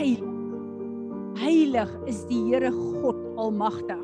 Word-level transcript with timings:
heilig. 0.00 0.36
Heilig 1.40 1.92
is 2.10 2.24
die 2.28 2.40
Here 2.48 2.72
God 2.72 3.18
almagtig. 3.40 4.02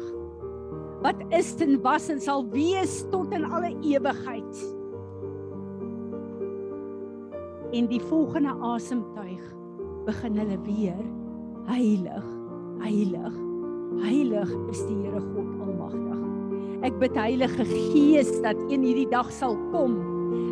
Wat 1.05 1.21
is 1.35 1.55
en 1.65 1.77
was 1.85 2.09
en 2.13 2.21
sal 2.23 2.47
wees 2.53 3.03
tot 3.13 3.33
in 3.35 3.45
alle 3.45 3.73
ewigheid. 3.85 4.63
En 7.77 7.89
die 7.91 8.01
volgende 8.09 8.55
asemtuig 8.65 9.43
begin 10.07 10.39
hulle 10.39 10.57
weer 10.65 11.03
heilig, 11.67 12.27
heilig, 12.81 13.39
heilig 14.07 14.53
is 14.73 14.83
die 14.89 14.99
Here 15.03 15.23
God 15.33 15.67
almagtig. 15.67 16.25
Ek 16.87 16.99
bid 17.01 17.17
Heilige 17.19 17.65
Gees 17.67 18.31
dat 18.45 18.59
een 18.71 18.85
hierdie 18.85 19.09
dag 19.11 19.33
sal 19.35 19.57
kom 19.73 19.97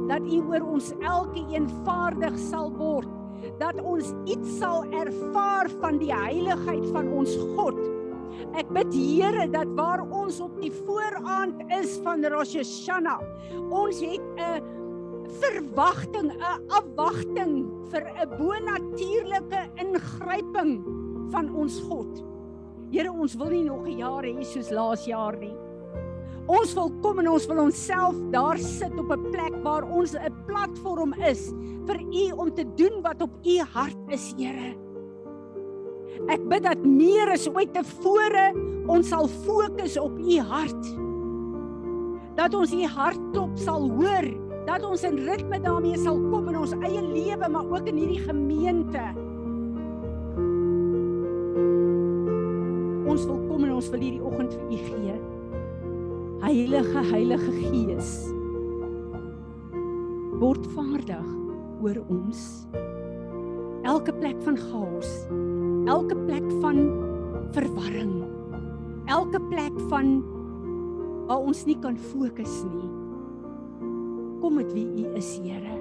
dat 0.09 0.25
U 0.25 0.41
oor 0.49 0.65
ons 0.75 0.91
elkeen 1.05 1.69
vaardig 1.85 2.35
sal 2.41 2.73
word 2.75 3.11
dat 3.59 3.81
ons 3.81 4.13
iets 4.25 4.59
sal 4.59 4.85
ervaar 4.93 5.71
van 5.81 5.99
die 5.99 6.13
heiligheid 6.15 6.87
van 6.93 7.09
ons 7.09 7.37
God. 7.57 7.79
Ek 8.59 8.69
bid 8.75 8.93
Here 8.95 9.47
dat 9.51 9.71
waar 9.79 10.03
ons 10.11 10.41
op 10.43 10.55
die 10.61 10.73
vooraand 10.85 11.63
is 11.75 11.97
van 12.05 12.25
Rosh 12.25 12.55
Hashanah, 12.59 13.23
ons 13.71 14.01
het 14.01 14.23
'n 14.39 14.63
verwagting, 15.41 16.31
'n 16.33 16.69
afwagting 16.69 17.67
vir 17.91 18.03
'n 18.03 18.29
bonatuurlike 18.39 19.61
ingryping 19.77 20.85
van 21.31 21.55
ons 21.55 21.81
God. 21.89 22.23
Here, 22.91 23.11
ons 23.11 23.35
wil 23.35 23.51
nie 23.51 23.65
nog 23.65 23.87
'n 23.87 23.99
jaar 23.99 24.23
hê 24.23 24.45
soos 24.45 24.71
laas 24.71 25.05
jaar 25.05 25.37
nie. 25.37 25.64
Ons 26.45 26.75
wil 26.77 26.91
kom 27.01 27.23
en 27.23 27.31
ons 27.33 27.47
wil 27.49 27.63
onsself 27.63 28.17
daar 28.33 28.59
sit 28.61 28.93
op 29.01 29.13
'n 29.13 29.31
plek 29.33 29.55
waar 29.65 29.85
ons 29.89 30.15
'n 30.15 30.33
platform 30.47 31.15
is 31.15 31.53
vir 31.87 31.99
U 32.01 32.33
om 32.37 32.55
te 32.55 32.65
doen 32.77 33.01
wat 33.03 33.23
op 33.23 33.31
U 33.45 33.59
hart 33.73 33.97
is, 34.09 34.35
Here. 34.37 34.77
Ek 36.29 36.49
bid 36.49 36.63
dat 36.63 36.85
meer 36.85 37.31
as 37.33 37.49
ooit 37.49 37.73
tevore 37.73 38.53
ons 38.87 39.09
sal 39.09 39.27
fokus 39.27 39.97
op 39.99 40.19
U 40.19 40.39
hart. 40.39 40.85
Dat 42.37 42.55
ons 42.55 42.73
U 42.73 42.83
hartklop 42.83 43.57
sal 43.59 43.91
hoor, 43.91 44.27
dat 44.67 44.85
ons 44.85 45.03
in 45.05 45.19
ritme 45.19 45.61
daarmee 45.61 45.97
sal 45.97 46.21
kom 46.31 46.49
in 46.49 46.57
ons 46.57 46.73
eie 46.73 47.03
lewe, 47.03 47.49
maar 47.49 47.65
ook 47.65 47.87
in 47.87 47.97
hierdie 47.97 48.25
gemeente. 48.25 49.05
Ons 53.09 53.25
wil 53.27 53.41
kom 53.49 53.65
en 53.65 53.73
ons 53.73 53.89
wil 53.89 54.01
hierdie 54.01 54.23
oggend 54.23 54.53
vir 54.53 54.71
U 54.71 54.77
gee. 54.77 55.34
Heilige 56.45 57.01
Heilige 57.09 57.53
Gees 57.57 58.09
word 60.43 60.67
vaardig 60.75 61.31
oor 61.81 62.01
ons. 62.13 62.43
Elke 63.89 64.13
plek 64.19 64.43
van 64.45 64.59
chaos, 64.61 65.15
elke 65.89 66.19
plek 66.27 66.45
van 66.61 66.83
verwarring, 67.57 68.13
elke 69.09 69.41
plek 69.49 69.81
van 69.89 70.13
waar 71.31 71.49
ons 71.49 71.65
nie 71.65 71.79
kan 71.81 71.97
fokus 72.11 72.61
nie. 72.69 72.93
Kom 74.45 74.61
met 74.61 74.69
wie 74.77 74.85
U 75.01 75.17
is, 75.17 75.33
Here. 75.41 75.81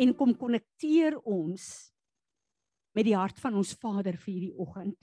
En 0.00 0.16
kom 0.16 0.32
konnekteer 0.32 1.20
ons 1.20 1.70
met 2.96 3.04
die 3.04 3.18
hart 3.20 3.36
van 3.44 3.60
ons 3.60 3.76
Vader 3.76 4.16
vir 4.16 4.32
hierdie 4.32 4.56
oggend. 4.56 4.96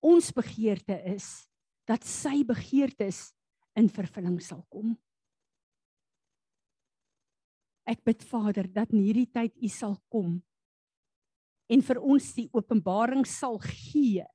Ons 0.00 0.32
begeerte 0.32 0.96
is 1.12 1.51
dat 1.88 2.04
sy 2.06 2.42
begeertes 2.46 3.30
in 3.78 3.88
vervulling 3.90 4.38
sal 4.42 4.62
kom. 4.70 4.94
Ek 7.88 8.02
bid 8.06 8.22
Vader 8.22 8.68
dat 8.70 8.92
in 8.94 9.02
hierdie 9.02 9.30
tyd 9.30 9.56
U 9.58 9.68
sal 9.72 9.96
kom 10.12 10.38
en 11.72 11.82
vir 11.82 11.98
ons 12.02 12.28
die 12.36 12.48
openbaring 12.54 13.24
sal 13.28 13.58
gee 13.64 14.26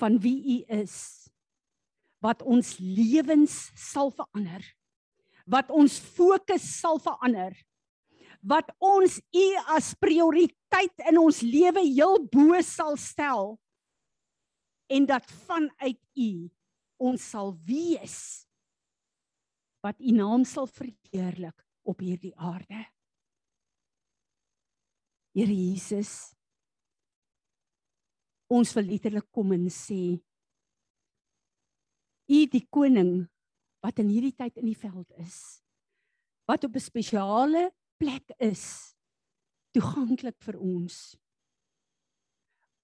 van 0.00 0.18
wie 0.22 0.38
U 0.56 0.58
is 0.80 0.96
wat 2.24 2.42
ons 2.42 2.76
lewens 2.80 3.54
sal 3.78 4.10
verander 4.14 4.64
wat 5.46 5.70
ons 5.70 5.98
fokus 6.16 6.64
sal 6.80 6.98
verander 7.02 7.54
wat 8.46 8.70
ons 8.82 9.18
U 9.34 9.46
as 9.76 9.92
prioriteit 10.00 11.06
in 11.10 11.20
ons 11.22 11.42
lewe 11.44 11.84
heel 11.86 12.18
bo 12.32 12.58
sal 12.64 12.98
stel 13.00 13.54
en 14.86 15.06
dat 15.06 15.24
vanuit 15.46 16.00
U 16.14 16.30
ons 16.96 17.30
sal 17.30 17.52
wees 17.66 18.46
wat 19.84 20.00
U 20.00 20.12
naam 20.16 20.44
sal 20.48 20.66
verheerlik 20.66 21.62
op 21.86 22.00
hierdie 22.02 22.34
aarde. 22.34 22.86
Here 25.36 25.52
Jesus, 25.52 26.32
ons 28.50 28.72
wil 28.74 28.88
letterlik 28.88 29.28
kom 29.34 29.52
en 29.54 29.68
sê 29.70 30.16
U 32.26 32.38
die 32.50 32.64
koning 32.74 33.26
wat 33.84 34.00
in 34.02 34.10
hierdie 34.10 34.34
tyd 34.34 34.56
in 34.58 34.66
die 34.66 34.78
veld 34.78 35.12
is, 35.22 35.62
wat 36.48 36.64
op 36.66 36.74
'n 36.74 36.82
spesiale 36.82 37.70
plek 38.00 38.34
is 38.42 38.96
toeganklik 39.76 40.36
vir 40.42 40.58
ons. 40.58 41.14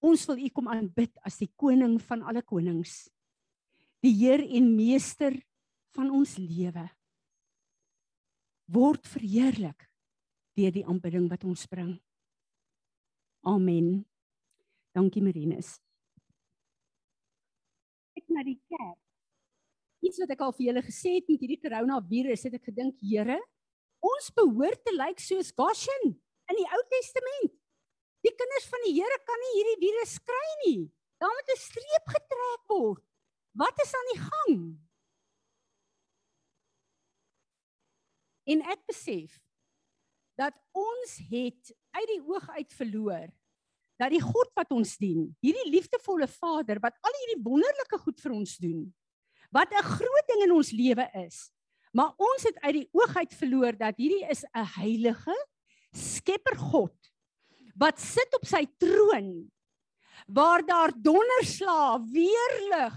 Ons 0.03 0.25
wil 0.27 0.41
U 0.43 0.49
kom 0.51 0.67
aanbid 0.67 1.15
as 1.23 1.39
die 1.39 1.49
koning 1.55 1.95
van 2.03 2.25
alle 2.27 2.43
konings. 2.43 3.05
Die 4.03 4.11
Heer 4.17 4.43
en 4.43 4.73
meester 4.75 5.37
van 5.95 6.11
ons 6.11 6.35
lewe. 6.41 6.83
Word 8.73 9.07
verheerlik 9.07 9.87
deur 10.57 10.73
die 10.75 10.83
aanbidding 10.85 11.29
wat 11.31 11.45
ons 11.47 11.63
bring. 11.71 11.95
Amen. 13.47 14.03
Dankie 14.93 15.23
Marinus. 15.23 15.77
Ek 18.19 18.27
na 18.29 18.43
die 18.45 18.59
kerk. 18.69 18.99
Iets 20.03 20.19
wat 20.19 20.35
ek 20.35 20.43
al 20.43 20.53
vir 20.53 20.67
julle 20.67 20.83
gesê 20.83 21.15
het 21.17 21.31
met 21.31 21.41
hierdie 21.41 21.61
koronavirus, 21.63 22.43
het 22.49 22.59
ek 22.59 22.67
gedink, 22.69 22.99
Here, 22.99 23.39
ons 24.03 24.29
behoort 24.35 24.83
te 24.83 24.91
lyk 24.91 25.15
like 25.15 25.23
soos 25.23 25.53
Goshen 25.55 26.11
in 26.11 26.59
die 26.59 26.67
Ou 26.75 26.81
Testament. 26.91 27.55
Die 28.23 28.35
kinders 28.39 28.67
van 28.71 28.85
die 28.87 28.95
Here 28.95 29.19
kan 29.27 29.41
nie 29.43 29.53
hierdie 29.57 29.79
virus 29.83 30.15
kry 30.23 30.49
nie. 30.65 30.91
Daar 31.19 31.33
moet 31.35 31.51
'n 31.51 31.59
streep 31.59 32.05
getrek 32.15 32.63
word. 32.67 33.03
Wat 33.53 33.75
is 33.83 33.93
aan 33.93 34.09
die 34.13 34.21
gang? 34.21 34.57
En 38.45 38.61
ek 38.61 38.81
besef 38.87 39.39
dat 40.35 40.55
ons 40.71 41.17
het 41.29 41.71
uit 41.91 42.09
die 42.09 42.23
oog 42.25 42.49
uit 42.49 42.73
verloor 42.73 43.29
dat 44.01 44.09
die 44.09 44.23
God 44.23 44.49
wat 44.57 44.71
ons 44.73 44.97
dien, 44.97 45.27
hierdie 45.39 45.69
liefdevolle 45.69 46.27
Vader 46.27 46.81
wat 46.83 46.97
al 47.05 47.17
hierdie 47.21 47.43
wonderlike 47.45 47.99
goed 48.01 48.19
vir 48.19 48.33
ons 48.35 48.57
doen, 48.57 48.81
wat 49.53 49.69
'n 49.71 49.85
groot 49.85 50.27
ding 50.27 50.41
in 50.43 50.51
ons 50.51 50.71
lewe 50.71 51.05
is, 51.13 51.51
maar 51.93 52.11
ons 52.17 52.43
het 52.43 52.57
uit 52.65 52.73
die 52.73 52.89
oog 52.91 53.15
uit 53.15 53.33
verloor 53.33 53.77
dat 53.77 53.95
hierdie 53.97 54.25
is 54.29 54.43
'n 54.43 54.65
heilige 54.81 55.35
skepper 55.93 56.57
God 56.57 57.12
wat 57.79 57.99
sit 58.01 58.35
op 58.37 58.45
sy 58.47 58.65
troon 58.81 59.49
waar 60.27 60.63
daar 60.63 60.93
donderslae, 60.95 61.99
weerlig, 62.13 62.95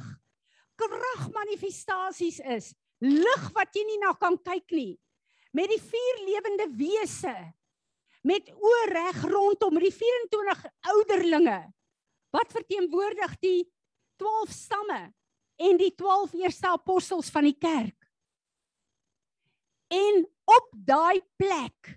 kragmanifestasies 0.79 2.39
is, 2.55 2.69
lig 3.03 3.47
wat 3.57 3.75
jy 3.75 3.83
nie 3.89 3.99
na 4.03 4.13
kan 4.21 4.37
kyk 4.47 4.71
nie, 4.77 4.95
met 5.57 5.73
die 5.73 5.81
vier 5.81 6.21
lewende 6.29 6.69
wese 6.79 7.35
met 8.27 8.49
oë 8.51 8.85
reg 8.91 9.23
rondom 9.31 9.79
die 9.79 9.93
24 9.95 10.65
ouderlinge 10.93 11.59
wat 12.35 12.53
verteenwoordig 12.53 13.37
die 13.45 13.61
12 14.21 14.55
stamme 14.55 15.03
en 15.63 15.79
die 15.81 15.93
12 15.95 16.35
eerste 16.43 16.69
apostels 16.69 17.31
van 17.33 17.47
die 17.49 17.57
kerk. 17.57 17.97
En 19.95 20.25
op 20.51 20.67
daai 20.89 21.23
plek 21.39 21.95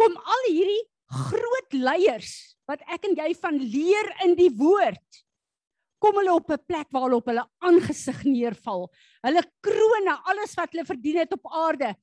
kom 0.00 0.16
al 0.18 0.48
hierdie 0.48 0.82
groot 1.10 1.74
leiers 1.74 2.56
wat 2.70 2.82
ek 2.86 3.08
en 3.08 3.16
jy 3.18 3.32
van 3.42 3.58
leer 3.58 4.10
in 4.26 4.36
die 4.38 4.50
woord 4.54 5.24
kom 6.00 6.16
hulle 6.16 6.32
op 6.32 6.50
'n 6.50 6.64
plek 6.66 6.88
waar 6.90 7.08
hulle 7.08 7.20
op 7.20 7.26
hulle 7.28 7.44
aangesig 7.60 8.24
neerval. 8.24 8.88
Hulle 9.22 9.42
krone, 9.60 10.14
alles 10.24 10.54
wat 10.56 10.72
hulle 10.72 10.86
verdien 10.86 11.18
het 11.18 11.32
op 11.32 11.46
aarde, 11.52 11.94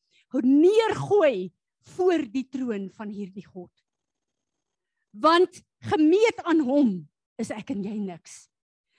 neergooi 0.44 1.52
voor 1.96 2.22
die 2.30 2.48
troon 2.50 2.90
van 2.90 3.10
hierdie 3.10 3.46
God. 3.46 3.72
Want 5.12 5.64
gemeet 5.82 6.44
aan 6.44 6.60
hom 6.60 7.10
is 7.40 7.50
ek 7.50 7.72
en 7.72 7.84
jy 7.84 7.98
niks. 7.98 8.50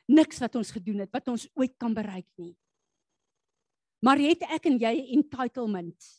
Niks 0.09 0.41
wat 0.41 0.57
ons 0.57 0.71
gedoen 0.71 1.05
het 1.05 1.13
wat 1.13 1.29
ons 1.29 1.49
ooit 1.55 1.77
kan 1.79 1.95
bereik 1.95 2.27
nie. 2.37 2.57
Maar 4.03 4.19
het 4.19 4.43
ek 4.43 4.67
en 4.67 4.79
jy 4.79 4.95
entitlement 5.15 6.11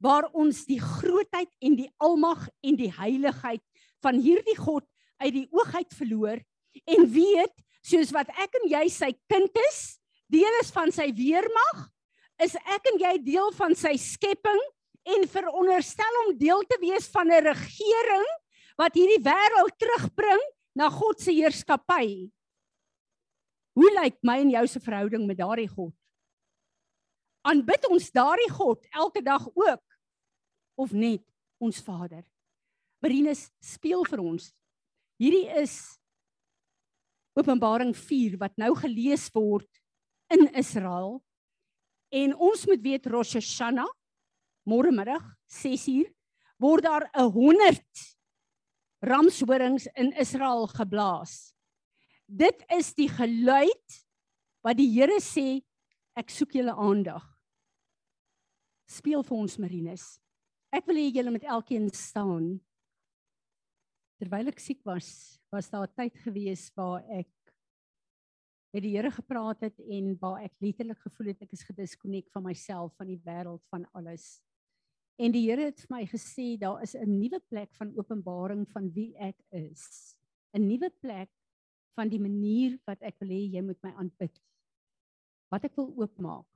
waar 0.00 0.26
ons 0.32 0.64
die 0.68 0.80
grootheid 0.80 1.50
en 1.60 1.76
die 1.76 1.90
almag 2.00 2.46
en 2.64 2.78
die 2.78 2.90
heiligheid 2.96 3.62
van 4.00 4.20
hierdie 4.20 4.56
God 4.56 4.86
uit 5.20 5.34
die 5.36 5.48
oog 5.52 5.74
uit 5.76 5.96
verloor 5.96 6.40
en 6.88 7.06
weet 7.12 7.54
soos 7.84 8.12
wat 8.16 8.30
ek 8.40 8.56
en 8.62 8.68
jy 8.72 8.84
sy 8.92 9.10
kind 9.30 9.62
is, 9.68 9.80
deel 10.32 10.60
is 10.60 10.72
van 10.72 10.92
sy 10.94 11.10
weermag, 11.16 11.88
is 12.40 12.56
ek 12.64 12.88
en 12.92 13.00
jy 13.02 13.14
deel 13.24 13.52
van 13.56 13.76
sy 13.76 13.94
skepping 14.00 14.60
en 15.10 15.26
veronderstel 15.28 16.18
om 16.24 16.34
deel 16.40 16.64
te 16.68 16.78
wees 16.80 17.08
van 17.12 17.28
'n 17.28 17.44
regering 17.52 18.28
wat 18.80 18.96
hierdie 18.96 19.20
wêreld 19.24 19.76
terugbring 19.76 20.42
na 20.76 20.88
God 20.88 21.20
se 21.20 21.32
heerskappy. 21.32 22.30
Hoe 23.76 23.90
lyk 24.00 24.16
my 24.22 24.40
en 24.40 24.50
jou 24.50 24.66
se 24.66 24.80
verhouding 24.80 25.26
met 25.26 25.38
daardie 25.38 25.68
God? 25.68 25.92
Aanbid 27.44 27.86
ons 27.88 28.10
daardie 28.10 28.50
God 28.50 28.84
elke 28.92 29.22
dag 29.22 29.46
ook 29.54 29.82
of 30.80 30.92
net 30.96 31.24
ons 31.60 31.80
Vader? 31.84 32.24
Marinus 33.00 33.48
speel 33.60 34.04
vir 34.08 34.22
ons. 34.24 34.50
Hierdie 35.20 35.48
is 35.60 35.76
Openbaring 37.38 37.92
4 37.96 38.36
wat 38.40 38.56
nou 38.58 38.72
gelees 38.80 39.28
word 39.32 39.68
in 40.34 40.48
Israel. 40.58 41.20
En 42.10 42.34
ons 42.34 42.66
moet 42.66 42.82
weet 42.82 43.06
Rosh 43.12 43.36
Hashanah 43.38 43.88
môre 44.68 44.90
middag 44.92 45.22
6uur 45.60 46.10
word 46.60 46.84
daar 46.84 47.08
'n 47.14 47.30
100 47.32 47.82
ramshorings 49.00 49.86
in 49.96 50.12
Israel 50.12 50.66
geblaas. 50.66 51.54
Dit 52.26 52.64
is 52.68 52.92
die 52.94 53.08
geluid 53.08 54.04
wat 54.62 54.76
die 54.76 54.90
Here 54.92 55.20
sê 55.20 55.62
ek 56.14 56.30
soek 56.30 56.52
julle 56.52 56.74
aandag. 56.76 57.24
Speel 58.86 59.22
vir 59.22 59.36
ons 59.36 59.56
Marinus. 59.58 60.20
Ek 60.70 60.86
wil 60.86 61.00
hê 61.02 61.08
julle 61.10 61.32
moet 61.34 61.46
elkeen 61.50 61.88
staan. 61.90 62.52
Terwyl 64.22 64.52
ek 64.52 64.60
siek 64.62 64.84
was, 64.86 65.40
was 65.50 65.66
daar 65.72 65.88
'n 65.88 65.94
tyd 65.98 66.14
gewees 66.22 66.70
waar 66.78 67.02
ek 67.10 67.30
met 68.70 68.84
die 68.84 68.94
Here 68.94 69.10
gepraat 69.10 69.60
het 69.66 69.80
en 69.80 70.14
waar 70.20 70.44
ek 70.44 70.54
letterlik 70.62 71.00
gevoel 71.02 71.32
het 71.32 71.42
ek 71.42 71.52
is 71.52 71.66
gediskonnek 71.66 72.30
van 72.30 72.44
myself, 72.44 72.94
van 72.94 73.08
die 73.10 73.18
wêreld, 73.18 73.64
van 73.66 73.84
alles. 73.98 74.42
En 75.18 75.32
die 75.32 75.50
Here 75.50 75.64
het 75.64 75.80
vir 75.80 75.90
my 75.90 76.06
gesê 76.06 76.56
daar 76.56 76.82
is 76.82 76.94
'n 76.94 77.18
nuwe 77.18 77.40
plek 77.50 77.74
van 77.74 77.90
openbaring 77.98 78.68
van 78.70 78.92
wie 78.94 79.16
ek 79.18 79.42
is. 79.50 80.14
'n 80.54 80.68
Nuwe 80.68 80.90
plek 81.00 81.30
van 81.96 82.08
die 82.08 82.20
manier 82.20 82.78
wat 82.86 83.02
ek 83.02 83.18
wil 83.18 83.28
hê 83.28 83.42
jy 83.50 83.62
moet 83.62 83.82
my 83.82 83.90
aanbid. 83.90 84.38
Wat 85.50 85.64
ek 85.64 85.74
wil 85.76 85.90
oopmaak. 85.96 86.46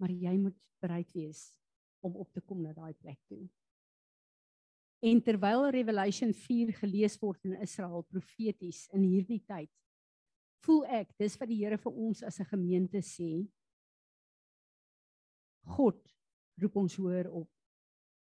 Maar 0.00 0.10
jy 0.10 0.36
moet 0.38 0.58
bereid 0.80 1.12
wees 1.14 1.54
om 2.00 2.16
op 2.16 2.32
te 2.32 2.40
kom 2.40 2.62
na 2.62 2.72
daai 2.72 2.94
plek 2.94 3.18
toe. 3.30 3.46
En 4.98 5.20
terwyl 5.22 5.68
Revelation 5.70 6.32
4 6.34 6.72
gelees 6.80 7.18
word 7.22 7.44
in 7.46 7.58
Israel 7.62 8.02
profeties 8.10 8.86
in 8.96 9.04
hierdie 9.06 9.42
tyd, 9.46 9.70
voel 10.66 10.82
ek 10.90 11.12
dis 11.20 11.36
wat 11.38 11.50
die 11.50 11.60
Here 11.60 11.78
vir 11.78 11.94
ons 11.94 12.22
as 12.26 12.40
'n 12.40 12.50
gemeente 12.50 12.98
sê. 12.98 13.46
God 15.76 16.00
roep 16.58 16.76
ons 16.76 16.96
hoor 16.96 17.30
op. 17.30 17.50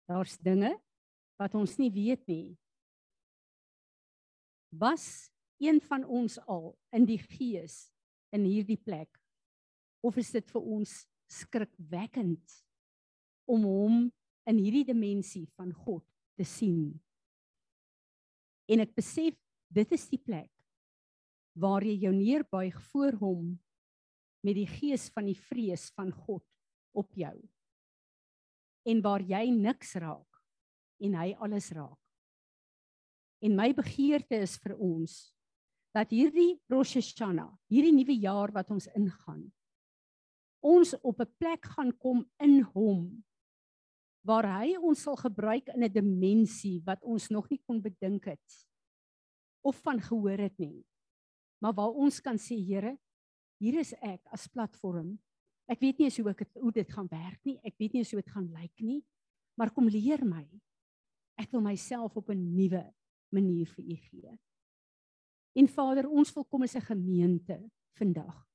Daar's 0.08 0.38
dinge 0.38 0.74
wat 1.40 1.56
ons 1.56 1.78
nie 1.78 1.92
weet 1.92 2.28
nie. 2.28 2.58
Was 4.70 5.32
een 5.58 5.80
van 5.82 6.04
ons 6.06 6.38
al 6.48 6.78
in 6.92 7.06
die 7.06 7.18
gees 7.18 7.94
in 8.32 8.44
hierdie 8.44 8.78
plek? 8.78 9.10
Of 10.04 10.18
is 10.18 10.32
dit 10.32 10.52
vir 10.52 10.62
ons 10.62 11.08
skrikwekkend 11.30 12.64
om 13.50 13.66
hom 13.66 14.00
in 14.50 14.62
hierdie 14.62 14.86
dimensie 14.88 15.48
van 15.58 15.74
God 15.74 16.06
te 16.38 16.46
sien? 16.48 16.94
En 18.70 18.86
ek 18.86 18.94
besef 18.98 19.38
dit 19.74 19.98
is 19.98 20.06
die 20.12 20.22
plek 20.22 20.52
waar 21.60 21.84
jy 21.84 21.98
jou 22.06 22.14
neerbuig 22.16 22.78
voor 22.92 23.18
hom 23.20 23.48
met 24.46 24.56
die 24.56 24.70
gees 24.70 25.10
van 25.12 25.28
die 25.28 25.38
vrees 25.38 25.90
van 25.98 26.14
God 26.14 26.46
op 26.96 27.10
jou 27.18 27.36
en 28.90 29.02
waar 29.04 29.22
jy 29.22 29.50
niks 29.52 29.98
raak 30.00 30.40
en 31.04 31.16
hy 31.20 31.34
alles 31.44 31.70
raak. 31.76 32.00
En 33.44 33.56
my 33.56 33.70
begeerte 33.76 34.40
is 34.40 34.58
vir 34.60 34.76
ons 34.76 35.20
dat 35.96 36.12
hierdie 36.14 36.60
Rosh 36.72 36.98
Hashanah, 37.00 37.52
hierdie 37.72 37.96
nuwe 37.96 38.16
jaar 38.20 38.52
wat 38.56 38.72
ons 38.74 38.88
ingaan, 38.98 39.48
ons 40.62 40.94
op 41.02 41.22
'n 41.22 41.34
plek 41.40 41.66
gaan 41.76 41.92
kom 41.98 42.26
in 42.40 42.62
hom 42.74 43.24
waar 44.30 44.46
hy 44.60 44.76
ons 44.78 45.02
sal 45.02 45.18
gebruik 45.18 45.72
in 45.74 45.84
'n 45.84 45.94
dimensie 45.94 46.82
wat 46.86 47.04
ons 47.04 47.30
nog 47.30 47.50
nie 47.50 47.62
kon 47.66 47.82
bedink 47.82 48.26
het 48.26 48.66
of 49.66 49.76
van 49.82 50.00
gehoor 50.00 50.38
het 50.38 50.58
nie. 50.60 50.86
Maar 51.62 51.74
waar 51.74 51.92
ons 51.92 52.22
kan 52.22 52.38
sê 52.38 52.56
Here, 52.56 52.98
hier 53.60 53.80
is 53.80 53.94
ek 54.02 54.22
as 54.32 54.48
platform 54.48 55.18
Ek 55.70 55.84
weet 55.84 56.00
nie 56.02 56.08
eens 56.10 56.18
hoe 56.18 56.32
ek 56.32 56.44
het, 56.48 56.56
hoe 56.58 56.72
dit 56.74 56.92
gaan 56.92 57.08
werk 57.12 57.40
nie. 57.46 57.60
Ek 57.62 57.76
weet 57.78 57.94
nie 57.94 58.02
eens 58.02 58.12
hoe 58.16 58.24
dit 58.24 58.34
gaan 58.34 58.48
lyk 58.56 58.82
nie. 58.82 59.00
Maar 59.60 59.72
kom 59.76 59.90
leer 59.92 60.24
my. 60.26 60.44
Ek 61.40 61.52
wil 61.54 61.62
myself 61.62 62.18
op 62.18 62.32
'n 62.34 62.56
nuwe 62.56 62.84
manier 63.32 63.68
vir 63.68 63.86
u 63.86 63.96
gee. 63.96 64.38
En 65.54 65.68
Vader, 65.68 66.10
ons 66.10 66.34
wil 66.34 66.46
kom 66.46 66.64
as 66.64 66.76
'n 66.76 66.82
gemeente 66.82 67.70
vandag. 67.94 68.48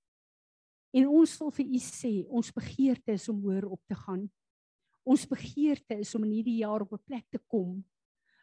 En 0.92 1.06
ons 1.08 1.38
wil 1.38 1.50
vir 1.50 1.66
u 1.66 1.78
sê, 1.78 2.26
ons 2.28 2.52
begeerte 2.52 3.12
is 3.12 3.28
om 3.28 3.40
hoër 3.40 3.66
op 3.68 3.82
te 3.86 3.94
gaan. 3.94 4.30
Ons 5.04 5.26
begeerte 5.28 5.98
is 6.00 6.14
om 6.14 6.24
in 6.24 6.38
hierdie 6.38 6.60
jaar 6.62 6.82
op 6.82 6.92
'n 6.92 7.04
plek 7.06 7.26
te 7.30 7.38
kom 7.46 7.84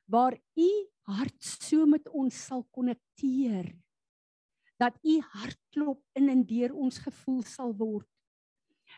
waar 0.05 0.35
u 0.57 0.69
hart 1.07 1.41
so 1.41 1.85
met 1.85 2.07
ons 2.09 2.35
sal 2.45 2.63
konnekteer 2.71 3.71
dat 4.77 4.97
u 5.03 5.19
hartklop 5.19 6.03
in 6.13 6.29
en 6.29 6.43
deur 6.45 6.73
ons 6.73 6.97
gevoel 6.97 7.43
sal 7.43 7.73
word 7.73 8.09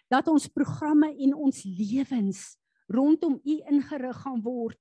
dat 0.10 0.28
ons 0.28 0.48
programme 0.48 1.10
en 1.18 1.34
ons 1.34 1.64
lewens 1.64 2.58
rondom 2.92 3.40
U 3.44 3.56
ingerig 3.72 4.18
gaan 4.24 4.42
word. 4.44 4.80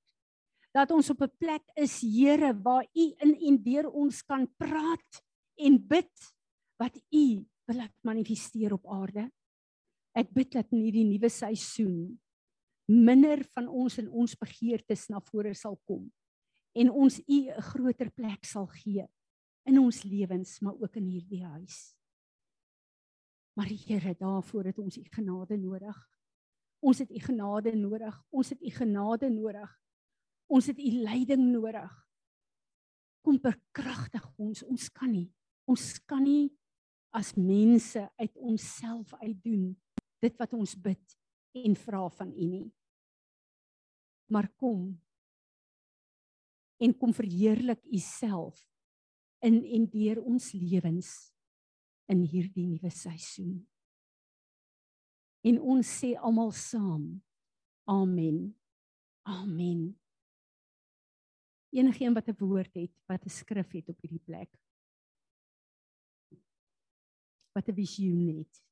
Dat 0.73 0.91
ons 0.91 1.09
op 1.09 1.21
'n 1.21 1.37
plek 1.37 1.63
is, 1.75 2.01
Here, 2.01 2.53
waar 2.53 2.85
U 2.93 3.05
in 3.17 3.35
en 3.35 3.63
deur 3.63 3.89
ons 3.89 4.21
kan 4.21 4.47
praat 4.57 5.21
en 5.55 5.87
bid 5.87 6.33
wat 6.77 6.97
U 7.11 7.45
wil 7.65 7.77
laat 7.77 7.95
manifesteer 8.01 8.73
op 8.73 8.87
aarde. 8.87 9.29
Ek 10.15 10.33
bid 10.33 10.51
dat 10.51 10.71
in 10.71 10.79
hierdie 10.79 11.05
nuwe 11.05 11.29
seisoen 11.29 12.19
minder 12.85 13.43
van 13.53 13.67
ons 13.67 13.97
en 13.97 14.09
ons 14.09 14.35
begeertes 14.35 15.07
na 15.09 15.21
vore 15.31 15.53
sal 15.55 15.77
kom 15.87 16.11
en 16.73 16.89
ons 16.89 17.19
U 17.19 17.39
'n 17.49 17.61
groter 17.61 18.09
plek 18.11 18.45
sal 18.45 18.67
gee 18.67 19.07
in 19.65 19.79
ons 19.79 20.03
lewens, 20.03 20.59
maar 20.59 20.75
ook 20.75 20.95
in 20.95 21.05
hierdie 21.07 21.43
huis. 21.45 21.95
Maar 23.53 23.69
Here, 23.69 24.15
daarvoor 24.17 24.65
het 24.71 24.79
ons 24.79 24.97
u 24.97 25.03
genade 25.13 25.57
nodig. 25.57 25.97
Ons 26.79 26.99
het 26.99 27.11
u 27.11 27.19
genade 27.19 27.75
nodig. 27.75 28.15
Ons 28.29 28.49
het 28.49 28.61
u 28.61 28.69
genade 28.69 29.29
nodig. 29.29 29.79
Ons 30.47 30.65
het 30.65 30.79
u 30.79 30.89
leiding 30.91 31.51
nodig. 31.51 31.93
Kom 33.21 33.39
bekragtig 33.39 34.25
ons. 34.37 34.63
Ons 34.63 34.89
kan 34.89 35.11
nie. 35.11 35.29
Ons 35.69 35.99
kan 36.05 36.23
nie 36.23 36.51
as 37.13 37.35
mense 37.37 38.01
uit 38.17 38.37
onsself 38.41 39.13
uitdoen 39.21 39.75
dit 40.23 40.37
wat 40.39 40.53
ons 40.57 40.73
bid 40.75 41.17
en 41.53 41.75
vra 41.77 42.07
van 42.09 42.31
u 42.33 42.47
nie. 42.49 42.67
Maar 44.31 44.51
kom 44.55 45.01
en 46.77 46.97
kom 46.97 47.13
verheerlik 47.13 47.83
u 47.85 47.97
self 47.97 48.59
in 49.43 49.63
en 49.63 49.85
deur 49.89 50.21
ons 50.23 50.51
lewens 50.51 51.11
in 52.11 52.23
hierdie 52.27 52.65
nuwe 52.67 52.91
seisoen. 52.91 53.61
En 55.43 55.59
ons 55.59 55.87
sê 55.99 56.13
almal 56.15 56.51
saam. 56.55 57.07
Amen. 57.89 58.53
Amen. 59.27 59.99
Enigeen 61.73 62.13
wat 62.13 62.27
'n 62.27 62.37
woord 62.39 62.73
het, 62.73 62.93
wat 63.07 63.25
'n 63.25 63.29
skrif 63.29 63.71
het 63.71 63.89
op 63.89 63.99
hierdie 64.01 64.23
plek. 64.23 64.51
Wat 67.51 67.67
'n 67.67 67.75
visioen 67.75 68.37
het. 68.37 68.62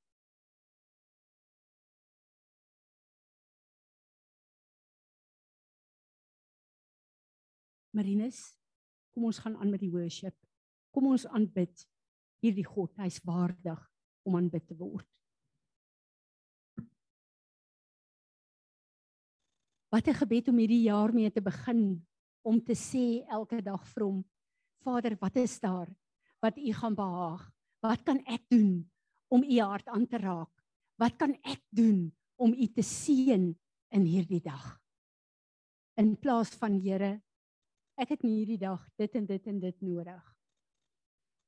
Marinus, 7.91 8.39
kom 9.12 9.27
ons 9.27 9.39
gaan 9.43 9.57
aan 9.60 9.71
met 9.71 9.81
die 9.83 9.91
worship. 9.91 10.36
Kom 10.91 11.10
ons 11.12 11.25
aanbid 11.27 11.86
hierdie 12.41 12.65
God, 12.65 12.93
hy's 13.00 13.19
waardig 13.27 13.79
om 14.27 14.38
aanbid 14.39 14.65
te 14.67 14.77
word. 14.77 15.07
Wat 19.91 20.07
'n 20.07 20.15
gebed 20.24 20.48
om 20.48 20.57
hierdie 20.57 20.88
jaar 20.88 21.12
mee 21.13 21.29
te 21.29 21.41
begin 21.41 22.00
om 22.43 22.62
te 22.63 22.74
sê 22.74 23.27
elke 23.27 23.62
dag 23.62 23.83
vir 23.93 24.03
hom 24.03 24.24
Vader, 24.81 25.17
wat 25.19 25.36
is 25.36 25.60
daar 25.60 25.89
wat 26.41 26.57
U 26.57 26.74
gaan 26.74 26.95
behaag? 26.95 27.43
Wat 27.81 28.01
kan 28.03 28.19
ek 28.25 28.41
doen 28.50 28.89
om 29.29 29.43
U 29.43 29.60
hart 29.60 29.88
aan 29.88 30.07
te 30.07 30.17
raak? 30.17 30.50
Wat 30.98 31.17
kan 31.17 31.36
ek 31.43 31.62
doen 31.69 32.12
om 32.36 32.53
U 32.53 32.67
te 32.67 32.81
seën 32.81 33.51
in 33.91 34.05
hierdie 34.05 34.41
dag? 34.41 34.81
In 35.98 36.15
plaas 36.17 36.50
van 36.57 36.79
Here, 36.81 37.21
ek 38.01 38.15
het 38.15 38.24
in 38.25 38.34
hierdie 38.34 38.62
dag 38.62 38.81
dit 38.98 39.15
en 39.15 39.25
dit 39.29 39.48
en 39.48 39.60
dit 39.60 39.81
nodig 39.81 40.31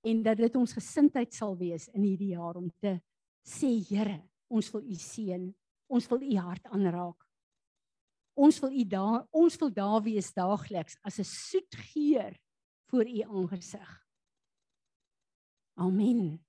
en 0.04 0.24
dat 0.24 0.38
dit 0.38 0.56
ons 0.60 0.76
gesindheid 0.76 1.34
sal 1.34 1.56
wees 1.58 1.88
in 1.96 2.04
hierdie 2.04 2.34
jaar 2.36 2.60
om 2.60 2.70
te 2.84 2.98
sê 3.44 3.72
Here, 3.90 4.20
ons 4.52 4.70
wil 4.72 4.84
U 4.88 4.96
seën. 5.00 5.50
Ons 5.92 6.08
wil 6.12 6.24
U 6.24 6.36
hart 6.40 6.68
aanraak. 6.72 7.24
Ons 8.34 8.58
wil 8.64 8.74
u 8.74 8.84
daar 8.90 9.28
ons 9.30 9.56
wil 9.62 9.70
daar 9.74 10.00
wees 10.02 10.32
daagliks 10.34 10.98
as 11.06 11.20
'n 11.20 11.24
soet 11.24 11.76
geur 11.94 12.34
voor 12.90 13.06
u 13.08 13.22
aangesig. 13.22 13.92
Amen. 15.78 16.44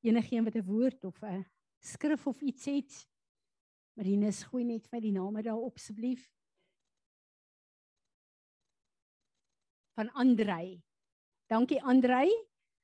Enigeen 0.00 0.44
wat 0.44 0.56
'n 0.56 0.64
woord 0.64 1.04
of 1.04 1.22
'n 1.22 1.44
skrif 1.80 2.26
of 2.26 2.40
iets 2.40 2.64
het. 2.64 3.08
Marinus, 3.94 4.42
gooi 4.42 4.64
net 4.64 4.88
vir 4.88 5.00
die 5.00 5.12
name 5.12 5.42
daar 5.42 5.60
op 5.60 5.76
asseblief. 5.76 6.32
Van 9.94 10.10
Andrei. 10.12 10.80
Dankie 11.46 11.82
Andrei. 11.82 12.30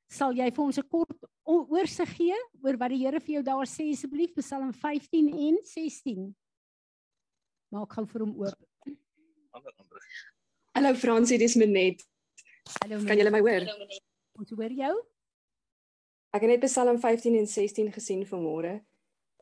Sal 0.08 0.32
jy 0.36 0.48
vir 0.50 0.64
ons 0.64 0.78
'n 0.78 0.88
kort 0.88 1.28
oorsig 1.44 2.08
gee 2.16 2.36
oor 2.64 2.76
wat 2.76 2.90
die 2.90 3.04
Here 3.04 3.20
vir 3.20 3.34
jou 3.34 3.42
daar 3.42 3.66
sê 3.66 3.90
asseblief 3.92 4.34
Psalm 4.36 4.72
15 4.72 5.28
en 5.32 5.58
16? 5.62 6.34
Maak 7.72 7.92
gou 7.92 8.06
vir 8.06 8.20
hom 8.24 8.34
oop. 8.40 8.58
Ander 9.52 9.72
ander. 9.76 10.02
Hallo 10.74 10.94
Fransie, 10.94 11.38
dis 11.38 11.56
Menet. 11.56 12.04
Hallo. 12.82 13.04
Kan 13.04 13.18
julle 13.18 13.30
my 13.30 13.40
hoor? 13.40 13.64
Ons 14.38 14.50
hoor 14.50 14.72
jou. 14.72 14.94
Ek 16.32 16.44
het 16.44 16.50
net 16.50 16.64
Psalm 16.68 17.00
15 17.00 17.36
en 17.36 17.46
16 17.46 17.92
gesien 17.92 18.24
vanmôre. 18.28 18.80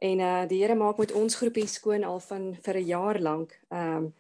En 0.02 0.20
uh 0.20 0.46
die 0.46 0.60
Here 0.62 0.74
maak 0.74 0.98
met 0.98 1.12
ons 1.12 1.34
groepie 1.34 1.66
skoon 1.66 2.04
al 2.04 2.20
van 2.20 2.54
vir 2.54 2.76
'n 2.76 2.86
jaar 2.86 3.20
lank. 3.20 3.58
Um 3.70 4.14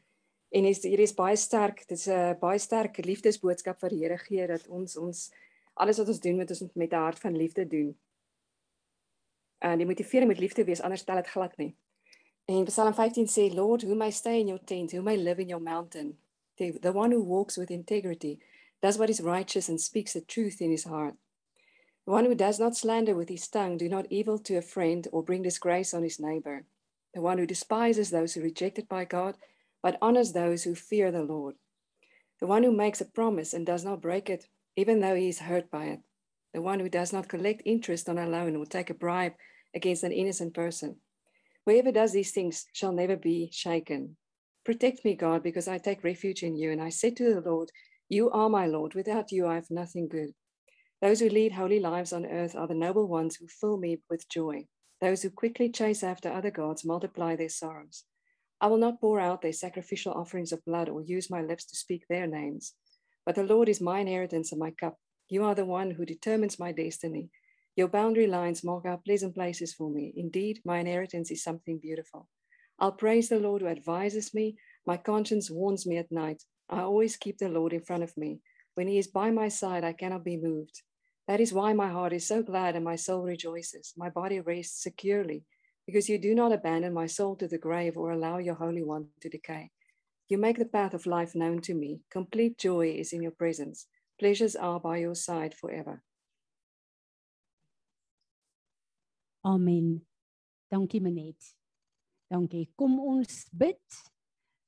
en 0.48 0.64
is 0.64 0.82
hier 0.82 1.00
is 1.00 1.14
baie 1.14 1.36
sterk. 1.36 1.84
Dit 1.88 1.98
is 1.98 2.06
'n 2.08 2.38
baie 2.40 2.58
sterk 2.58 3.04
liefdesboodskap 3.04 3.80
wat 3.80 3.90
die 3.90 4.02
Here 4.02 4.18
gee 4.18 4.46
dat 4.46 4.66
ons 4.68 4.96
ons 4.96 5.30
alles 5.74 5.98
wat 5.98 6.08
ons 6.08 6.20
doen 6.20 6.36
moet 6.36 6.50
ons 6.50 6.64
met 6.74 6.92
'n 6.92 6.96
hart 6.96 7.18
van 7.18 7.36
liefde 7.36 7.66
doen. 7.66 7.96
En 9.58 9.78
die 9.78 9.86
motivering 9.86 10.30
moet 10.30 10.40
liefde 10.40 10.64
wees 10.64 10.80
anders 10.80 11.00
stel 11.00 11.16
dit 11.16 11.26
glad 11.26 11.56
nie. 11.56 11.76
En 12.44 12.64
Psalm 12.64 12.94
15 12.94 13.26
sê 13.26 13.54
Lord, 13.54 13.82
who 13.82 13.94
may 13.94 14.10
stay 14.10 14.38
in 14.38 14.46
your 14.46 14.64
tent, 14.64 14.92
who 14.92 15.02
may 15.02 15.16
live 15.16 15.42
in 15.42 15.48
your 15.48 15.62
mountain, 15.62 16.18
the, 16.56 16.78
the 16.80 16.92
one 16.92 17.14
who 17.14 17.22
walks 17.22 17.56
with 17.56 17.70
integrity, 17.70 18.38
does 18.80 18.98
what 18.98 19.08
is 19.08 19.20
righteous 19.20 19.68
and 19.68 19.80
speaks 19.80 20.12
the 20.12 20.24
truth 20.24 20.60
in 20.60 20.70
his 20.70 20.84
heart. 20.84 21.14
The 22.04 22.12
one 22.12 22.24
who 22.24 22.36
does 22.36 22.60
not 22.60 22.76
slander 22.76 23.16
with 23.16 23.28
his 23.28 23.48
tongue, 23.48 23.76
do 23.76 23.88
not 23.88 24.06
evil 24.10 24.38
to 24.38 24.56
a 24.56 24.62
friend 24.62 25.08
or 25.10 25.24
bring 25.24 25.42
disgrace 25.42 25.92
on 25.92 26.04
his 26.04 26.20
neighbor. 26.20 26.64
The 27.14 27.20
one 27.20 27.38
who 27.38 27.46
despises 27.46 28.10
those 28.10 28.34
who 28.34 28.42
rejected 28.42 28.88
by 28.88 29.04
God, 29.04 29.36
but 29.82 29.98
honors 30.02 30.32
those 30.32 30.64
who 30.64 30.74
fear 30.74 31.10
the 31.10 31.22
Lord. 31.22 31.54
The 32.40 32.46
one 32.46 32.62
who 32.62 32.72
makes 32.72 33.00
a 33.00 33.06
promise 33.06 33.54
and 33.54 33.64
does 33.64 33.84
not 33.84 34.02
break 34.02 34.28
it, 34.28 34.46
even 34.76 35.00
though 35.00 35.14
he 35.14 35.28
is 35.28 35.38
hurt 35.38 35.70
by 35.70 35.86
it. 35.86 36.00
The 36.52 36.62
one 36.62 36.80
who 36.80 36.88
does 36.88 37.12
not 37.12 37.28
collect 37.28 37.62
interest 37.64 38.08
on 38.08 38.18
a 38.18 38.26
loan 38.26 38.56
or 38.56 38.66
take 38.66 38.90
a 38.90 38.94
bribe 38.94 39.34
against 39.74 40.04
an 40.04 40.12
innocent 40.12 40.54
person. 40.54 40.96
Whoever 41.66 41.92
does 41.92 42.12
these 42.12 42.32
things 42.32 42.66
shall 42.72 42.92
never 42.92 43.16
be 43.16 43.50
shaken. 43.52 44.16
Protect 44.64 45.04
me, 45.04 45.14
God, 45.14 45.42
because 45.42 45.68
I 45.68 45.78
take 45.78 46.04
refuge 46.04 46.42
in 46.42 46.56
you. 46.56 46.72
And 46.72 46.82
I 46.82 46.88
said 46.90 47.16
to 47.16 47.34
the 47.34 47.40
Lord, 47.40 47.70
You 48.08 48.30
are 48.30 48.48
my 48.48 48.66
Lord. 48.66 48.94
Without 48.94 49.32
you, 49.32 49.46
I 49.46 49.54
have 49.54 49.70
nothing 49.70 50.08
good. 50.08 50.30
Those 51.02 51.20
who 51.20 51.28
lead 51.28 51.52
holy 51.52 51.78
lives 51.78 52.12
on 52.12 52.24
earth 52.24 52.56
are 52.56 52.66
the 52.66 52.74
noble 52.74 53.06
ones 53.06 53.36
who 53.36 53.46
fill 53.48 53.76
me 53.76 53.98
with 54.08 54.28
joy. 54.28 54.66
Those 55.00 55.22
who 55.22 55.30
quickly 55.30 55.70
chase 55.70 56.02
after 56.02 56.30
other 56.30 56.50
gods 56.50 56.84
multiply 56.84 57.36
their 57.36 57.48
sorrows. 57.48 58.04
I 58.60 58.68
will 58.68 58.78
not 58.78 59.00
pour 59.00 59.20
out 59.20 59.42
their 59.42 59.52
sacrificial 59.52 60.12
offerings 60.12 60.52
of 60.52 60.64
blood 60.64 60.88
or 60.88 61.02
use 61.02 61.30
my 61.30 61.42
lips 61.42 61.64
to 61.66 61.76
speak 61.76 62.06
their 62.08 62.26
names. 62.26 62.74
But 63.24 63.34
the 63.34 63.42
Lord 63.42 63.68
is 63.68 63.80
my 63.80 64.00
inheritance 64.00 64.52
and 64.52 64.58
my 64.58 64.70
cup. 64.70 64.96
You 65.28 65.44
are 65.44 65.54
the 65.54 65.64
one 65.64 65.90
who 65.90 66.06
determines 66.06 66.58
my 66.58 66.72
destiny. 66.72 67.30
Your 67.74 67.88
boundary 67.88 68.26
lines 68.26 68.64
mark 68.64 68.86
out 68.86 69.04
pleasant 69.04 69.34
places 69.34 69.74
for 69.74 69.90
me. 69.90 70.14
Indeed, 70.16 70.60
my 70.64 70.78
inheritance 70.78 71.30
is 71.30 71.42
something 71.42 71.78
beautiful. 71.78 72.28
I'll 72.78 72.92
praise 72.92 73.28
the 73.28 73.38
Lord 73.38 73.62
who 73.62 73.68
advises 73.68 74.32
me. 74.32 74.56
My 74.86 74.96
conscience 74.96 75.50
warns 75.50 75.86
me 75.86 75.98
at 75.98 76.12
night. 76.12 76.42
I 76.70 76.80
always 76.80 77.16
keep 77.16 77.38
the 77.38 77.48
Lord 77.48 77.72
in 77.72 77.82
front 77.82 78.02
of 78.02 78.16
me. 78.16 78.40
When 78.74 78.88
he 78.88 78.98
is 78.98 79.06
by 79.06 79.30
my 79.30 79.48
side, 79.48 79.84
I 79.84 79.92
cannot 79.92 80.24
be 80.24 80.36
moved. 80.36 80.82
That 81.28 81.40
is 81.40 81.52
why 81.52 81.72
my 81.72 81.88
heart 81.88 82.12
is 82.12 82.26
so 82.26 82.42
glad 82.42 82.76
and 82.76 82.84
my 82.84 82.96
soul 82.96 83.24
rejoices. 83.24 83.92
My 83.96 84.10
body 84.10 84.40
rests 84.40 84.82
securely, 84.82 85.44
because 85.86 86.08
you 86.08 86.18
do 86.18 86.34
not 86.34 86.52
abandon 86.52 86.92
my 86.92 87.06
soul 87.06 87.36
to 87.36 87.46
the 87.46 87.58
grave 87.58 87.96
or 87.96 88.10
allow 88.10 88.38
your 88.38 88.56
Holy 88.56 88.82
One 88.82 89.06
to 89.20 89.28
decay. 89.28 89.70
You 90.28 90.38
make 90.38 90.58
the 90.58 90.66
path 90.66 90.92
of 90.94 91.06
life 91.06 91.34
known 91.34 91.60
to 91.62 91.74
me. 91.74 92.00
Complete 92.10 92.58
joy 92.58 92.88
is 92.88 93.12
in 93.12 93.22
your 93.22 93.30
presence. 93.30 93.86
Pleasures 94.18 94.56
are 94.56 94.80
by 94.80 94.96
your 94.98 95.14
side 95.14 95.54
forever. 95.54 96.02
Amen. 99.44 100.02
Dankie 100.72 101.00
Manet. 101.00 101.38
Dankie. 102.28 102.66
Kom 102.76 102.98
ons 102.98 103.46
bid 103.54 103.78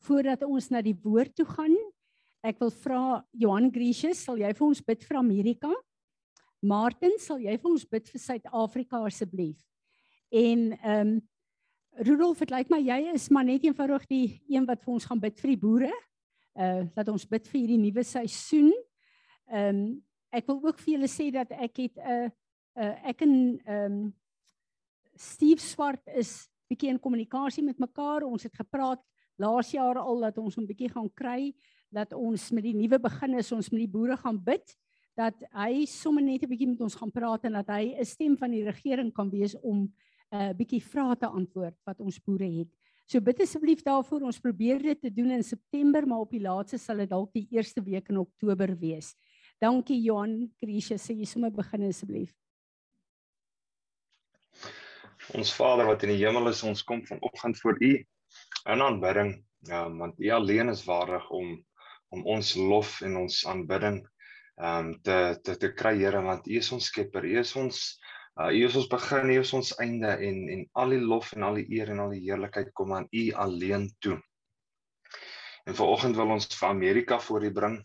voordat 0.06 0.44
ons 0.46 0.68
na 0.70 0.78
die 0.84 0.94
woord 1.02 1.34
toe 1.34 1.46
gaan. 1.48 1.74
Ek 2.46 2.60
wil 2.62 2.70
vra 2.70 3.00
Johan 3.34 3.66
Gracious, 3.74 4.22
sal 4.22 4.38
jy 4.38 4.52
vir 4.54 4.66
ons 4.68 4.82
bid 4.86 5.02
vir 5.02 5.18
Amerika? 5.18 5.72
Martin, 6.62 7.16
sal 7.18 7.42
jy 7.42 7.56
vir 7.58 7.70
ons 7.72 7.86
bid 7.90 8.06
vir 8.06 8.22
Suid-Afrika 8.22 9.02
asseblief? 9.08 9.58
En 10.28 10.78
ehm 10.78 11.08
um, 11.08 11.28
Rudolf, 11.98 12.38
dit 12.38 12.50
lyk 12.54 12.68
my 12.70 12.78
jy 12.78 12.98
is 13.10 13.24
maar 13.34 13.42
net 13.44 13.64
eenvoudig 13.66 14.04
die 14.06 14.26
een 14.46 14.66
wat 14.68 14.84
vir 14.84 14.92
ons 14.92 15.06
gaan 15.08 15.18
bid 15.18 15.40
vir 15.40 15.50
die 15.50 15.58
boere. 15.58 15.94
Uh 16.54 16.84
laat 16.94 17.08
ons 17.10 17.26
bid 17.26 17.48
vir 17.50 17.58
hierdie 17.60 17.80
nuwe 17.80 18.04
seisoen. 18.06 18.70
Ehm 19.50 19.80
um, 19.80 19.80
ek 20.30 20.46
wil 20.46 20.60
ook 20.68 20.78
vir 20.84 20.92
julle 20.94 21.08
sê 21.08 21.30
dat 21.32 21.50
ek 21.50 21.80
het 21.80 21.96
'n 21.96 22.06
uh, 22.06 22.30
uh, 22.76 22.94
ek 23.10 23.22
en 23.26 23.34
ehm 23.64 23.92
um, 23.92 24.14
Steve 25.18 25.60
Swart 25.60 26.06
is 26.14 26.48
bietjie 26.70 26.90
in 26.92 27.00
kommunikasie 27.00 27.64
met 27.64 27.78
mekaar. 27.78 28.22
Ons 28.22 28.42
het 28.42 28.54
gepraat 28.54 29.02
laas 29.36 29.70
jaar 29.72 29.98
al 29.98 30.20
dat 30.20 30.38
ons 30.38 30.56
'n 30.58 30.66
bietjie 30.66 30.92
gaan 30.92 31.10
kry 31.14 31.54
dat 31.90 32.12
ons 32.12 32.50
met 32.50 32.62
die 32.62 32.76
nuwe 32.76 32.98
begin 32.98 33.34
is 33.34 33.52
ons 33.52 33.70
met 33.70 33.80
die 33.80 33.90
boere 33.90 34.16
gaan 34.16 34.38
bid 34.44 34.76
dat 35.16 35.34
hy 35.52 35.84
sommer 35.86 36.22
net 36.22 36.42
'n 36.42 36.48
bietjie 36.48 36.68
met 36.68 36.80
ons 36.80 36.94
gaan 36.94 37.10
praat 37.10 37.44
en 37.44 37.52
dat 37.52 37.66
hy 37.66 37.94
'n 37.98 38.04
stem 38.04 38.36
van 38.36 38.50
die 38.50 38.64
regering 38.64 39.12
kan 39.12 39.30
wees 39.30 39.56
om 39.62 39.92
'n 40.32 40.50
uh, 40.50 40.52
bietjie 40.56 40.82
vrae 40.84 41.16
te 41.16 41.26
antwoord 41.26 41.76
wat 41.88 42.00
ons 42.00 42.18
boere 42.20 42.48
het. 42.58 42.68
So 43.08 43.20
bid 43.24 43.40
asseblief 43.40 43.80
daarvoor. 43.82 44.26
Ons 44.28 44.40
probeer 44.40 44.82
dit 44.82 45.00
te 45.00 45.10
doen 45.10 45.30
in 45.30 45.42
September, 45.42 46.06
maar 46.06 46.26
op 46.26 46.34
die 46.34 46.42
laaste 46.44 46.78
sal 46.78 47.00
dit 47.00 47.08
dalk 47.08 47.32
die 47.32 47.46
eerste 47.56 47.80
week 47.82 48.10
in 48.12 48.20
Oktober 48.20 48.74
wees. 48.76 49.14
Dankie 49.58 49.96
Johan 50.02 50.50
Krisha, 50.60 50.98
sê 51.00 51.16
jy 51.16 51.24
sommer 51.26 51.50
begin 51.50 51.88
asseblief. 51.88 52.34
Ons 55.34 55.54
Vader 55.56 55.88
wat 55.88 56.04
in 56.04 56.12
die 56.12 56.20
hemel 56.20 56.52
is, 56.52 56.60
ons 56.62 56.84
kom 56.84 57.00
vanoggend 57.08 57.58
voor 57.62 57.80
U 57.80 57.90
in 58.68 58.84
aanbidding, 58.84 59.32
ja, 59.68 59.86
want 59.88 60.20
U 60.20 60.30
alleen 60.30 60.68
is 60.68 60.84
waardig 60.84 61.30
om 61.30 61.56
om 62.08 62.22
ons 62.24 62.54
lof 62.56 63.02
en 63.04 63.18
ons 63.20 63.42
aanbidding 63.46 63.98
ehm 64.58 64.86
um, 64.86 64.94
te 65.04 65.16
te 65.44 65.56
te 65.60 65.68
kry 65.76 65.92
Here 65.98 66.22
want 66.24 66.46
U 66.48 66.56
is 66.56 66.70
ons 66.72 66.86
skepper, 66.88 67.24
U 67.24 67.34
is 67.40 67.52
ons 67.56 67.82
uh, 68.38 68.50
U 68.54 68.64
is 68.64 68.76
ons 68.78 68.88
begin, 68.90 69.30
U 69.30 69.38
is 69.40 69.52
ons 69.52 69.74
einde 69.82 70.10
en 70.28 70.48
en 70.54 70.64
al 70.82 70.94
die 70.94 71.02
lof 71.02 71.32
en 71.36 71.46
al 71.48 71.60
die 71.60 71.68
eer 71.78 71.92
en 71.94 72.02
al 72.04 72.14
die 72.16 72.24
heerlikheid 72.26 72.72
kom 72.72 72.94
aan 72.94 73.08
U 73.10 73.24
alleen 73.44 73.88
toe. 74.04 74.18
En 75.68 75.76
vanoggend 75.76 76.16
wil 76.16 76.36
ons 76.38 76.46
vir 76.54 76.68
Amerika 76.68 77.18
voor 77.20 77.44
U 77.44 77.52
bring. 77.52 77.78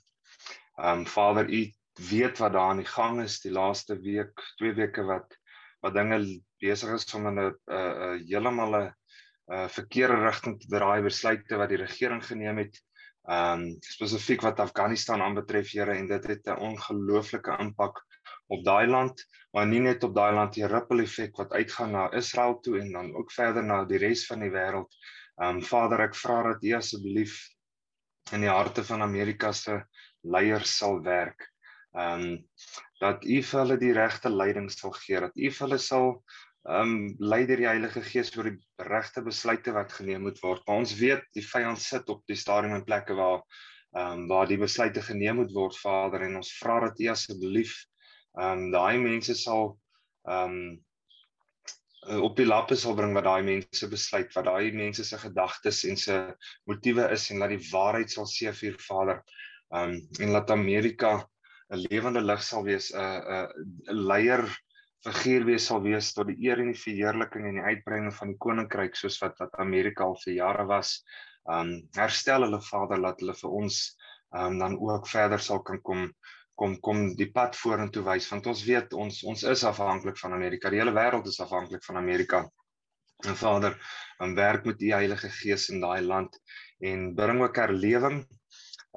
Ehm 0.78 1.04
um, 1.04 1.08
Vader, 1.08 1.50
U 1.50 1.62
weet 2.10 2.38
wat 2.42 2.54
daar 2.54 2.70
aan 2.70 2.82
die 2.82 2.90
gang 2.90 3.22
is 3.22 3.42
die 3.42 3.52
laaste 3.54 4.00
week, 4.02 4.46
twee 4.58 4.74
weke 4.74 5.04
wat 5.10 5.38
wat 5.84 5.94
dinge 5.94 6.20
besig 6.64 6.94
is 6.96 7.14
om 7.14 7.28
in 7.28 7.40
'n 7.40 7.56
'n 7.68 8.24
heeltemal 8.30 8.76
'n 8.80 9.70
verkeerde 9.70 10.22
rigting 10.24 10.60
te 10.60 10.68
draai 10.72 11.02
besluite 11.04 11.58
wat 11.58 11.70
die 11.70 11.82
regering 11.82 12.24
geneem 12.26 12.58
het. 12.58 12.80
Ehm 13.28 13.62
um, 13.62 13.78
spesifiek 13.80 14.42
wat 14.42 14.60
Afghanistan 14.60 15.22
aanbetref, 15.22 15.72
Here, 15.72 15.94
en 15.96 16.08
dit 16.08 16.28
het 16.28 16.48
'n 16.48 16.60
ongelooflike 16.70 17.58
impak 17.60 18.04
op 18.52 18.64
daai 18.66 18.88
land, 18.88 19.24
maar 19.54 19.68
nie 19.70 19.80
net 19.84 20.04
op 20.04 20.16
daai 20.16 20.34
land, 20.36 20.54
die 20.58 20.68
ripple 20.68 21.06
effek 21.06 21.38
wat 21.40 21.54
uitgaan 21.54 21.94
na 21.96 22.10
Israel 22.18 22.60
toe 22.66 22.80
en 22.82 22.92
dan 22.92 23.14
ook 23.16 23.32
verder 23.32 23.64
na 23.64 23.84
die 23.86 24.02
res 24.02 24.26
van 24.28 24.44
die 24.44 24.52
wêreld. 24.54 24.92
Um, 25.42 25.62
Vader, 25.66 26.08
ek 26.10 26.18
vra 26.18 26.42
dat 26.52 26.64
U 26.64 26.76
asseblief 26.78 27.40
in 28.34 28.46
die 28.46 28.52
harte 28.52 28.84
van 28.86 29.02
Amerika 29.02 29.52
se 29.52 29.80
leiers 30.24 30.78
sal 30.78 31.02
werk 31.04 31.54
um, 31.94 32.44
dat 33.02 33.26
U 33.26 33.40
vir 33.44 33.60
hulle 33.60 33.78
die 33.82 33.94
regte 33.96 34.32
leiding 34.32 34.70
sal 34.72 34.94
gee, 34.98 35.20
dat 35.22 35.38
U 35.38 35.50
vir 35.50 35.66
hulle 35.68 35.80
sal 35.82 36.10
um, 36.64 36.96
lei 37.20 37.44
deur 37.50 37.62
die 37.62 37.70
Heilige 37.70 38.04
Gees 38.06 38.34
oor 38.38 38.50
die 38.50 38.88
regte 38.90 39.24
besluite 39.26 39.74
wat 39.76 39.94
geneem 39.94 40.26
moet 40.28 40.40
word. 40.44 40.64
Maar 40.68 40.84
ons 40.84 40.96
weet 41.00 41.26
die 41.36 41.46
vyand 41.46 41.82
sit 41.82 42.10
op 42.10 42.24
die 42.30 42.40
stadium 42.40 42.78
en 42.80 42.88
plekke 42.88 43.18
waar 43.20 43.44
ehm 43.94 44.24
um, 44.24 44.28
waar 44.32 44.48
die 44.50 44.58
besluite 44.58 45.04
geneem 45.06 45.38
moet 45.38 45.52
word, 45.54 45.76
Vader, 45.78 46.24
en 46.26 46.40
ons 46.40 46.50
vra 46.58 46.80
dat 46.88 46.98
U 46.98 47.10
asseblief 47.12 47.76
ehm 48.40 48.66
um, 48.66 48.72
daai 48.74 48.98
mense 48.98 49.36
sal 49.38 49.78
ehm 50.28 50.58
um, 50.58 50.82
op 52.04 52.36
die 52.36 52.46
lappe 52.46 52.76
sal 52.76 52.98
bring 52.98 53.14
wat 53.16 53.24
daai 53.24 53.44
mense 53.48 53.88
besluit, 53.88 54.34
wat 54.36 54.48
daai 54.50 54.74
mense 54.76 55.06
se 55.08 55.18
gedagtes 55.22 55.84
en 55.88 55.96
se 55.98 56.18
motiewe 56.68 57.06
is 57.16 57.30
en 57.32 57.40
dat 57.40 57.54
die 57.54 57.62
waarheid 57.70 58.12
sal 58.12 58.28
seëvier, 58.28 58.76
Vader. 58.88 59.24
Ehm 59.74 59.96
um, 59.96 60.02
en 60.20 60.36
laat 60.36 60.52
Amerika 60.52 61.14
'n 61.72 61.86
lewende 61.88 62.22
lig 62.22 62.44
sal 62.44 62.64
wees, 62.64 62.92
'n 62.92 63.48
'n 63.90 64.06
leier 64.10 64.44
figuur 65.04 65.46
wees 65.46 65.66
sal 65.68 65.82
wees 65.84 66.14
tot 66.16 66.30
die 66.30 66.40
eer 66.48 66.62
en 66.64 66.72
die 66.72 66.80
verheerliking 66.80 67.48
en 67.48 67.58
die 67.60 67.68
uitbreiding 67.72 68.14
van 68.16 68.32
die 68.32 68.40
koninkryk 68.46 68.96
soos 68.96 69.20
wat 69.24 69.40
wat 69.42 69.56
Amerika 69.60 70.06
al 70.08 70.20
vir 70.24 70.34
jare 70.38 70.66
was. 70.70 71.04
Um 71.56 71.74
herstel 71.98 72.46
hulle 72.46 72.62
Vader 72.64 73.02
laat 73.04 73.20
hulle 73.24 73.36
vir 73.36 73.58
ons 73.62 73.82
um 74.44 74.60
dan 74.60 74.78
ook 74.80 75.10
verder 75.12 75.44
sal 75.44 75.60
kan 75.68 75.82
kom 75.82 76.08
kom 76.56 76.76
kom 76.86 77.06
die 77.18 77.30
pad 77.34 77.56
vorentoe 77.58 78.04
wys 78.06 78.28
want 78.32 78.48
ons 78.52 78.64
weet 78.68 78.94
ons 78.94 79.24
ons 79.30 79.44
is 79.54 79.64
afhanklik 79.70 80.20
van 80.22 80.36
Amerika. 80.38 80.70
Die 80.70 80.82
hele 80.82 80.94
wêreld 80.96 81.28
is 81.32 81.42
afhanklik 81.42 81.84
van 81.88 81.98
Amerika. 81.98 82.44
En 83.24 83.38
Vader, 83.40 83.78
dan 84.20 84.36
werk 84.36 84.66
met 84.66 84.82
u 84.82 84.92
Heilige 84.92 85.30
Gees 85.30 85.70
in 85.70 85.80
daai 85.80 86.02
land 86.02 86.40
en 86.80 87.14
bring 87.16 87.42
ook 87.42 87.56
herlewing 87.56 88.26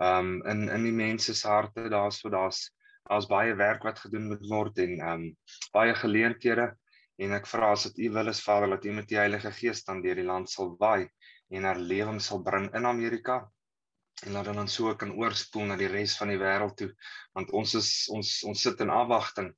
um 0.02 0.42
in 0.50 0.68
in 0.68 0.82
die 0.84 0.96
mense 0.96 1.34
se 1.34 1.48
harte. 1.48 1.88
Daar's 1.88 2.20
so 2.20 2.30
daar's 2.30 2.66
daar's 3.08 3.28
baie 3.30 3.54
werk 3.54 3.82
wat 3.86 4.02
gedoen 4.02 4.26
moet 4.32 4.46
word 4.50 4.78
en 4.82 5.00
um 5.12 5.28
baie 5.72 5.94
geleenthede 5.94 6.72
en 7.22 7.32
ek 7.32 7.46
vra 7.48 7.70
as 7.72 7.86
dit 7.88 8.06
u 8.06 8.10
wil 8.18 8.28
is 8.32 8.42
Vader 8.44 8.75
dat 8.75 8.84
u 8.84 8.92
met 8.92 9.08
die 9.08 9.20
Heilige 9.20 9.52
Gees 9.52 9.84
dan 9.84 10.02
deur 10.02 10.18
die 10.18 10.26
land 10.26 10.50
sal 10.50 10.75
waai 10.80 11.08
en 11.54 11.68
herlewing 11.68 12.20
sal 12.20 12.42
bring 12.44 12.66
in 12.75 12.86
Amerika 12.86 13.44
en 14.25 14.32
laat 14.32 14.49
dan 14.49 14.68
so 14.68 14.94
kan 14.96 15.12
oorspoel 15.20 15.66
na 15.68 15.76
die 15.76 15.90
res 15.92 16.16
van 16.20 16.32
die 16.32 16.40
wêreld 16.40 16.76
toe 16.80 16.88
want 17.37 17.50
ons 17.61 17.75
is 17.80 17.90
ons 18.16 18.30
ons 18.49 18.62
sit 18.68 18.80
in 18.85 18.92
afwagting 18.92 19.50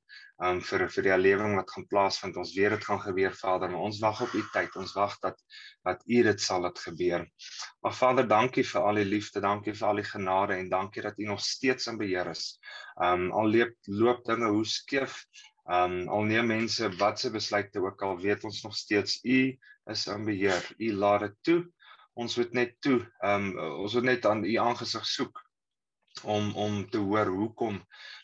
um 0.47 0.59
vir 0.63 0.85
vir 0.95 1.05
die 1.05 1.13
herlewing 1.13 1.55
wat 1.59 1.71
gaan 1.75 1.87
plaasvind 1.91 2.39
ons 2.41 2.51
weet 2.57 2.75
dit 2.75 2.87
gaan 2.89 3.01
gebeur 3.05 3.35
Vader 3.39 3.71
maar 3.71 3.87
ons 3.87 3.99
wag 4.03 4.21
op 4.27 4.35
u 4.35 4.43
tyd 4.53 4.75
ons 4.83 4.95
wag 4.99 5.15
dat 5.23 5.39
dat 5.87 6.03
u 6.07 6.23
dit 6.27 6.43
sal 6.47 6.65
laat 6.65 6.79
gebeur 6.87 7.27
maar 7.83 7.95
Vader 8.01 8.27
dankie 8.27 8.65
vir 8.71 8.89
al 8.89 9.01
die 9.01 9.07
liefde 9.07 9.43
dankie 9.43 9.75
vir 9.75 9.87
al 9.91 10.01
die 10.03 10.09
genade 10.11 10.59
en 10.59 10.71
dankie 10.71 11.05
dat 11.07 11.19
u 11.19 11.29
nog 11.31 11.43
steeds 11.43 11.87
in 11.91 11.99
beheer 12.01 12.31
is 12.35 12.49
um 13.09 13.29
al 13.31 13.51
loop 13.55 13.93
loop 14.01 14.25
dinge 14.27 14.51
hoe 14.55 14.65
skeef 14.65 15.23
Um 15.69 16.07
al 16.09 16.23
neem 16.25 16.47
mense 16.49 16.87
watse 16.97 17.29
besluite 17.29 17.81
ook 17.83 18.01
al 18.01 18.15
weet 18.17 18.43
ons 18.47 18.63
nog 18.65 18.73
steeds 18.75 19.19
u 19.21 19.41
is 19.85 20.07
in 20.07 20.25
beheer. 20.25 20.65
U 20.77 20.93
laat 20.93 21.27
dit 21.27 21.35
toe. 21.41 21.59
Ons 22.19 22.35
moet 22.39 22.55
net 22.57 22.73
toe. 22.83 22.99
Um 23.23 23.53
ons 23.83 23.95
moet 23.99 24.09
net 24.11 24.25
aan 24.27 24.43
u 24.43 24.55
aangesig 24.59 25.05
soek 25.07 25.39
om 26.27 26.51
om 26.59 26.81
te 26.91 26.99
hoor 26.99 27.31
hoekom 27.31 27.77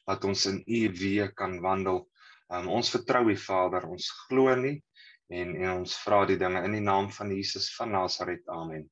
dat 0.09 0.25
ons 0.27 0.45
in 0.51 0.59
u 0.65 0.81
weë 0.99 1.29
kan 1.37 1.61
wandel. 1.63 2.03
Um 2.51 2.67
ons 2.79 2.91
vertrou 2.91 3.29
u 3.31 3.37
Vader. 3.39 3.87
Ons 3.87 4.09
glo 4.25 4.55
nie 4.59 4.81
en 5.31 5.55
en 5.55 5.71
ons 5.79 5.95
vra 6.03 6.25
die 6.29 6.37
dinge 6.41 6.61
in 6.67 6.75
die 6.77 6.83
naam 6.83 7.09
van 7.13 7.31
Jesus 7.33 7.71
van 7.77 7.95
Nasaret. 7.95 8.43
Amen. 8.51 8.89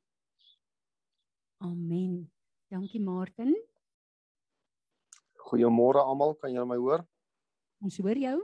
Amen. 1.63 2.23
Dankie 2.71 3.03
Martin. 3.03 3.53
Goeiemôre 5.43 6.01
almal, 6.01 6.33
kan 6.41 6.51
julle 6.51 6.65
my 6.65 6.79
hoor? 6.81 7.03
Ons 7.83 7.99
hoor 8.01 8.17
jou. 8.17 8.37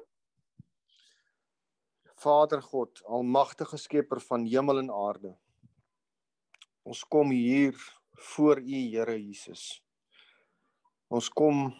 Vader 2.19 2.61
God, 2.61 2.99
almagtige 3.07 3.79
skepper 3.79 4.19
van 4.27 4.45
hemel 4.45 4.83
en 4.83 4.91
aarde. 4.91 5.31
Ons 6.83 7.03
kom 7.03 7.31
hier 7.31 7.75
voor 8.31 8.59
U, 8.59 8.79
Here 8.91 9.17
Jesus. 9.17 9.81
Ons 11.07 11.29
kom 11.29 11.73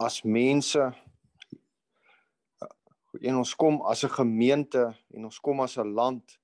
as 0.00 0.22
mense 0.22 0.80
en 3.20 3.36
ons 3.36 3.54
kom 3.54 3.82
as 3.82 4.04
'n 4.04 4.16
gemeente 4.16 4.84
en 5.14 5.24
ons 5.24 5.40
kom 5.40 5.60
as 5.60 5.76
'n 5.76 5.94
land. 5.94 6.40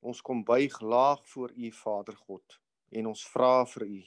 Ons 0.00 0.20
kom 0.20 0.44
buig 0.44 0.80
laag 0.80 1.20
voor 1.28 1.52
U, 1.54 1.72
Vader 1.72 2.16
God, 2.16 2.60
en 2.90 3.06
ons 3.06 3.28
vra 3.28 3.64
vir 3.64 3.86
U 3.86 4.02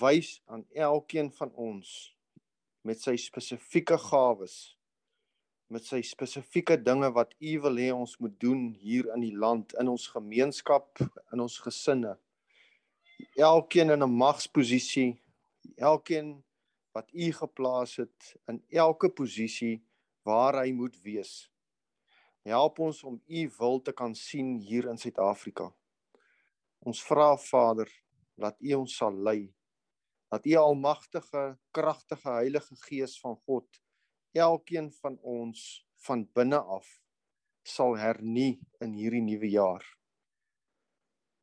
wys 0.00 0.42
aan 0.46 0.66
elkeen 0.72 1.32
van 1.32 1.52
ons 1.54 2.16
met 2.80 3.00
sy 3.00 3.16
spesifieke 3.16 3.98
gawes 3.98 4.76
met 5.72 5.84
sy 5.86 6.00
spesifieke 6.04 6.76
dinge 6.76 7.08
wat 7.16 7.32
U 7.40 7.52
wil 7.64 7.78
hê 7.80 7.90
ons 7.94 8.16
moet 8.20 8.34
doen 8.40 8.66
hier 8.80 9.08
in 9.14 9.24
die 9.24 9.34
land, 9.36 9.72
in 9.80 9.88
ons 9.88 10.06
gemeenskap, 10.12 11.00
in 11.32 11.40
ons 11.44 11.58
gesinne. 11.64 12.16
Elkeen 13.36 13.90
in 13.90 14.02
'n 14.02 14.16
magsposisie, 14.16 15.20
elkeen 15.76 16.42
wat 16.92 17.10
U 17.12 17.32
geplaas 17.32 17.96
het 17.96 18.36
in 18.48 18.62
elke 18.70 19.08
posisie 19.08 19.82
waar 20.22 20.60
hy 20.62 20.72
moet 20.72 20.96
wees. 21.02 21.50
Help 22.44 22.78
ons 22.78 23.02
om 23.04 23.22
U 23.26 23.50
wil 23.58 23.80
te 23.82 23.92
kan 23.92 24.14
sien 24.14 24.58
hier 24.58 24.88
in 24.88 24.98
Suid-Afrika. 24.98 25.72
Ons 26.84 27.02
vra 27.02 27.36
Vader 27.36 27.88
dat 28.36 28.56
U 28.60 28.74
ons 28.74 28.96
sal 28.96 29.14
lei. 29.16 29.54
Dat 30.28 30.46
U 30.46 30.54
almagtige, 30.54 31.56
kragtige 31.70 32.28
Heilige 32.28 32.76
Gees 32.76 33.20
van 33.20 33.36
God 33.46 33.83
elkeen 34.34 34.90
van 34.92 35.18
ons 35.22 35.84
van 36.06 36.24
binne 36.34 36.58
af 36.58 36.88
sal 37.64 37.96
hernie 37.96 38.58
in 38.84 38.92
hierdie 38.92 39.22
nuwe 39.24 39.48
jaar. 39.48 39.84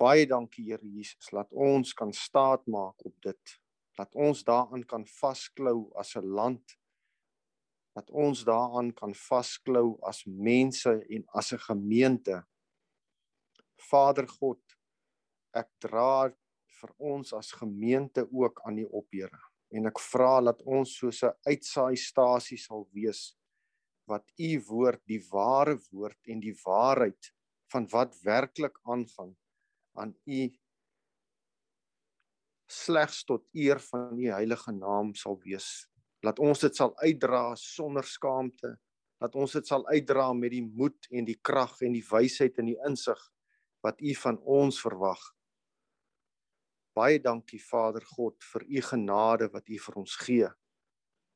Baie 0.01 0.27
dankie 0.30 0.65
Here 0.67 0.86
Jesus, 0.86 1.32
laat 1.34 1.51
ons 1.54 1.93
kan 1.97 2.13
staat 2.13 2.65
maak 2.67 3.06
op 3.06 3.15
dit. 3.25 3.56
Laat 3.99 4.15
ons 4.15 4.43
daaraan 4.45 4.84
kan 4.86 5.06
vasklou 5.06 5.91
as 5.95 6.15
'n 6.15 6.25
land. 6.25 6.77
Laat 7.95 8.10
ons 8.10 8.43
daaraan 8.43 8.93
kan 8.93 9.13
vasklou 9.13 9.99
as 10.01 10.25
mense 10.25 10.91
en 11.10 11.23
as 11.34 11.54
'n 11.54 11.60
gemeente. 11.69 12.43
Vader 13.89 14.27
God, 14.27 14.62
ek 15.54 15.69
dra 15.80 16.30
vir 16.82 16.91
ons 16.97 17.34
as 17.34 17.51
gemeente 17.51 18.27
ook 18.32 18.62
aan 18.65 18.77
U 18.77 18.86
op, 18.86 19.08
Here 19.12 19.51
en 19.71 19.88
ek 19.88 19.99
vra 20.03 20.39
dat 20.43 20.62
ons 20.67 20.97
soos 20.99 21.23
'n 21.23 21.36
uitsaaistasie 21.47 22.60
sal 22.60 22.88
wees 22.93 23.36
wat 24.12 24.25
u 24.39 24.51
woord 24.67 25.01
die 25.07 25.21
ware 25.31 25.77
woord 25.91 26.19
en 26.27 26.39
die 26.39 26.55
waarheid 26.65 27.31
van 27.71 27.88
wat 27.91 28.17
werklik 28.23 28.75
aangaan 28.84 29.36
aan 29.95 30.13
u 30.25 30.41
slegs 32.71 33.23
tot 33.23 33.47
eer 33.53 33.79
van 33.79 34.19
u 34.19 34.31
heilige 34.31 34.71
naam 34.71 35.13
sal 35.15 35.39
wees. 35.43 35.88
Laat 36.23 36.39
ons 36.39 36.60
dit 36.60 36.75
sal 36.75 36.93
uitdra 37.03 37.55
sonder 37.60 38.07
skaamte. 38.07 38.77
Dat 39.21 39.36
ons 39.36 39.51
dit 39.53 39.67
sal 39.67 39.84
uitdra 39.88 40.31
met 40.34 40.53
die 40.53 40.63
moed 40.63 41.07
en 41.12 41.27
die 41.27 41.38
krag 41.41 41.75
en 41.86 41.93
die 41.93 42.05
wysheid 42.10 42.57
en 42.57 42.71
die 42.71 42.79
insig 42.88 43.19
wat 43.86 44.01
u 44.01 44.15
van 44.23 44.39
ons 44.60 44.79
verwag 44.81 45.21
Baie 46.93 47.21
dankie 47.23 47.60
Vader 47.63 48.04
God 48.04 48.36
vir 48.43 48.65
u 48.67 48.82
genade 48.84 49.47
wat 49.54 49.69
u 49.71 49.77
vir 49.80 49.97
ons 50.01 50.15
gee. 50.19 50.49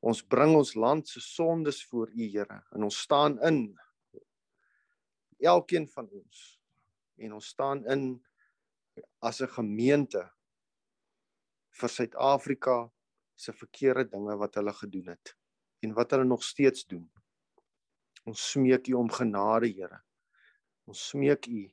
Ons 0.04 0.20
bring 0.22 0.52
ons 0.56 0.74
land 0.76 1.08
se 1.08 1.20
sondes 1.24 1.80
voor 1.88 2.10
u 2.12 2.26
Here 2.28 2.60
en 2.76 2.84
ons 2.84 2.98
staan 3.06 3.38
in 3.48 3.60
elkeen 5.40 5.88
van 5.88 6.08
ons 6.12 6.42
en 7.16 7.32
ons 7.38 7.48
staan 7.54 7.84
in 7.92 8.02
as 9.24 9.40
'n 9.40 9.48
gemeente 9.48 10.22
vir 11.80 11.88
Suid-Afrika 11.88 12.92
se 13.34 13.52
verkeerde 13.52 14.04
dinge 14.10 14.36
wat 14.36 14.54
hulle 14.54 14.72
gedoen 14.72 15.08
het 15.08 15.36
en 15.82 15.94
wat 15.94 16.10
hulle 16.10 16.24
nog 16.24 16.44
steeds 16.44 16.86
doen. 16.86 17.10
Ons 18.24 18.50
smeek 18.50 18.88
u 18.88 18.92
om 18.92 19.10
genade, 19.10 19.68
Here. 19.68 20.02
Ons 20.84 21.08
smeek 21.08 21.46
u 21.46 21.72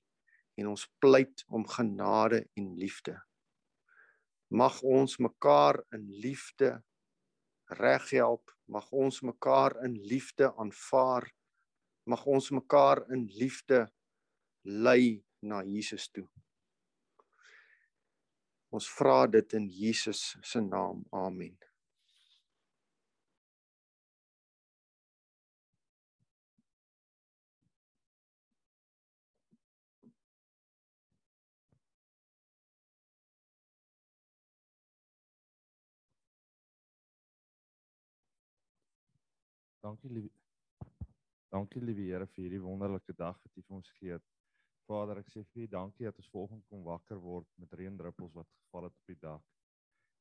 en 0.56 0.68
ons 0.68 0.88
pleit 1.00 1.44
om 1.48 1.68
genade 1.68 2.48
en 2.54 2.76
liefde 2.76 3.20
mag 4.54 4.78
ons 4.86 5.18
mekaar 5.18 5.80
in 5.96 6.06
liefde 6.22 6.76
reghelp. 7.80 8.52
Mag 8.70 8.92
ons 8.92 9.22
mekaar 9.26 9.76
in 9.86 9.98
liefde 10.08 10.52
aanvaar. 10.54 11.28
Mag 12.06 12.26
ons 12.26 12.52
mekaar 12.54 13.04
in 13.12 13.26
liefde 13.40 13.88
lei 14.62 15.24
na 15.42 15.64
Jesus 15.66 16.08
toe. 16.14 16.28
Ons 18.74 18.88
vra 18.98 19.26
dit 19.28 19.60
in 19.60 19.70
Jesus 19.70 20.34
se 20.42 20.62
naam. 20.62 21.06
Amen 21.12 21.73
Dankie 39.84 40.10
lief. 40.10 40.36
Dankie 41.52 41.82
liewe 41.84 42.06
Here 42.08 42.26
vir 42.32 42.42
hierdie 42.46 42.62
wonderlike 42.64 43.14
dag 43.20 43.36
wat 43.36 43.58
U 43.60 43.64
vir 43.68 43.76
ons 43.78 43.90
gee. 43.98 44.20
Vader, 44.88 45.20
ek 45.20 45.32
sê 45.34 45.42
vir 45.50 45.66
U 45.66 45.68
dankie 45.74 46.08
dat 46.08 46.22
ons 46.22 46.30
vanoggend 46.32 46.64
kon 46.70 46.86
wakker 46.86 47.20
word 47.20 47.50
met 47.60 47.76
reendruppels 47.76 48.32
wat 48.38 48.48
geval 48.62 48.88
het 48.88 48.96
op 49.02 49.12
die 49.12 49.18
dak. 49.26 49.44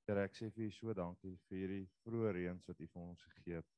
Here, 0.08 0.24
ek 0.26 0.34
sê 0.34 0.50
vir 0.56 0.66
U 0.66 0.70
so 0.74 0.96
dankie 0.98 1.36
vir 1.46 1.60
hierdie 1.60 1.86
vroeë 2.02 2.34
reëns 2.40 2.66
wat 2.72 2.82
U 2.82 2.90
vir 2.96 3.02
ons 3.04 3.24
gegee 3.28 3.60
het. 3.60 3.70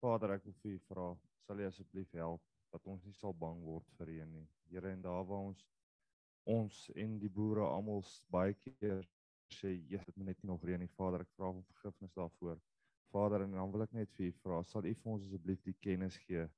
Vader, 0.00 0.32
ek 0.38 0.48
wil 0.48 0.56
vir 0.64 0.78
U 0.78 0.80
vra, 0.88 1.06
sal 1.44 1.60
U 1.60 1.68
asseblief 1.68 2.16
help 2.22 2.48
dat 2.72 2.90
ons 2.94 3.04
nie 3.04 3.16
sal 3.20 3.36
bang 3.44 3.60
word 3.68 3.94
vir 3.98 4.12
reën 4.14 4.34
nie. 4.40 4.48
Here, 4.72 4.96
en 4.96 5.04
daar 5.04 5.28
waar 5.28 5.50
ons 5.52 5.68
ons 6.56 6.82
en 6.96 7.18
die 7.20 7.34
boere 7.36 7.68
almal 7.68 8.00
baie 8.32 8.56
keer 8.64 9.04
sê, 9.60 9.76
"Jesus, 9.76 10.08
dit 10.08 10.16
moet 10.16 10.32
net 10.32 10.42
nie 10.42 10.54
nog 10.56 10.64
reën 10.64 10.80
nie." 10.80 10.94
Vader, 10.96 11.20
ek 11.20 11.36
vra 11.36 11.52
om 11.52 11.64
vergifnis 11.74 12.16
daarvoor. 12.16 12.56
Vader, 13.12 13.44
en 13.44 13.56
dan 13.58 13.72
wil 13.72 13.84
ek 13.84 13.94
net 13.96 14.12
vir 14.16 14.30
U 14.30 14.34
vra, 14.42 14.62
sal 14.64 14.86
U 14.88 14.94
vir 15.04 15.12
ons 15.14 15.24
asseblief 15.26 15.62
die 15.68 15.76
kennis 15.84 16.16
gee 16.26 16.48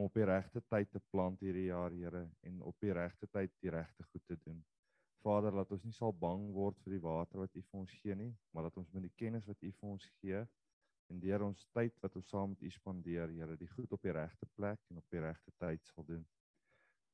om 0.00 0.06
op 0.06 0.14
die 0.16 0.24
regte 0.24 0.62
tyd 0.72 0.88
te 0.94 1.00
plant 1.12 1.42
hierdie 1.44 1.66
jaar, 1.66 1.92
Here, 1.92 2.22
en 2.48 2.60
op 2.64 2.76
die 2.80 2.92
regte 2.96 3.26
tyd 3.28 3.52
die 3.60 3.72
regte 3.74 4.06
goed 4.06 4.22
te 4.26 4.36
doen. 4.46 4.62
Vader, 5.20 5.52
laat 5.52 5.72
ons 5.76 5.82
nie 5.84 5.92
sal 5.92 6.14
bang 6.16 6.46
word 6.56 6.78
vir 6.84 6.94
die 6.96 7.02
water 7.04 7.42
wat 7.42 7.56
U 7.58 7.60
vir 7.60 7.80
ons 7.82 7.92
gee 8.00 8.16
nie, 8.16 8.30
maar 8.54 8.68
dat 8.68 8.78
ons 8.80 8.88
met 8.94 9.04
die 9.04 9.12
kennis 9.20 9.48
wat 9.50 9.60
U 9.60 9.72
vir 9.80 9.90
ons 9.90 10.06
gee 10.22 10.40
en 11.10 11.20
deur 11.20 11.44
ons 11.44 11.66
tyd 11.76 11.96
wat 12.00 12.16
ons 12.16 12.30
saam 12.32 12.54
met 12.54 12.62
U 12.64 12.70
spandeer, 12.72 13.34
Here, 13.36 13.56
die 13.60 13.68
goed 13.74 13.92
op 13.92 14.06
die 14.06 14.14
regte 14.16 14.48
plek 14.56 14.80
en 14.88 15.02
op 15.02 15.12
die 15.12 15.20
regte 15.26 15.52
tyd 15.60 15.84
sal 15.90 16.06
doen. 16.08 16.24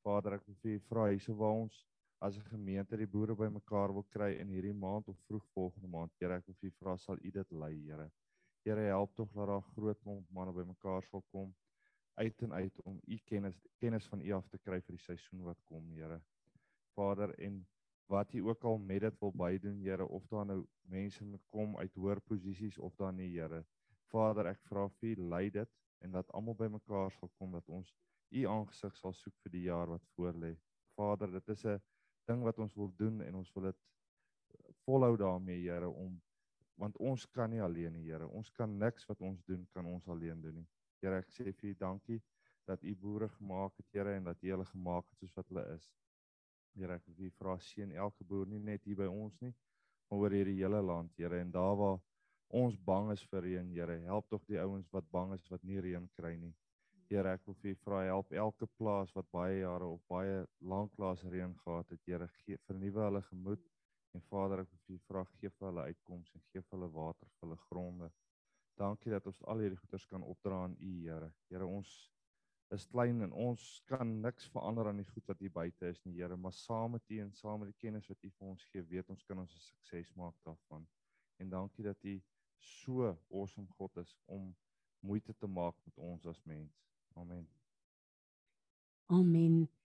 Vader, 0.05 0.37
ek 0.39 0.47
wil 0.47 0.59
vir 0.63 0.77
U 0.77 0.85
vra 0.93 1.09
hierso 1.11 1.35
waar 1.41 1.57
ons 1.65 1.81
as 2.23 2.39
'n 2.39 2.47
gemeente 2.53 2.97
die 2.97 3.11
boere 3.17 3.35
bymekaar 3.35 3.93
wil 3.93 4.07
kry 4.15 4.31
in 4.41 4.55
hierdie 4.55 4.77
maand 4.85 5.09
of 5.09 5.19
vroeg 5.27 5.45
volgende 5.59 5.89
maand, 5.89 6.15
Here, 6.21 6.39
ek 6.39 6.47
wil 6.47 6.59
vir 6.61 6.71
U 6.71 6.75
vra 6.79 6.97
sal 6.97 7.19
U 7.19 7.31
dit 7.31 7.53
lei, 7.53 7.75
Here. 7.89 8.11
Here, 8.67 8.89
help 8.91 9.15
tog 9.15 9.31
dat 9.33 9.47
daar 9.47 9.63
groot 9.63 9.99
klomp 10.03 10.31
manne 10.35 10.53
bymekaar 10.53 11.05
sal 11.07 11.23
kom 11.31 11.53
uit 12.19 12.43
en 12.43 12.53
uit 12.53 12.81
om 12.83 12.97
U 13.07 13.19
kennis 13.31 13.61
kennis 13.79 14.09
van 14.11 14.21
U 14.21 14.33
af 14.35 14.49
te 14.51 14.59
kry 14.59 14.81
vir 14.81 14.97
die 14.97 15.05
seisoen 15.05 15.45
wat 15.47 15.61
kom, 15.71 15.85
Here. 15.95 16.17
Vader 16.99 17.35
en 17.47 17.61
wat 18.11 18.35
jy 18.35 18.43
ook 18.43 18.65
al 18.65 18.79
met 18.89 19.05
dit 19.05 19.21
wil 19.23 19.33
bydoen 19.43 19.79
Here 19.85 20.09
of 20.19 20.27
daar 20.33 20.49
nou 20.51 20.59
mense 20.97 21.25
moet 21.25 21.45
kom 21.55 21.79
uit 21.79 21.95
hoër 21.95 22.21
posisies 22.27 22.79
of 22.79 22.99
dan 22.99 23.23
nie 23.23 23.31
Here 23.37 23.63
Vader 24.11 24.51
ek 24.51 24.63
vra 24.67 24.89
vir 24.99 25.23
lei 25.35 25.47
dit 25.61 25.73
en 26.03 26.19
dat 26.19 26.35
almal 26.35 26.59
bymekaar 26.59 27.15
sal 27.21 27.31
kom 27.39 27.55
dat 27.55 27.71
ons 27.79 27.95
u 28.35 28.47
aangesig 28.51 28.99
sal 28.99 29.15
soek 29.15 29.39
vir 29.45 29.59
die 29.61 29.67
jaar 29.69 29.95
wat 29.95 30.11
voorlê 30.19 30.57
Vader 30.99 31.39
dit 31.39 31.55
is 31.55 31.65
'n 31.65 31.79
ding 32.27 32.43
wat 32.43 32.59
ons 32.59 32.75
wil 32.75 32.91
doen 32.99 33.23
en 33.23 33.43
ons 33.45 33.55
wil 33.55 33.71
dit 33.71 33.83
volhou 34.83 35.17
daarmee 35.17 35.63
Here 35.63 35.89
om 35.89 36.23
want 36.77 36.97
ons 37.01 37.27
kan 37.33 37.51
nie 37.51 37.63
alleen 37.63 37.95
nie 37.97 38.07
Here. 38.07 38.29
Ons 38.29 38.51
kan 38.51 38.79
niks 38.79 39.07
wat 39.09 39.21
ons 39.25 39.43
doen 39.49 39.65
kan 39.73 39.87
ons 39.87 40.09
alleen 40.09 40.41
doen 40.41 40.61
nie. 40.61 40.67
Here 41.03 41.21
ek 41.23 41.31
sê 41.33 41.53
vir 41.53 41.71
u 41.73 41.77
dankie 41.81 42.21
dat 42.67 42.83
u 42.83 42.95
boere 43.01 43.29
gemaak 43.39 43.77
het 43.81 43.95
Here 43.95 44.17
en 44.17 44.25
dat 44.25 44.43
u 44.43 44.51
hulle 44.51 44.67
gemaak 44.73 45.07
het 45.11 45.23
soos 45.23 45.37
wat 45.39 45.49
hulle 45.53 45.65
is. 45.77 45.87
Here 46.77 46.99
ek 46.99 47.07
wil 47.17 47.33
vra 47.39 47.57
seën 47.63 47.95
elke 47.97 48.25
boer 48.29 48.49
nie 48.51 48.61
net 48.61 48.85
hier 48.85 48.99
by 48.99 49.09
ons 49.09 49.39
nie, 49.41 49.55
maar 50.11 50.27
oor 50.27 50.37
hierdie 50.37 50.59
hele 50.59 50.83
land, 50.85 51.15
Here, 51.17 51.41
en 51.41 51.51
daar 51.55 51.77
waar 51.81 51.99
ons 52.61 52.77
bang 52.89 53.11
is 53.15 53.23
vir 53.31 53.47
reën, 53.47 53.71
Here, 53.73 53.97
help 54.11 54.29
tog 54.29 54.45
die 54.51 54.61
ouens 54.61 54.91
wat 54.93 55.09
bang 55.11 55.33
is 55.39 55.47
wat 55.51 55.65
nie 55.65 55.81
reën 55.81 56.05
kry 56.19 56.35
nie. 56.37 56.53
Here, 57.09 57.33
ek 57.33 57.47
wil 57.47 57.57
vir 57.63 57.79
vra 57.87 58.03
help 58.05 58.35
elke 58.35 58.69
plaas 58.77 59.15
wat 59.17 59.31
baie 59.33 59.63
jare 59.63 59.89
of 59.89 60.03
baie 60.11 60.45
lank 60.61 60.93
laas 61.01 61.25
reën 61.25 61.55
gehad 61.63 61.95
het, 61.95 62.03
Here, 62.05 62.29
gee 62.45 62.61
vernuwe 62.69 63.09
hulle 63.09 63.25
gemoed 63.31 63.65
en 64.17 64.25
Vader, 64.31 64.65
ek 64.65 64.73
wil 64.73 64.83
vir 64.87 65.03
vra 65.09 65.25
gee 65.37 65.53
vir 65.53 65.69
hulle 65.69 65.87
uitkomste 65.91 66.39
en 66.39 66.45
gee 66.51 66.63
vir 66.63 66.79
hulle 66.79 66.91
water 66.95 67.29
vir 67.29 67.47
hulle 67.47 67.59
gronde. 67.69 68.11
Dankie 68.81 69.13
dat 69.13 69.27
ons 69.31 69.41
al 69.53 69.65
hierdie 69.65 69.81
goeders 69.81 70.07
kan 70.11 70.25
opdra 70.25 70.63
aan 70.67 70.77
U, 70.81 70.93
Here. 71.05 71.31
Here, 71.51 71.69
ons 71.79 71.93
is 72.75 72.87
klein 72.91 73.23
en 73.23 73.33
ons 73.33 73.65
kan 73.87 74.11
niks 74.23 74.49
verander 74.53 74.91
aan 74.91 75.01
die 75.01 75.07
goed 75.07 75.29
wat 75.31 75.41
hier 75.41 75.53
buite 75.55 75.93
is 75.93 76.03
nie 76.05 76.17
Here, 76.19 76.37
maar 76.37 76.57
saam 76.57 76.97
met 76.97 77.13
U 77.15 77.21
en 77.23 77.33
saam 77.41 77.63
met 77.63 77.73
die 77.73 77.81
kennis 77.85 78.09
wat 78.11 78.25
U 78.25 78.33
vir 78.39 78.49
ons 78.53 78.65
gee, 78.73 78.85
weet 78.91 79.13
ons 79.15 79.25
kan 79.29 79.45
ons 79.45 79.55
'n 79.55 79.65
sukses 79.69 80.13
maak 80.17 80.35
daarvan. 80.45 80.87
En 81.39 81.51
dankie 81.51 81.85
dat 81.85 82.05
U 82.05 82.21
so 82.59 83.17
awesome 83.31 83.69
God 83.79 83.97
is 83.97 84.17
om 84.27 84.55
moeite 85.01 85.35
te 85.37 85.47
maak 85.47 85.77
met 85.85 85.99
ons 85.99 86.27
as 86.27 86.43
mens. 86.45 86.83
Amen. 87.15 87.49
Amen. 89.09 89.76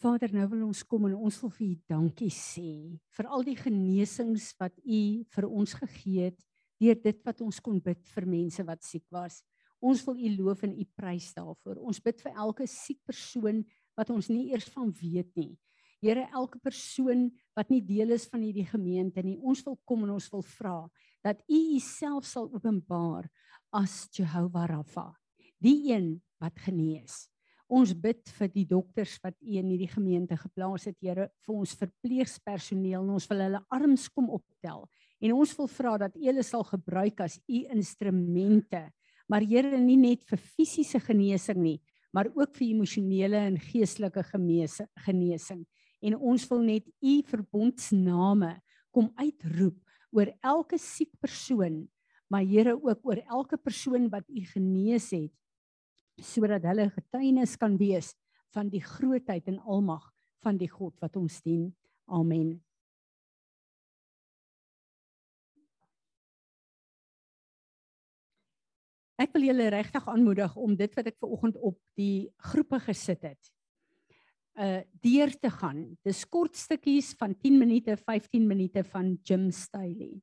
Vader, 0.00 0.30
nou 0.32 0.46
wil 0.48 0.62
ons 0.70 0.80
kom 0.88 1.10
en 1.10 1.14
ons 1.26 1.38
wil 1.42 1.50
vir 1.52 1.66
U 1.66 1.72
dankie 1.92 2.30
sê 2.32 2.70
vir 3.18 3.26
al 3.28 3.42
die 3.44 3.56
genesings 3.58 4.46
wat 4.56 4.78
U 4.80 5.00
vir 5.34 5.46
ons 5.46 5.74
gegee 5.76 6.30
het 6.30 6.38
deur 6.80 6.96
dit 7.04 7.18
wat 7.26 7.42
ons 7.44 7.58
kon 7.60 7.76
bid 7.84 8.00
vir 8.14 8.24
mense 8.24 8.64
wat 8.64 8.80
siek 8.86 9.04
was. 9.12 9.42
Ons 9.76 10.00
wil 10.06 10.16
U 10.16 10.30
loof 10.38 10.64
en 10.64 10.72
U 10.72 10.86
prys 10.96 11.26
daarvoor. 11.36 11.82
Ons 11.84 12.00
bid 12.00 12.16
vir 12.24 12.32
elke 12.32 12.64
siek 12.64 12.96
persoon 13.04 13.60
wat 13.98 14.12
ons 14.14 14.30
nie 14.32 14.46
eers 14.54 14.70
van 14.72 14.88
weet 14.88 15.36
nie. 15.36 15.52
Here, 16.00 16.24
elke 16.32 16.56
persoon 16.64 17.26
wat 17.52 17.68
nie 17.68 17.82
deel 17.84 18.16
is 18.16 18.24
van 18.32 18.40
hierdie 18.40 18.64
gemeente 18.64 19.20
nie, 19.20 19.36
ons 19.36 19.60
wil 19.66 19.76
kom 19.84 20.06
en 20.06 20.14
ons 20.16 20.30
wil 20.32 20.46
vra 20.56 20.78
dat 21.20 21.44
U 21.44 21.60
Uself 21.76 22.24
sal 22.24 22.48
openbaar 22.56 23.28
as 23.76 24.06
Jehovah 24.16 24.64
Rapha, 24.72 25.10
die 25.60 25.92
een 25.92 26.14
wat 26.40 26.56
genees. 26.64 27.26
Ons 27.70 27.92
bid 27.94 28.26
vir 28.34 28.48
die 28.50 28.66
dokters 28.66 29.14
wat 29.22 29.36
U 29.38 29.58
in 29.60 29.68
hierdie 29.70 29.90
gemeente 29.90 30.34
geplaas 30.36 30.88
het, 30.90 30.98
Here, 30.98 31.28
vir 31.46 31.54
ons 31.54 31.76
verpleegspersoneel 31.78 33.04
en 33.04 33.14
ons 33.14 33.28
wil 33.30 33.44
hulle 33.46 33.64
arms 33.70 34.08
kom 34.10 34.32
optel. 34.34 34.88
En 35.22 35.36
ons 35.36 35.52
wil 35.58 35.68
vra 35.70 35.98
dat 36.02 36.16
U 36.18 36.24
hulle 36.26 36.42
sal 36.42 36.66
gebruik 36.66 37.22
as 37.22 37.38
U 37.46 37.62
instrumente 37.70 38.88
maar 39.30 39.46
Here 39.46 39.78
nie 39.78 39.98
net 39.98 40.24
vir 40.26 40.40
fisiese 40.42 40.98
genesing 41.04 41.60
nie, 41.62 41.78
maar 42.10 42.26
ook 42.34 42.56
vir 42.58 42.72
emosionele 42.72 43.38
en 43.52 43.60
geestelike 43.62 44.24
genesing. 44.26 45.62
En 46.02 46.16
ons 46.16 46.46
wil 46.50 46.64
net 46.66 46.88
u 46.98 47.20
verbondsname 47.28 48.56
kom 48.90 49.10
uitroep 49.20 49.78
oor 50.10 50.32
elke 50.42 50.80
siek 50.82 51.12
persoon, 51.22 51.84
maar 52.26 52.42
Here 52.42 52.74
ook 52.74 53.06
oor 53.06 53.22
elke 53.22 53.58
persoon 53.60 54.10
wat 54.10 54.26
u 54.26 54.42
genees 54.50 55.12
het 55.14 55.30
sodat 56.20 56.64
hulle 56.68 56.90
getuienis 56.90 57.56
kan 57.56 57.76
wees 57.80 58.14
van 58.54 58.68
die 58.68 58.82
grootheid 58.82 59.46
en 59.48 59.60
almag 59.60 60.10
van 60.42 60.58
die 60.58 60.70
God 60.70 60.96
wat 61.00 61.16
ons 61.16 61.40
dien. 61.42 61.70
Amen. 62.10 62.58
Ek 69.20 69.34
wil 69.36 69.50
julle 69.50 69.68
regtig 69.68 70.06
aanmoedig 70.08 70.54
om 70.56 70.72
dit 70.78 70.94
wat 70.96 71.10
ek 71.10 71.18
ver 71.20 71.32
oggend 71.34 71.56
op 71.60 71.76
die 72.00 72.30
groepe 72.50 72.80
gesit 72.88 73.26
het 73.28 73.56
uh 74.60 74.80
deur 75.00 75.30
te 75.40 75.50
gaan. 75.50 75.84
Dis 76.04 76.24
kort 76.28 76.56
stukkies 76.58 77.14
van 77.16 77.36
10 77.38 77.58
minute, 77.58 77.94
15 77.96 78.46
minute 78.46 78.82
van 78.84 79.14
Jim 79.24 79.50
Staley. 79.50 80.20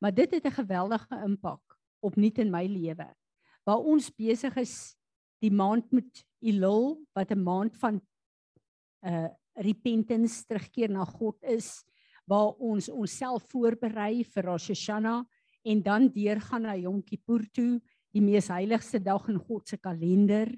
Maar 0.00 0.14
dit 0.14 0.30
het 0.30 0.44
'n 0.46 0.58
geweldige 0.62 1.20
impak 1.24 1.78
op 2.00 2.16
nuut 2.16 2.38
in 2.38 2.50
my 2.50 2.66
lewe. 2.66 3.14
Waar 3.64 3.78
ons 3.78 4.10
besig 4.10 4.56
is 4.56 4.96
die 5.42 5.50
maand 5.50 5.90
met 5.92 6.24
Elul 6.42 7.02
wat 7.14 7.30
'n 7.30 7.42
maand 7.42 7.76
van 7.76 8.00
uh 9.02 9.28
repentance 9.54 10.46
terugkeer 10.48 10.88
na 10.88 11.04
God 11.04 11.36
is, 11.44 11.84
waar 12.24 12.56
ons 12.56 12.88
onsself 12.88 13.44
voorberei 13.52 14.24
vir 14.24 14.44
Rosh 14.44 14.68
Hashanah 14.68 15.26
en 15.62 15.82
dan 15.82 16.08
deurgaan 16.08 16.62
na 16.62 16.74
Yom 16.74 17.02
Kippur 17.02 17.44
toe 17.52 17.80
die 18.12 18.22
mees 18.22 18.48
heiligste 18.48 19.00
dag 19.02 19.28
in 19.28 19.38
God 19.38 19.68
se 19.68 19.76
kalender 19.76 20.48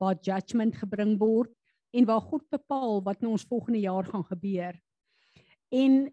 waar 0.00 0.18
judgment 0.20 0.76
gebring 0.76 1.18
word 1.20 1.52
en 1.92 2.04
waar 2.08 2.20
God 2.20 2.44
bepaal 2.50 3.02
wat 3.04 3.22
in 3.22 3.30
ons 3.32 3.46
volgende 3.48 3.80
jaar 3.80 4.04
gaan 4.04 4.24
gebeur. 4.24 4.76
En 5.72 6.12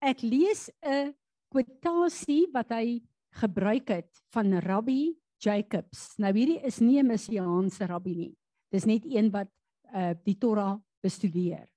ek 0.00 0.22
lees 0.22 0.70
'n 0.82 1.14
quotasie 1.50 2.46
wat 2.52 2.70
hy 2.70 3.02
gebruik 3.40 3.88
het 3.88 4.10
van 4.32 4.52
Rabbi 4.60 5.14
Jacobs. 5.44 6.14
Nou 6.18 6.32
hierdie 6.32 6.60
is 6.64 6.80
nie 6.80 6.98
'n 7.02 7.06
messiaanse 7.08 7.86
rabbi 7.86 8.14
nie. 8.14 8.34
Dis 8.72 8.86
net 8.86 9.04
een 9.04 9.30
wat 9.30 9.50
uh 9.94 10.14
die 10.24 10.38
Torah 10.38 10.80
bestudeer. 11.02 11.68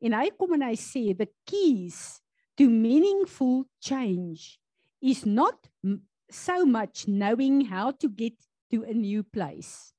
En 0.00 0.12
hy 0.12 0.30
kom 0.38 0.54
en 0.56 0.62
hy 0.62 0.76
sê 0.76 1.16
the 1.16 1.28
keys 1.44 2.20
to 2.56 2.68
meaningful 2.68 3.66
change 3.80 4.58
is 5.00 5.24
not 5.26 5.68
so 6.30 6.64
much 6.64 7.06
knowing 7.06 7.66
how 7.66 7.90
to 7.90 8.08
get 8.08 8.34
to 8.70 8.82
a 8.84 8.94
new 8.94 9.22
place. 9.22 9.92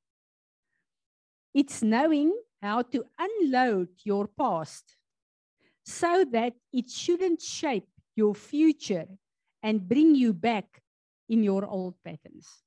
It's 1.53 1.81
knowing 1.81 2.33
how 2.61 2.81
to 2.81 3.03
unload 3.17 3.89
your 4.05 4.27
past 4.27 4.97
so 5.83 6.23
that 6.31 6.53
it 6.71 6.89
shouldn't 6.89 7.41
shape 7.41 7.89
your 8.15 8.33
future 8.35 9.07
and 9.63 9.87
bring 9.87 10.15
you 10.15 10.33
back 10.33 10.81
in 11.27 11.43
your 11.43 11.65
old 11.65 11.95
patterns. 12.03 12.63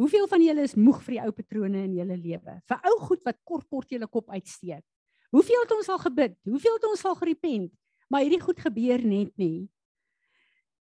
Hoeveel 0.00 0.26
van 0.28 0.42
julle 0.42 0.64
is 0.64 0.74
moeg 0.78 1.02
vir 1.04 1.16
die 1.16 1.22
ou 1.26 1.32
patrone 1.36 1.84
in 1.84 1.94
julle 1.98 2.16
lewe? 2.16 2.56
Vir 2.68 2.88
ou 2.88 2.96
goed 3.04 3.22
wat 3.26 3.38
kort 3.44 3.68
kort 3.68 3.92
julle 3.92 4.08
kop 4.08 4.30
uitsteek. 4.32 4.84
Hoeveel 5.32 5.64
het 5.64 5.74
ons 5.76 5.88
al 5.92 6.00
gebid? 6.02 6.36
Hoeveel 6.48 6.76
het 6.78 6.86
ons 6.88 7.04
al 7.08 7.16
gerepent? 7.20 7.72
Maar 8.12 8.24
hierdie 8.26 8.42
goed 8.42 8.60
gebeur 8.60 9.04
net 9.04 9.32
nie. 9.40 9.68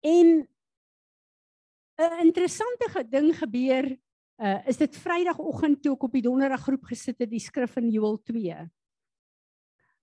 En 0.01 0.47
'n 2.01 2.25
interessante 2.25 3.05
ding 3.09 3.33
gebeur, 3.37 3.97
uh, 4.41 4.67
is 4.67 4.77
dit 4.77 4.97
Vrydagoggend 4.97 5.81
toe 5.81 5.93
ek 5.93 6.03
op 6.03 6.11
die 6.11 6.21
Donderdag 6.21 6.61
groep 6.61 6.83
gesit 6.89 7.19
het, 7.19 7.29
die 7.29 7.39
skrif 7.39 7.77
in 7.77 7.91
Joël 7.91 8.17
2. 8.23 8.69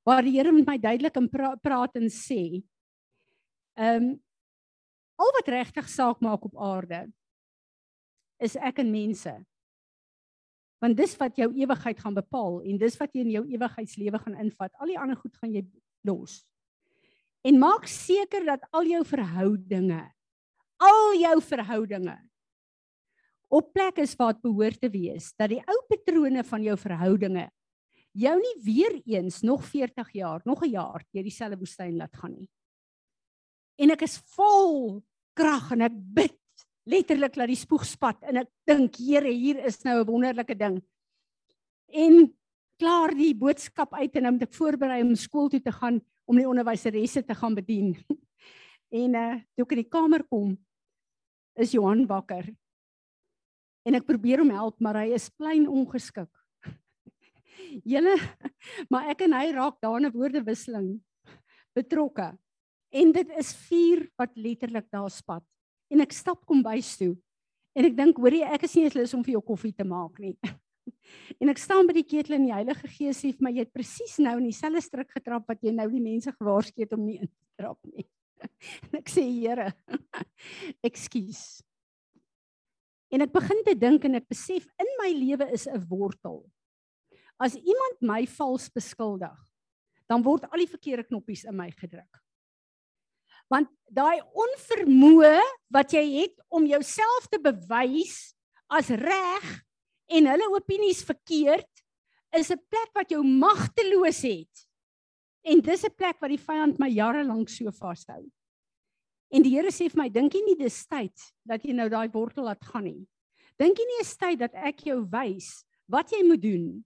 Waar 0.05 0.23
die 0.23 0.39
Here 0.39 0.53
met 0.53 0.67
my 0.67 0.79
duidelik 0.79 1.17
in 1.17 1.29
pra 1.29 1.57
praat 1.57 1.97
en 1.97 2.09
sê, 2.09 2.63
ehm 3.75 4.03
um, 4.03 4.23
al 5.21 5.33
wat 5.37 5.49
regtig 5.49 5.89
saak 5.89 6.21
maak 6.21 6.45
op 6.45 6.57
aarde 6.57 7.13
is 8.41 8.57
ek 8.57 8.81
en 8.83 8.91
mense. 8.93 9.33
Want 10.81 10.97
dis 10.97 11.13
wat 11.21 11.37
jou 11.37 11.51
ewigheid 11.53 11.99
gaan 12.01 12.17
bepaal 12.17 12.63
en 12.65 12.79
dis 12.81 12.97
wat 13.01 13.13
jy 13.15 13.27
in 13.27 13.35
jou 13.35 13.45
ewigheidslewe 13.53 14.21
gaan 14.23 14.39
invat. 14.41 14.73
Al 14.81 14.93
die 14.93 14.99
ander 14.99 15.19
goed 15.21 15.37
gaan 15.37 15.53
jy 15.53 15.65
los. 16.09 16.41
En 17.45 17.61
maak 17.61 17.87
seker 17.89 18.45
dat 18.49 18.65
al 18.77 18.89
jou 18.89 19.05
verhoudinge, 19.05 20.01
al 20.81 21.15
jou 21.21 21.37
verhoudinge 21.45 22.17
op 23.51 23.73
plek 23.75 23.99
is 23.99 24.15
waar 24.15 24.37
dit 24.37 24.45
behoort 24.47 24.79
te 24.81 24.89
wees, 24.93 25.33
dat 25.35 25.51
die 25.51 25.63
ou 25.67 25.79
patrone 25.91 26.45
van 26.47 26.63
jou 26.63 26.77
verhoudinge 26.79 27.49
jou 28.11 28.35
nie 28.39 28.57
weer 28.63 28.97
eens 29.07 29.41
nog 29.47 29.65
40 29.67 30.13
jaar, 30.15 30.41
nog 30.45 30.63
'n 30.63 30.71
jaar 30.71 31.05
deur 31.11 31.23
dieselfde 31.23 31.59
woestyn 31.59 31.97
laat 31.97 32.17
gaan 32.17 32.33
nie. 32.33 32.49
En 33.79 33.91
ek 33.91 34.03
is 34.03 34.19
vol 34.35 35.03
krag 35.35 35.73
en 35.73 35.81
ek 35.81 35.93
bid 35.95 36.40
letterlik 36.91 37.37
dat 37.39 37.51
die 37.51 37.59
spoeg 37.59 37.85
spat 37.87 38.23
en 38.29 38.43
ek 38.43 38.51
dink 38.69 38.99
Here, 39.01 39.31
hier 39.31 39.61
is 39.67 39.83
nou 39.85 40.01
'n 40.01 40.07
wonderlike 40.07 40.57
ding. 40.57 40.81
En 41.89 42.33
klaar 42.81 43.15
die 43.15 43.35
boodskap 43.35 43.95
uit 43.95 44.17
en 44.17 44.23
nou 44.23 44.33
moet 44.33 44.49
ek 44.49 44.57
voorberei 44.57 45.03
om 45.03 45.15
skool 45.15 45.49
toe 45.49 45.61
te 45.61 45.73
gaan 45.73 46.01
om 46.27 46.37
die 46.37 46.49
onderwyseresse 46.49 47.23
te 47.27 47.35
gaan 47.35 47.55
bedien. 47.55 47.97
en 49.03 49.15
uh 49.15 49.35
toe 49.55 49.67
ek 49.67 49.73
in 49.77 49.83
die 49.85 49.93
kamer 49.93 50.25
kom, 50.25 50.57
is 51.57 51.73
Johan 51.73 52.07
wakker. 52.07 52.47
En 53.85 53.95
ek 53.95 54.07
probeer 54.07 54.41
hom 54.41 54.51
help, 54.51 54.81
maar 54.81 55.03
hy 55.03 55.15
is 55.17 55.31
klein 55.31 55.67
ongeskik. 55.69 56.31
Julle, 57.93 58.17
maar 58.91 59.11
ek 59.11 59.25
en 59.27 59.33
hy 59.33 59.53
raak 59.53 59.81
daar 59.81 60.01
'n 60.01 60.13
woordewisseling 60.13 61.01
betrokke. 61.75 62.33
En 62.91 63.13
dit 63.13 63.29
is 63.39 63.55
vuur 63.69 64.09
wat 64.19 64.37
letterlik 64.37 64.91
daar 64.91 65.11
spat. 65.11 65.45
En 65.91 66.03
ek 66.05 66.15
stap 66.15 66.45
kom 66.47 66.63
bys 66.63 66.95
toe. 67.01 67.15
En 67.77 67.87
ek 67.87 67.97
dink, 67.99 68.19
hoorie, 68.19 68.43
ek 68.47 68.67
is 68.67 68.75
nie 68.77 68.87
eens 68.87 68.97
lus 68.99 69.15
om 69.15 69.23
vir 69.27 69.37
jou 69.37 69.43
koffie 69.53 69.75
te 69.75 69.87
maak 69.87 70.19
nie. 70.23 70.37
en 71.41 71.53
ek 71.53 71.61
staan 71.63 71.89
by 71.89 71.95
die 71.99 72.07
ketel 72.07 72.39
en 72.39 72.47
die 72.49 72.55
Heilige 72.55 72.91
Gees 72.91 73.21
sê 73.23 73.33
my 73.43 73.53
jy 73.55 73.67
het 73.67 73.75
presies 73.75 74.17
nou 74.23 74.37
in 74.41 74.49
dieselfde 74.49 74.83
struik 74.85 75.11
getrap 75.15 75.47
wat 75.51 75.63
jy 75.63 75.75
nou 75.75 75.87
die 75.91 76.03
mense 76.03 76.33
gewaarsku 76.35 76.83
het 76.83 76.95
om 76.97 77.05
nie 77.07 77.21
in 77.21 77.31
te 77.31 77.63
trap 77.63 77.79
nie. 77.91 78.07
en 78.89 79.01
ek 79.01 79.13
sê 79.13 79.27
Here, 79.27 79.71
ekskuus. 80.89 81.61
En 83.11 83.27
ek 83.27 83.35
begin 83.35 83.63
te 83.67 83.75
dink 83.75 84.07
en 84.07 84.19
ek 84.21 84.31
besef 84.31 84.67
in 84.81 84.91
my 85.03 85.11
lewe 85.15 85.51
is 85.55 85.67
'n 85.67 85.83
wortel. 85.91 86.45
As 87.41 87.57
iemand 87.57 88.03
my 88.05 88.27
vals 88.27 88.69
beskuldig, 88.71 89.39
dan 90.07 90.23
word 90.23 90.45
al 90.51 90.63
die 90.63 90.71
verkeerde 90.71 91.07
knoppies 91.09 91.47
in 91.47 91.57
my 91.57 91.71
gedruk. 91.71 92.21
Want 93.51 93.71
daai 93.91 94.23
onvermoë 94.23 95.39
wat 95.75 95.93
jy 95.97 96.05
het 96.23 96.37
om 96.49 96.67
jouself 96.71 97.27
te 97.31 97.41
bewys 97.43 98.33
as 98.71 98.93
reg 98.95 99.47
en 100.11 100.29
hulle 100.31 100.51
opinies 100.55 101.03
verkeerd 101.07 101.71
is 102.39 102.51
'n 102.51 102.63
plek 102.71 102.91
wat 102.95 103.11
jou 103.11 103.23
magteloos 103.23 104.23
het. 104.23 104.67
En 105.43 105.61
dis 105.61 105.85
'n 105.85 105.95
plek 105.97 106.21
wat 106.21 106.31
die 106.31 106.45
vyand 106.47 106.79
my 106.79 106.89
jare 106.89 107.25
lank 107.25 107.49
so 107.49 107.71
vashou. 107.71 108.31
En 109.31 109.43
die 109.43 109.55
Here 109.57 109.71
sê 109.71 109.89
vir 109.91 110.03
my, 110.03 110.09
dink 110.09 110.35
jy 110.35 110.43
nie 110.45 110.59
dis 110.59 110.87
tyd 110.87 111.15
dat 111.47 111.63
jy 111.63 111.73
nou 111.73 111.89
daai 111.89 112.09
wortel 112.11 112.45
laat 112.45 112.65
gaan 112.65 112.85
nie? 112.85 113.07
Dink 113.59 113.79
jy 113.79 113.87
nie 113.87 114.01
is 114.01 114.17
tyd 114.17 114.39
dat 114.39 114.55
ek 114.55 114.81
jou 114.81 115.05
wys 115.11 115.65
wat 115.89 116.11
jy 116.11 116.23
moet 116.27 116.43
doen? 116.43 116.85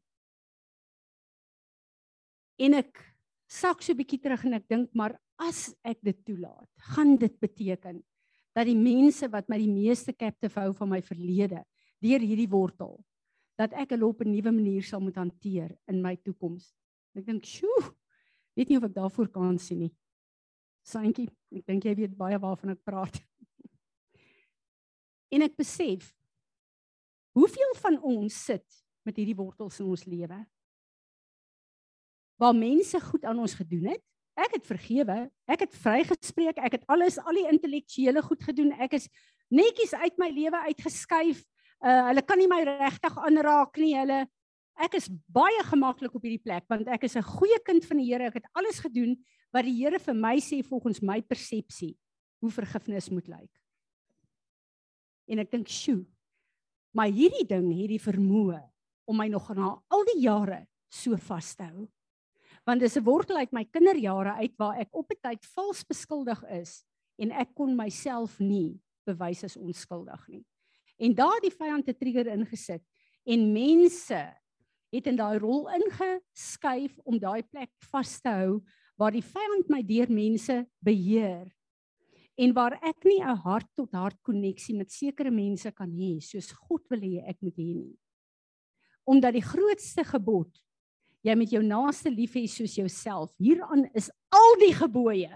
En 2.58 2.74
ek 2.74 3.00
sak 3.48 3.82
so 3.82 3.92
'n 3.92 3.96
bietjie 3.96 4.20
terug 4.20 4.44
en 4.44 4.54
ek 4.54 4.68
dink 4.68 4.94
maar 4.94 5.18
as 5.42 5.72
ek 5.82 6.00
dit 6.04 6.18
toelaat, 6.26 6.68
gaan 6.94 7.16
dit 7.18 7.34
beteken 7.40 8.02
dat 8.54 8.68
die 8.68 8.78
mense 8.78 9.26
wat 9.32 9.48
my 9.50 9.58
die 9.58 9.70
meeste 9.70 10.14
captive 10.14 10.60
hou 10.60 10.72
van 10.78 10.92
my 10.94 11.00
verlede 11.02 11.64
deur 12.04 12.22
hierdie 12.22 12.50
wortel 12.50 12.98
dat 13.58 13.74
ek 13.78 13.94
hulle 13.94 14.06
op 14.06 14.22
'n 14.22 14.30
nuwe 14.30 14.52
manier 14.52 14.82
sal 14.82 15.00
moet 15.00 15.16
hanteer 15.16 15.76
in 15.86 16.02
my 16.02 16.16
toekoms. 16.16 16.74
Ek 17.14 17.26
dink, 17.26 17.44
"Sjoe, 17.44 17.94
weet 18.56 18.68
nie 18.68 18.76
of 18.76 18.84
ek 18.84 18.94
daarvoor 18.94 19.28
kan 19.28 19.58
sien 19.58 19.78
nie." 19.78 19.94
Santjie, 20.82 21.30
ek 21.54 21.66
dink 21.66 21.84
jy 21.84 21.94
weet 21.94 22.16
baie 22.16 22.38
waarvan 22.38 22.70
ek 22.70 22.84
praat. 22.84 23.14
en 25.32 25.42
ek 25.42 25.56
besef 25.56 26.14
hoeveel 27.32 27.74
van 27.76 27.98
ons 28.02 28.44
sit 28.44 28.84
met 29.04 29.16
hierdie 29.16 29.36
wortels 29.36 29.80
in 29.80 29.86
ons 29.86 30.04
lewe? 30.04 30.46
Waar 32.36 32.54
mense 32.54 33.00
goed 33.00 33.24
aan 33.24 33.38
ons 33.38 33.54
gedoen 33.54 33.86
het, 33.86 34.04
ek 34.34 34.56
het 34.58 34.66
vergewe, 34.66 35.18
ek 35.50 35.66
het 35.66 35.74
vrygespreek, 35.78 36.58
ek 36.58 36.78
het 36.78 36.86
alles 36.90 37.18
al 37.22 37.38
die 37.38 37.48
intellektuele 37.50 38.22
goed 38.22 38.42
gedoen, 38.42 38.72
ek 38.82 38.96
is 38.98 39.08
netjies 39.54 39.94
uit 39.94 40.16
my 40.18 40.30
lewe 40.34 40.62
uitgeskuif. 40.70 41.44
Uh 41.84 42.00
hulle 42.08 42.24
kan 42.26 42.40
nie 42.40 42.48
my 42.50 42.62
regtig 42.66 43.18
aanraak 43.20 43.76
nie. 43.78 43.94
Hulle 43.98 44.24
ek 44.80 44.96
is 44.98 45.06
baie 45.30 45.62
gemaklik 45.68 46.14
op 46.16 46.24
hierdie 46.26 46.42
plek 46.42 46.64
want 46.68 46.88
ek 46.90 47.04
is 47.06 47.16
'n 47.16 47.22
goeie 47.22 47.60
kind 47.64 47.84
van 47.84 47.98
die 47.98 48.08
Here. 48.10 48.26
Ek 48.26 48.40
het 48.42 48.48
alles 48.54 48.80
gedoen 48.80 49.16
wat 49.52 49.64
die 49.64 49.76
Here 49.76 49.98
vir 49.98 50.14
my 50.14 50.36
sê 50.40 50.64
volgens 50.64 51.02
my 51.02 51.20
persepsie 51.22 51.94
hoe 52.40 52.50
vergifnis 52.50 53.10
moet 53.10 53.28
lyk. 53.28 53.52
En 55.28 55.38
ek 55.38 55.50
dink, 55.50 55.68
"Sjoe. 55.68 56.04
Maar 56.92 57.10
hierdie 57.10 57.46
ding, 57.46 57.72
hierdie 57.72 58.00
vermoë 58.00 58.62
om 59.06 59.16
my 59.16 59.28
nog 59.28 59.48
na 59.54 59.82
al 59.88 60.04
die 60.04 60.22
jare 60.22 60.66
so 60.88 61.16
vas 61.16 61.54
te 61.56 61.64
hou. 61.64 61.88
Want 62.64 62.80
dis 62.80 62.96
'n 62.96 63.04
wortel 63.04 63.36
uit 63.36 63.52
my 63.52 63.64
kinderjare 63.64 64.32
uit 64.40 64.56
waar 64.56 64.78
ek 64.80 64.88
op 64.92 65.10
'n 65.10 65.20
tyd 65.20 65.44
vals 65.46 65.84
beskuldig 65.84 66.42
is 66.48 66.84
en 67.18 67.30
ek 67.30 67.54
kon 67.54 67.76
myself 67.76 68.38
nie 68.40 68.80
bewys 69.04 69.44
as 69.44 69.56
onskuldig 69.56 70.28
nie. 70.28 70.44
En 70.98 71.14
daardie 71.14 71.52
vyand 71.52 71.86
het 71.86 71.98
trigger 71.98 72.26
ingesit 72.26 72.82
en 73.24 73.52
mense 73.52 74.34
het 74.94 75.06
in 75.06 75.16
daai 75.16 75.38
rol 75.38 75.68
ingeskuif 75.74 76.98
om 77.04 77.18
daai 77.18 77.42
plek 77.42 77.70
vas 77.90 78.20
te 78.20 78.28
hou 78.28 78.62
waar 78.96 79.12
die 79.12 79.24
vyand 79.24 79.68
my 79.68 79.82
deur 79.82 80.10
mense 80.10 80.66
beheer 80.84 81.50
en 82.36 82.54
waar 82.54 82.78
ek 82.82 83.04
nie 83.04 83.20
'n 83.20 83.36
hart 83.44 83.68
tot 83.74 83.92
hart 83.92 84.22
koneksie 84.22 84.74
met 84.74 84.90
sekere 84.90 85.30
mense 85.30 85.70
kan 85.72 85.90
hê 85.90 86.20
soos 86.20 86.52
God 86.52 86.82
wil 86.90 87.00
hê 87.00 87.22
ek 87.28 87.42
moet 87.42 87.56
hê 87.56 87.74
nie. 87.74 87.98
Omdat 89.06 89.32
die 89.34 89.42
grootste 89.42 90.04
gebod 90.04 90.63
jy 91.24 91.34
met 91.38 91.54
jou 91.56 91.62
naaste 91.64 92.12
lief 92.12 92.34
hê 92.36 92.44
soos 92.50 92.76
jouself. 92.76 93.32
Hieraan 93.40 93.86
is 93.96 94.10
al 94.34 94.58
die 94.60 94.74
gebooie. 94.76 95.32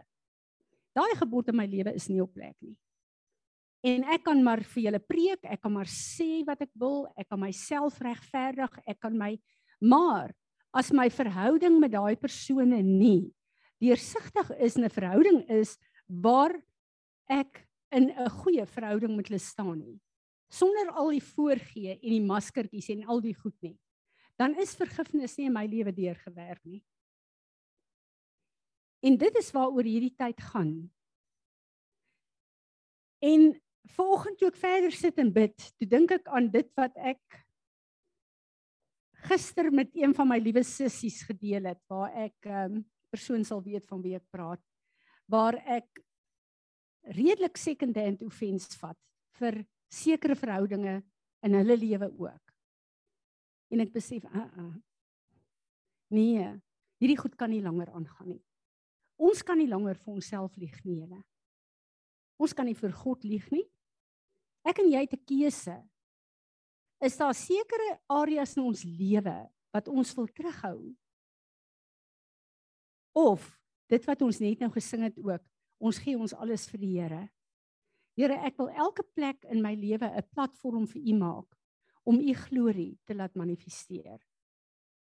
Daai 0.96 1.14
gebod 1.16 1.48
in 1.48 1.56
my 1.56 1.66
lewe 1.66 1.94
is 1.96 2.08
nie 2.10 2.20
op 2.20 2.34
plek 2.34 2.56
nie. 2.60 2.76
En 3.86 4.04
ek 4.10 4.24
kan 4.26 4.40
maar 4.42 4.60
vir 4.74 4.88
julle 4.88 5.00
preek, 5.00 5.44
ek 5.46 5.62
kan 5.62 5.72
maar 5.72 5.88
sê 5.88 6.42
wat 6.44 6.64
ek 6.66 6.72
wil, 6.74 7.06
ek 7.16 7.28
kan 7.30 7.40
myself 7.40 8.00
regverdig, 8.02 8.74
ek 8.90 8.98
kan 9.00 9.14
my 9.16 9.36
maar 9.78 10.34
as 10.74 10.92
my 10.92 11.08
verhouding 11.10 11.78
met 11.80 11.94
daai 11.94 12.16
persone 12.18 12.82
nie 12.82 13.30
deursigtig 13.80 14.50
is 14.58 14.76
'n 14.76 14.88
verhouding 14.88 15.44
is 15.48 15.78
waar 16.08 16.54
ek 17.28 17.66
in 17.92 18.10
'n 18.10 18.28
goeie 18.42 18.66
verhouding 18.66 19.16
met 19.16 19.28
hulle 19.28 19.38
staan 19.38 19.78
nie 19.78 20.00
sonder 20.50 20.90
al 20.90 21.10
die 21.10 21.22
voorgee 21.22 21.98
en 22.02 22.10
die 22.10 22.24
maskertjies 22.24 22.90
en 22.90 23.04
al 23.06 23.20
die 23.20 23.34
goed 23.34 23.56
nie 23.62 23.78
dan 24.38 24.54
is 24.62 24.76
vergifnis 24.78 25.36
nie 25.38 25.48
in 25.50 25.56
my 25.56 25.66
lewe 25.66 25.94
deurgewerk 25.94 26.62
nie 26.64 26.82
en 29.08 29.18
dit 29.18 29.40
is 29.40 29.50
waaroor 29.54 29.86
hierdie 29.86 30.14
tyd 30.18 30.40
gaan 30.52 30.72
en 33.24 33.50
vanoggend 33.96 34.38
toe 34.38 34.50
ek 34.52 34.62
verder 34.62 34.94
sit 34.94 35.20
en 35.22 35.34
bid 35.34 35.68
toe 35.78 35.90
dink 35.90 36.14
ek 36.18 36.30
aan 36.30 36.50
dit 36.54 36.70
wat 36.78 36.96
ek 37.12 37.44
gister 39.28 39.72
met 39.74 39.94
een 39.98 40.14
van 40.14 40.28
my 40.30 40.38
liewe 40.40 40.62
sissies 40.66 41.24
gedeel 41.26 41.66
het 41.72 41.80
waar 41.90 42.14
ek 42.26 42.46
um, 42.46 42.82
persoon 43.10 43.44
sal 43.46 43.62
weet 43.64 43.86
van 43.88 44.02
wie 44.04 44.14
ek 44.18 44.26
praat 44.30 44.62
waar 45.28 45.58
ek 45.66 46.04
redelik 47.16 47.56
second-hand 47.56 48.22
offense 48.26 48.78
vat 48.80 48.98
vir 49.38 49.62
sekere 49.92 50.36
verhoudinge 50.36 50.98
in 51.46 51.54
hulle 51.56 51.76
lewe 51.78 52.08
ook. 52.10 52.47
En 53.68 53.80
ek 53.80 53.92
besef, 53.92 54.24
uh 54.24 54.46
uh. 54.46 54.74
Nee, 56.14 56.44
hierdie 57.02 57.18
goed 57.18 57.36
kan 57.36 57.50
nie 57.50 57.62
langer 57.62 57.90
aangaan 57.92 58.32
nie. 58.32 58.42
Ons 59.18 59.42
kan 59.42 59.58
nie 59.58 59.68
langer 59.68 59.98
vir 59.98 60.14
onsself 60.14 60.56
lieg 60.56 60.78
nie, 60.84 61.00
julle. 61.02 61.20
Ons 62.38 62.54
kan 62.54 62.64
nie 62.64 62.76
vir 62.78 62.94
God 62.94 63.24
lieg 63.24 63.48
nie. 63.50 63.66
Ek 64.64 64.78
en 64.78 64.90
jy 64.90 65.00
het 65.04 65.12
'n 65.12 65.24
keuse. 65.26 65.76
Is 67.00 67.16
daar 67.16 67.34
sekere 67.34 68.00
areas 68.08 68.56
in 68.56 68.62
ons 68.62 68.84
lewe 68.84 69.50
wat 69.74 69.88
ons 69.88 70.14
wil 70.14 70.26
terughou 70.26 70.96
of 73.18 73.46
dit 73.90 74.04
wat 74.08 74.22
ons 74.22 74.40
net 74.42 74.62
nou 74.62 74.70
gesing 74.74 75.06
het 75.08 75.18
ook 75.18 75.44
ons 75.82 76.00
gee 76.02 76.18
ons 76.18 76.34
alles 76.34 76.68
vir 76.70 76.82
die 76.84 76.94
Here 76.96 77.24
Here 78.18 78.38
ek 78.48 78.58
wil 78.58 78.70
elke 78.74 79.04
plek 79.14 79.44
in 79.52 79.62
my 79.62 79.74
lewe 79.78 80.06
'n 80.06 80.26
platform 80.34 80.86
vir 80.86 81.02
u 81.02 81.14
maak 81.18 81.57
om 82.08 82.20
u 82.20 82.34
glorie 82.46 82.96
te 83.04 83.16
laat 83.16 83.36
manifesteer 83.36 84.18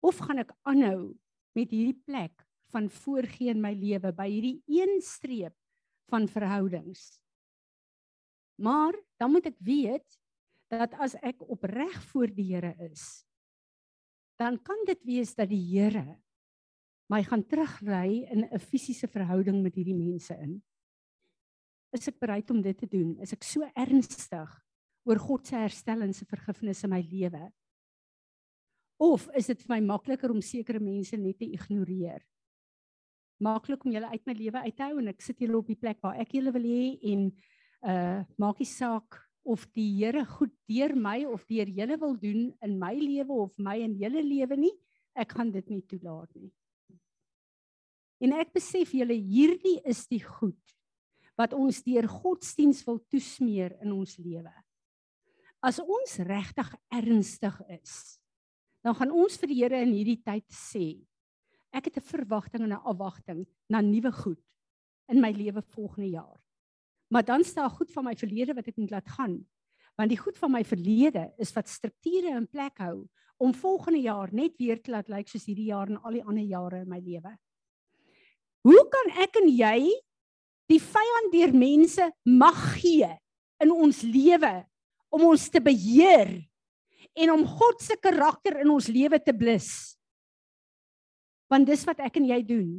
of 0.03 0.21
gaan 0.21 0.43
ek 0.43 0.53
aanhou 0.69 1.13
met 1.57 1.73
hierdie 1.73 1.99
plek 2.05 2.45
van 2.73 2.89
voorgee 2.89 3.53
in 3.53 3.61
my 3.63 3.73
lewe 3.77 4.13
by 4.15 4.29
hierdie 4.29 4.59
een 4.69 4.99
streep 5.05 5.55
van 6.11 6.27
verhoudings 6.29 7.05
maar 8.61 8.97
dan 9.21 9.33
moet 9.33 9.49
ek 9.53 9.59
weet 9.59 10.19
dat 10.73 10.93
as 11.01 11.15
ek 11.21 11.41
opreg 11.53 11.97
voor 12.11 12.31
die 12.33 12.51
Here 12.53 12.73
is 12.89 13.23
dan 14.41 14.57
kan 14.61 14.85
dit 14.89 15.01
wees 15.05 15.35
dat 15.37 15.49
die 15.49 15.61
Here 15.61 16.17
my 17.13 17.21
gaan 17.23 17.43
terugry 17.45 18.23
in 18.31 18.45
'n 18.45 18.59
fisiese 18.59 19.07
verhouding 19.07 19.61
met 19.61 19.75
hierdie 19.75 19.95
mense 19.95 20.33
in. 20.33 20.63
Is 21.91 22.07
ek 22.07 22.19
bereid 22.19 22.49
om 22.49 22.61
dit 22.61 22.77
te 22.77 22.87
doen? 22.87 23.19
Is 23.19 23.33
ek 23.33 23.43
so 23.43 23.61
ernstig 23.75 24.62
oor 25.07 25.19
God 25.19 25.47
se 25.47 25.59
herstel 25.59 26.05
en 26.05 26.13
se 26.15 26.25
vergifnis 26.29 26.83
in 26.85 26.93
my 26.93 27.01
lewe? 27.01 27.47
Of 29.03 29.27
is 29.35 29.49
dit 29.51 29.63
vir 29.65 29.75
my 29.75 29.81
makliker 29.93 30.31
om 30.31 30.41
sekere 30.43 30.79
mense 30.79 31.17
net 31.19 31.39
te 31.41 31.49
ignoreer? 31.49 32.21
Maklik 33.43 33.83
om 33.83 33.91
julle 33.91 34.11
uit 34.13 34.25
my 34.29 34.35
lewe 34.37 34.63
uit 34.63 34.77
te 34.77 34.85
hou 34.85 35.01
en 35.01 35.11
ek 35.11 35.23
sit 35.25 35.41
julle 35.43 35.59
op 35.59 35.67
die 35.67 35.79
plek 35.79 35.99
waar 36.03 36.19
ek 36.21 36.37
julle 36.37 36.53
wil 36.55 36.67
hê 36.69 36.83
en 37.11 37.27
uh 37.83 38.23
maak 38.39 38.61
nie 38.63 38.69
saak 38.69 39.17
of 39.43 39.65
die 39.75 39.89
Here 39.97 40.23
goed 40.37 40.53
deur 40.71 40.93
my 40.95 41.25
of 41.27 41.43
deur 41.49 41.67
julle 41.67 41.97
wil 41.99 42.15
doen 42.19 42.45
in 42.63 42.77
my 42.79 42.93
lewe 42.95 43.41
of 43.43 43.57
my 43.59 43.75
en 43.83 43.97
julle 43.99 44.23
lewe 44.23 44.57
nie. 44.57 44.75
Ek 45.19 45.35
gaan 45.35 45.51
dit 45.51 45.67
nie 45.69 45.83
toelaat 45.83 46.31
nie. 46.39 46.51
En 48.23 48.37
ek 48.39 48.53
besef 48.55 48.93
julle 48.95 49.17
hierdie 49.19 49.81
is 49.89 50.05
die 50.07 50.23
goed 50.23 50.77
wat 51.39 51.55
ons 51.57 51.81
deur 51.83 52.07
godsdiens 52.07 52.83
wil 52.87 53.01
toesmeer 53.11 53.75
in 53.83 53.91
ons 53.91 54.15
lewe. 54.21 54.53
As 55.63 55.79
ons 55.79 56.17
regtig 56.27 56.69
ernstig 56.91 57.59
is, 57.71 58.19
dan 58.83 58.95
gaan 58.99 59.13
ons 59.15 59.37
vir 59.39 59.47
die 59.47 59.59
Here 59.61 59.79
in 59.79 59.93
hierdie 59.95 60.19
tyd 60.19 60.43
sê, 60.51 60.99
ek 61.71 61.87
het 61.87 61.97
'n 61.97 62.09
verwagting 62.11 62.63
en 62.67 62.73
'n 62.75 62.83
afwagting 62.83 63.47
na 63.69 63.79
nuwe 63.79 64.11
goed 64.11 64.43
in 65.07 65.21
my 65.21 65.31
lewe 65.31 65.61
volgende 65.61 66.09
jaar. 66.09 66.39
Maar 67.09 67.23
dan 67.23 67.43
staan 67.43 67.69
goed 67.69 67.91
van 67.91 68.03
my 68.03 68.15
verlede 68.15 68.53
wat 68.53 68.67
ek 68.67 68.77
moet 68.77 68.91
laat 68.91 69.09
gaan. 69.09 69.45
Want 69.95 70.09
die 70.09 70.17
goed 70.17 70.37
van 70.37 70.51
my 70.51 70.63
verlede 70.63 71.33
is 71.37 71.53
wat 71.53 71.69
strukture 71.69 72.35
in 72.35 72.47
plek 72.47 72.77
hou 72.77 73.07
om 73.37 73.53
volgende 73.53 74.01
jaar 74.01 74.33
net 74.33 74.57
weer 74.57 74.81
te 74.81 74.91
laat 74.91 75.07
lyk 75.07 75.27
soos 75.27 75.45
hierdie 75.45 75.71
jaar 75.71 75.87
en 75.87 76.01
al 76.03 76.11
die 76.11 76.23
ander 76.23 76.43
jare 76.43 76.81
in 76.81 76.89
my 76.89 76.99
lewe. 76.99 77.37
Hoe 78.63 78.87
kan 78.89 79.23
ek 79.23 79.35
en 79.41 79.49
jy 79.49 80.01
die 80.67 80.79
vyand 80.79 81.31
deur 81.31 81.53
mense 81.53 82.11
mag 82.25 82.81
gee 82.81 83.09
in 83.59 83.71
ons 83.71 84.01
lewe 84.01 84.65
om 85.13 85.27
ons 85.29 85.45
te 85.53 85.61
beheer 85.61 86.31
en 87.13 87.33
om 87.35 87.45
God 87.45 87.83
se 87.85 87.97
karakter 88.01 88.63
in 88.63 88.71
ons 88.73 88.89
lewe 88.89 89.19
te 89.21 89.33
blus. 89.35 89.69
Want 91.51 91.69
dis 91.69 91.85
wat 91.85 92.01
ek 92.01 92.17
en 92.17 92.31
jy 92.31 92.39
doen. 92.47 92.69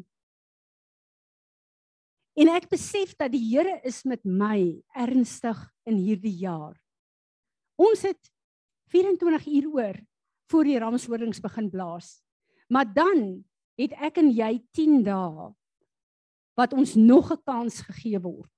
En 2.35 2.51
ek 2.51 2.67
besef 2.73 3.15
dat 3.15 3.31
die 3.31 3.45
Here 3.53 3.79
is 3.87 4.03
met 4.03 4.25
my 4.27 4.83
ernstig 4.99 5.61
in 5.87 6.01
hierdie 6.03 6.35
jaar. 6.43 6.75
Ons 7.79 8.03
het 8.07 8.19
24 8.91 9.47
uur 9.55 9.69
oor 9.71 10.01
voor 10.51 10.67
die 10.67 10.79
ramshorings 10.83 11.43
begin 11.43 11.71
blaas. 11.71 12.19
Maar 12.67 12.91
dan 12.91 13.45
het 13.79 13.95
ek 14.03 14.19
en 14.23 14.33
jy 14.35 14.57
10 14.75 15.05
dae 15.07 15.53
wat 16.59 16.75
ons 16.75 16.95
nog 16.95 17.31
'n 17.31 17.43
kans 17.47 17.83
gegee 17.83 18.19
word. 18.19 18.51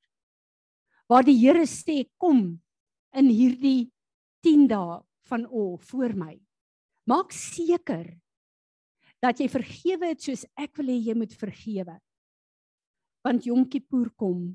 Waar 1.09 1.25
die 1.25 1.37
Here 1.37 1.65
sê 1.65 2.09
kom 2.17 2.61
in 3.17 3.31
hierdie 3.33 3.89
10 4.45 4.67
dae 4.71 5.01
van 5.31 5.47
o 5.49 5.77
voor 5.89 6.15
my. 6.17 6.35
Maak 7.09 7.33
seker 7.35 8.07
dat 9.23 9.41
jy 9.41 9.49
vergewe 9.51 10.13
het 10.13 10.23
soos 10.23 10.45
ek 10.59 10.77
wil 10.79 10.93
hê 10.93 10.99
jy 11.09 11.17
moet 11.19 11.35
vergewe. 11.35 11.97
Want 13.27 13.47
Yom 13.49 13.65
Kippur 13.71 14.11
kom. 14.15 14.55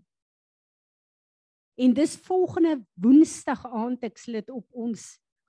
En 1.82 1.96
dis 1.98 2.16
volgende 2.28 2.78
Woensdag 3.02 3.66
aand 3.68 4.04
ek 4.08 4.20
sal 4.22 4.40
dit 4.40 4.52
op 4.54 4.68
ons 4.72 5.08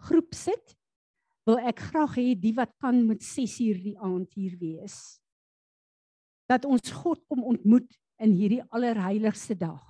groep 0.09 0.35
sit. 0.35 0.77
Wil 1.47 1.61
ek 1.69 1.83
graag 1.91 2.17
hê 2.19 2.33
die 2.39 2.55
wat 2.57 2.73
kan 2.83 3.03
met 3.07 3.23
6 3.27 3.59
uur 3.67 3.83
die 3.83 3.99
aand 3.99 4.33
hier 4.39 4.57
wees 4.59 5.23
dat 6.53 6.67
ons 6.69 6.93
God 6.93 7.23
kom 7.31 7.45
ontmoet 7.49 7.89
in 8.23 8.35
hierdie 8.37 8.63
allerheiligste 8.75 9.57
dag 9.59 9.83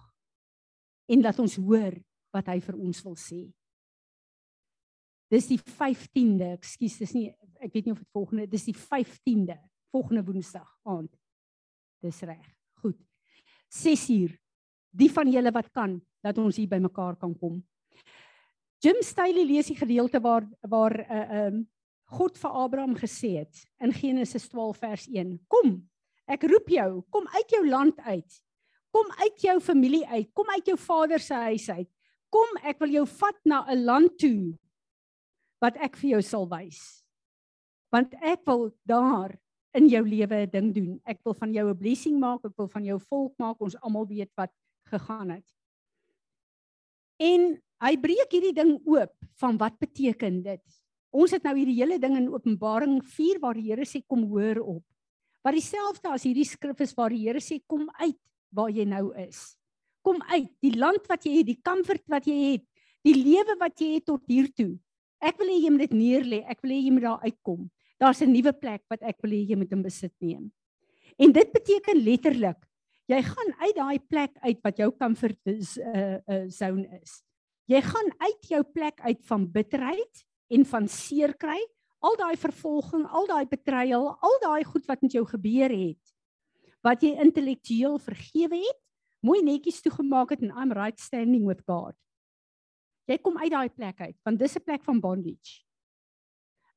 en 1.10 1.24
dat 1.24 1.40
ons 1.42 1.56
hoor 1.58 1.96
wat 2.32 2.48
hy 2.52 2.58
vir 2.64 2.78
ons 2.78 3.02
wil 3.06 3.16
sê. 3.20 3.42
Dis 5.32 5.48
die 5.48 5.58
15de, 5.60 6.52
ekskuus, 6.58 6.98
dis 7.00 7.14
nie 7.16 7.26
ek 7.62 7.76
weet 7.76 7.86
nie 7.86 7.94
of 7.94 8.00
dit 8.00 8.16
volgende, 8.16 8.46
dis 8.50 8.64
die 8.66 8.74
15de, 8.74 9.54
volgende 9.94 10.24
Woensdag 10.26 10.66
aand. 10.88 11.12
Dis 12.02 12.18
reg. 12.26 12.42
Goed. 12.82 12.98
6 13.70 14.08
uur. 14.16 14.32
Die 14.90 15.08
van 15.12 15.30
julle 15.30 15.52
wat 15.54 15.70
kan 15.70 16.00
dat 16.24 16.40
ons 16.42 16.58
hier 16.58 16.68
bymekaar 16.68 17.14
kan 17.20 17.36
kom. 17.38 17.60
Jim 18.82 18.98
Staley 19.06 19.46
lees 19.46 19.70
die 19.70 19.78
gedeelte 19.78 20.18
waar 20.20 20.48
waar 20.66 20.96
'n 20.98 21.06
uh, 21.06 21.22
eh, 21.22 21.46
um, 21.52 21.62
God 22.12 22.36
vir 22.36 22.50
Abraham 22.50 22.94
gesê 22.96 23.38
het 23.38 23.62
in 23.80 23.92
Genesis 23.92 24.48
12 24.48 24.76
vers 24.76 25.06
1. 25.08 25.38
Kom, 25.48 25.78
Ek 26.30 26.46
roep 26.46 26.70
jou, 26.70 27.02
kom 27.10 27.26
uit 27.34 27.50
jou 27.52 27.62
land 27.66 27.98
uit. 28.06 28.38
Kom 28.92 29.08
uit 29.22 29.42
jou 29.42 29.56
familie 29.64 30.04
uit, 30.06 30.28
kom 30.36 30.48
uit 30.52 30.68
jou 30.68 30.76
vader 30.78 31.20
se 31.20 31.34
huis 31.48 31.68
uit. 31.70 31.88
Kom, 32.32 32.58
ek 32.64 32.80
wil 32.80 32.94
jou 32.96 33.06
vat 33.06 33.38
na 33.44 33.64
'n 33.68 33.84
land 33.84 34.18
toe 34.18 34.56
wat 35.60 35.76
ek 35.76 35.96
vir 35.96 36.10
jou 36.16 36.22
sal 36.22 36.46
wys. 36.48 37.04
Want 37.92 38.14
ek 38.22 38.40
wil 38.46 38.72
daar 38.88 39.36
in 39.74 39.88
jou 39.88 40.02
lewe 40.02 40.46
'n 40.46 40.50
ding 40.50 40.74
doen. 40.74 41.00
Ek 41.04 41.20
wil 41.24 41.34
van 41.34 41.52
jou 41.52 41.68
'n 41.68 41.78
blessing 41.78 42.18
maak, 42.18 42.44
ek 42.44 42.56
wil 42.56 42.68
van 42.68 42.84
jou 42.84 42.98
volk 42.98 43.34
maak. 43.38 43.60
Ons 43.60 43.76
almal 43.80 44.06
weet 44.06 44.30
wat 44.36 44.50
gegaan 44.88 45.30
het. 45.30 45.46
En 47.18 47.62
hy 47.80 47.96
breek 47.96 48.32
hierdie 48.32 48.54
ding 48.54 48.80
oop 48.86 49.12
van 49.40 49.58
wat 49.58 49.78
beteken 49.78 50.42
dit? 50.42 50.62
Ons 51.12 51.30
het 51.30 51.42
nou 51.42 51.54
hierdie 51.54 51.76
hele 51.76 51.98
ding 51.98 52.16
in 52.16 52.30
Openbaring 52.32 53.02
4 53.04 53.38
waar 53.38 53.54
die 53.54 53.68
Here 53.68 53.84
sê 53.84 54.00
kom 54.06 54.24
hoor 54.24 54.60
op. 54.60 54.84
Wat 55.44 55.54
dieselfde 55.54 56.08
as 56.08 56.24
hierdie 56.24 56.46
skrif 56.48 56.80
is 56.80 56.94
waar 56.94 57.10
die 57.10 57.26
Here 57.26 57.40
sê 57.40 57.60
kom 57.66 57.90
uit 58.00 58.18
waar 58.50 58.70
jy 58.70 58.84
nou 58.84 59.12
is. 59.14 59.56
Kom 60.02 60.22
uit 60.32 60.50
die 60.64 60.74
land 60.78 61.06
wat 61.10 61.26
jy 61.26 61.38
het, 61.40 61.48
die 61.48 61.60
comfort 61.62 62.02
wat 62.10 62.26
jy 62.26 62.38
het, 62.52 62.64
die 63.06 63.14
lewe 63.18 63.56
wat 63.60 63.78
jy 63.80 63.94
het 63.96 64.06
tot 64.06 64.22
hier 64.30 64.48
toe. 64.54 64.74
Ek 65.22 65.38
wil 65.38 65.52
hê 65.52 65.60
jy 65.62 65.70
moet 65.70 65.86
dit 65.86 65.94
neerlê. 65.94 66.40
Ek 66.50 66.62
wil 66.62 66.74
hê 66.74 66.80
jy 66.82 66.92
moet 66.94 67.06
daar 67.06 67.22
uitkom. 67.22 67.70
Daar's 68.02 68.22
'n 68.22 68.32
nuwe 68.32 68.52
plek 68.52 68.82
wat 68.90 69.02
ek 69.02 69.22
wil 69.22 69.30
hê 69.30 69.46
jy 69.46 69.56
moet 69.56 69.72
in 69.72 69.82
besit 69.82 70.14
neem. 70.20 70.50
En 71.18 71.32
dit 71.32 71.52
beteken 71.52 72.02
letterlik 72.02 72.58
jy 73.06 73.22
gaan 73.22 73.52
uit 73.60 73.76
daai 73.76 73.98
plek 73.98 74.32
uit 74.42 74.58
wat 74.62 74.78
jou 74.78 74.90
comfort 74.90 75.38
is 75.44 75.76
uh, 75.78 76.18
uh, 76.26 76.48
zone 76.48 76.86
is. 77.02 77.22
Jy 77.66 77.80
gaan 77.80 78.10
uit 78.18 78.48
jou 78.48 78.62
plek 78.62 79.00
uit 79.00 79.20
van 79.24 79.50
bitterheid 79.50 80.24
en 80.50 80.64
van 80.64 80.88
seer 80.88 81.34
kry 81.34 81.60
al 82.02 82.18
daai 82.18 82.36
vervolging, 82.36 83.06
al 83.06 83.28
daai 83.30 83.46
betrayal, 83.46 84.08
al 84.18 84.38
daai 84.42 84.64
goed 84.66 84.86
wat 84.90 85.02
met 85.04 85.14
jou 85.14 85.22
gebeur 85.28 85.70
het, 85.70 86.14
wat 86.82 87.04
jy 87.04 87.14
intellektueel 87.22 87.98
vergewe 88.02 88.58
het, 88.58 88.81
mooi 89.22 89.40
netjies 89.46 89.80
toegemaak 89.84 90.34
het 90.34 90.42
en 90.42 90.54
I'm 90.54 90.72
right 90.74 90.98
standing 91.00 91.46
with 91.46 91.62
God. 91.66 91.94
Jy 93.10 93.18
kom 93.22 93.38
uit 93.38 93.50
daai 93.50 93.70
plek 93.70 94.00
uit, 94.00 94.16
want 94.24 94.38
dis 94.38 94.56
'n 94.56 94.64
plek 94.64 94.84
van 94.84 95.00
bondage. 95.00 95.64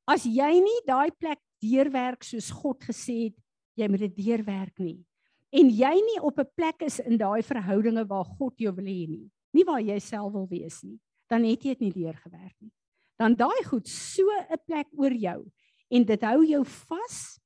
As 0.07 0.23
jy 0.23 0.61
nie 0.61 0.81
daai 0.85 1.11
plek 1.11 1.39
deurwerk 1.61 2.23
soos 2.23 2.51
God 2.51 2.81
gesê 2.83 3.29
het, 3.29 3.37
jy 3.75 3.87
moet 3.89 3.99
dit 3.99 4.15
deurwerk 4.15 4.79
nie. 4.79 5.05
En 5.51 5.69
jy 5.69 5.95
nie 5.95 6.21
op 6.21 6.39
'n 6.39 6.51
plek 6.55 6.81
is 6.81 6.99
in 6.99 7.17
daai 7.17 7.41
verhoudinge 7.41 8.07
waar 8.07 8.25
God 8.25 8.53
jou 8.57 8.73
wil 8.73 8.85
hê 8.85 9.07
nie, 9.07 9.31
nie 9.53 9.63
waar 9.63 9.81
jy 9.81 9.99
self 9.99 10.33
wil 10.33 10.47
wees 10.47 10.83
nie, 10.83 10.99
dan 11.29 11.43
het 11.43 11.63
jy 11.63 11.73
dit 11.73 11.81
nie 11.81 11.91
deurgewerk 11.91 12.55
nie 12.61 12.71
dan 13.19 13.35
daai 13.35 13.63
goed 13.63 13.87
so 13.87 14.23
'n 14.49 14.59
plek 14.67 14.87
oor 14.97 15.13
jou 15.13 15.51
en 15.89 16.03
dit 16.03 16.21
hou 16.21 16.45
jou 16.45 16.63
vas 16.65 17.39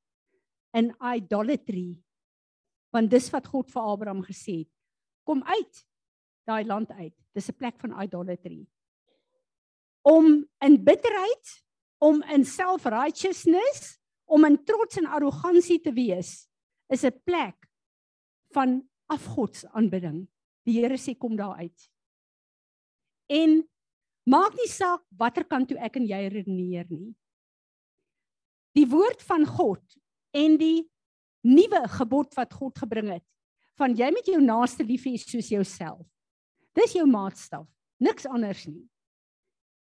in 0.74 0.94
idolatry. 1.16 1.98
Want 2.92 3.10
dis 3.10 3.30
wat 3.30 3.48
God 3.48 3.72
vir 3.72 3.82
Abraham 3.82 4.24
gesê 4.24 4.66
het. 4.66 4.74
Kom 5.30 5.44
uit 5.46 5.86
daai 6.50 6.66
land 6.66 6.90
uit. 6.98 7.14
Dis 7.38 7.50
'n 7.52 7.58
plek 7.58 7.78
van 7.80 7.94
idolatry. 8.02 8.66
Om 10.02 10.50
in 10.66 10.84
bitterheid, 10.84 11.64
om 12.02 12.24
in 12.24 12.46
self-righteousness, 12.46 14.00
om 14.26 14.46
in 14.46 14.64
trots 14.66 14.98
en 14.98 15.06
arrogansie 15.06 15.80
te 15.82 15.94
wees, 15.94 16.50
is 16.90 17.06
'n 17.06 17.22
plek 17.24 17.70
van 18.54 18.90
afgodsaanbidding. 19.06 20.28
Die 20.66 20.82
Here 20.82 20.98
sê 20.98 21.18
kom 21.18 21.36
daar 21.36 21.56
uit. 21.56 21.92
En 23.28 23.70
Maak 24.30 24.54
nie 24.60 24.70
saak 24.70 25.02
watter 25.18 25.46
kant 25.48 25.72
toe 25.72 25.80
ek 25.82 25.98
en 25.98 26.06
jy 26.06 26.20
redeneer 26.30 26.86
nie. 26.92 27.14
Die 28.78 28.86
woord 28.90 29.24
van 29.26 29.46
God 29.48 29.82
en 30.38 30.58
die 30.60 30.86
nuwe 31.48 31.82
gebod 31.96 32.36
wat 32.38 32.54
God 32.54 32.78
gebring 32.78 33.10
het 33.16 33.26
van 33.80 33.96
jy 33.96 34.10
met 34.14 34.28
jou 34.28 34.40
naaste 34.44 34.84
lief 34.84 35.08
hê 35.08 35.16
soos 35.20 35.50
jouself. 35.52 36.06
Dis 36.76 36.96
jou 36.98 37.06
maatstaf, 37.10 37.66
niks 38.04 38.28
anders 38.30 38.66
nie. 38.68 38.84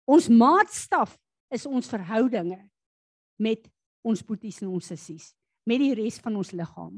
Ons 0.08 0.30
maatstaf 0.32 1.18
is 1.54 1.66
ons 1.68 1.90
verhoudinge 1.90 2.60
met 3.42 3.68
ons 4.08 4.24
boeties 4.24 4.62
en 4.64 4.72
ons 4.78 4.88
sissies, 4.94 5.34
met 5.68 5.82
die 5.82 5.94
res 5.98 6.20
van 6.24 6.38
ons 6.40 6.54
liggaam. 6.56 6.96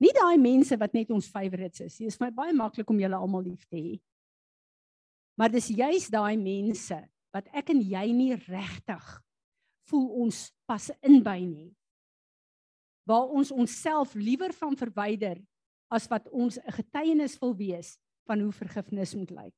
Nie 0.00 0.12
daai 0.16 0.40
mense 0.40 0.76
wat 0.80 0.94
net 0.96 1.12
ons 1.12 1.28
favorites 1.28 1.84
is. 1.84 1.98
Dit 2.00 2.08
is 2.08 2.20
my 2.22 2.30
baie 2.34 2.54
maklik 2.56 2.88
om 2.90 3.00
julle 3.00 3.18
almal 3.18 3.44
lief 3.44 3.66
te 3.68 3.76
hê. 3.76 3.98
Maar 5.38 5.52
dis 5.52 5.70
juis 5.76 6.08
daai 6.12 6.36
mense 6.40 6.96
wat 7.34 7.46
ek 7.56 7.70
en 7.74 7.82
jy 7.84 8.06
nie 8.16 8.32
regtig 8.48 9.04
voel 9.90 10.08
ons 10.24 10.40
pas 10.68 10.88
in 11.06 11.20
by 11.24 11.38
nie. 11.44 11.70
Waar 13.08 13.30
ons 13.34 13.52
onsself 13.52 14.14
liewer 14.18 14.54
van 14.56 14.76
verwyder 14.78 15.38
as 15.90 16.06
wat 16.08 16.28
ons 16.30 16.58
'n 16.58 16.72
getuienis 16.72 17.38
wil 17.40 17.54
wees 17.56 17.98
van 18.26 18.40
hoe 18.40 18.52
vergifnis 18.52 19.14
moet 19.14 19.30
lyk. 19.30 19.56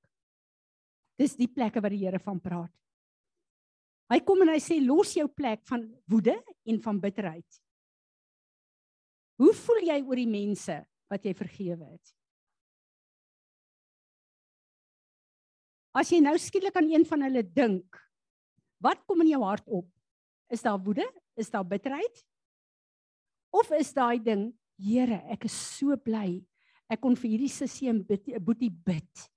Dis 1.19 1.37
die 1.37 1.49
plekke 1.49 1.81
waar 1.81 1.93
die 1.93 2.05
Here 2.05 2.19
van 2.19 2.41
praat. 2.41 2.73
Hy 4.11 4.21
kom 4.21 4.43
en 4.43 4.49
hy 4.49 4.61
sê 4.61 4.81
los 4.81 5.15
jou 5.15 5.29
plek 5.29 5.63
van 5.69 5.87
woede 6.11 6.35
en 6.69 6.81
van 6.81 7.01
bitterheid. 7.01 7.61
Hoe 9.41 9.53
voel 9.57 9.81
jy 9.89 10.03
oor 10.05 10.17
die 10.17 10.29
mense 10.29 10.75
wat 11.11 11.25
jy 11.25 11.33
vergewe 11.35 11.85
het? 11.85 12.13
As 15.93 16.11
jy 16.13 16.23
nou 16.25 16.39
skielik 16.41 16.77
aan 16.77 16.89
een 16.89 17.05
van 17.05 17.25
hulle 17.27 17.43
dink, 17.43 17.97
wat 18.81 19.03
kom 19.05 19.21
in 19.21 19.33
jou 19.35 19.43
hart 19.45 19.67
op? 19.69 19.89
Is 20.53 20.65
daar 20.65 20.81
woede? 20.81 21.05
Is 21.37 21.51
daar 21.53 21.65
bitterheid? 21.65 22.25
Of 23.53 23.71
is 23.77 23.93
daai 23.93 24.19
ding, 24.25 24.51
Here, 24.83 25.21
ek 25.31 25.47
is 25.47 25.55
so 25.55 25.95
bly 25.97 26.41
ek 26.93 27.01
kon 27.01 27.15
vir 27.17 27.31
hierdie 27.33 27.53
sussie 27.53 27.89
en 27.89 28.03
boetie 28.03 28.69
bid 28.69 29.29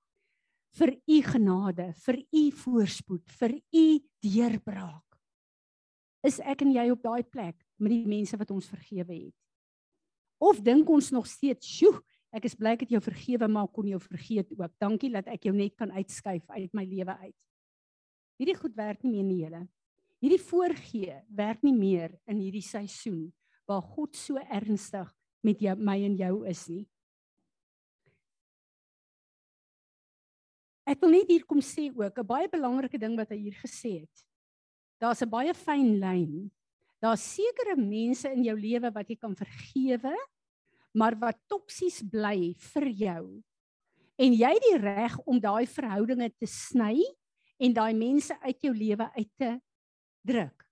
vir 0.76 0.92
u 0.92 1.18
genade, 1.24 1.86
vir 2.04 2.18
u 2.20 2.44
voorspoed, 2.52 3.24
vir 3.40 3.54
u 3.56 3.86
deurbraak. 4.26 5.20
Is 6.26 6.42
ek 6.42 6.66
en 6.66 6.74
jy 6.76 6.90
op 6.92 7.04
daai 7.06 7.24
plek 7.24 7.62
met 7.80 7.94
die 7.94 8.10
mense 8.10 8.36
wat 8.36 8.52
ons 8.52 8.68
vergewe 8.68 9.14
het? 9.14 9.38
Of 10.42 10.60
dink 10.66 10.90
ons 10.92 11.12
nog 11.16 11.30
steeds, 11.32 11.66
"Sjoe, 11.66 12.02
ek 12.34 12.46
is 12.46 12.56
bly 12.56 12.74
ek 12.74 12.82
het 12.82 12.90
jou 12.90 13.00
vergewe, 13.00 13.48
maar 13.48 13.68
kon 13.68 13.88
jou 13.88 14.00
vergeet 14.00 14.52
ook. 14.52 14.72
Dankie 14.80 15.12
dat 15.12 15.28
ek 15.28 15.44
jou 15.46 15.56
net 15.56 15.78
kan 15.78 15.92
uitskuif 15.92 16.44
uit 16.50 16.74
my 16.74 16.84
lewe 16.84 17.18
uit." 17.18 17.36
Hierdie 18.38 18.60
goed 18.60 18.76
werk 18.76 19.04
nie 19.04 19.12
meer 19.12 19.24
nie, 19.24 19.44
julle. 19.44 19.68
Hierdie 20.22 20.44
voorgee 20.44 21.24
werk 21.30 21.64
nie 21.64 21.74
meer 21.74 22.20
in 22.28 22.38
hierdie 22.38 22.62
seisoen 22.62 23.32
waar 23.66 23.82
God 23.82 24.16
so 24.16 24.36
ernstig 24.38 25.14
met 25.46 25.62
jou 25.62 25.76
my 25.78 26.00
en 26.08 26.18
jou 26.18 26.34
is 26.50 26.66
nie. 26.72 26.84
Ek 30.86 31.02
wil 31.02 31.16
net 31.16 31.30
hier 31.30 31.46
kom 31.46 31.62
sê 31.62 31.90
ook 31.90 32.20
'n 32.20 32.28
baie 32.28 32.50
belangrike 32.50 32.98
ding 32.98 33.16
wat 33.18 33.30
hy 33.30 33.38
hier 33.38 33.58
gesê 33.62 34.02
het. 34.02 34.26
Daar's 35.02 35.22
'n 35.22 35.30
baie 35.30 35.54
fyn 35.54 36.00
lyn 36.00 36.52
Daar's 37.06 37.22
sekere 37.36 37.76
mense 37.78 38.30
in 38.34 38.48
jou 38.48 38.56
lewe 38.58 38.90
wat 38.94 39.10
jy 39.12 39.18
kan 39.20 39.36
vergewe, 39.38 40.14
maar 40.98 41.14
wat 41.22 41.38
toksies 41.52 42.00
bly 42.02 42.56
vir 42.72 42.88
jou. 42.98 43.24
En 44.18 44.34
jy 44.34 44.50
het 44.56 44.66
die 44.66 44.80
reg 44.80 45.18
om 45.28 45.38
daai 45.44 45.68
verhoudinge 45.70 46.32
te 46.40 46.50
sny 46.50 46.98
en 47.62 47.76
daai 47.78 47.94
mense 47.94 48.34
uit 48.42 48.58
jou 48.64 48.74
lewe 48.74 49.10
uit 49.20 49.32
te 49.38 49.52
druk. 50.26 50.65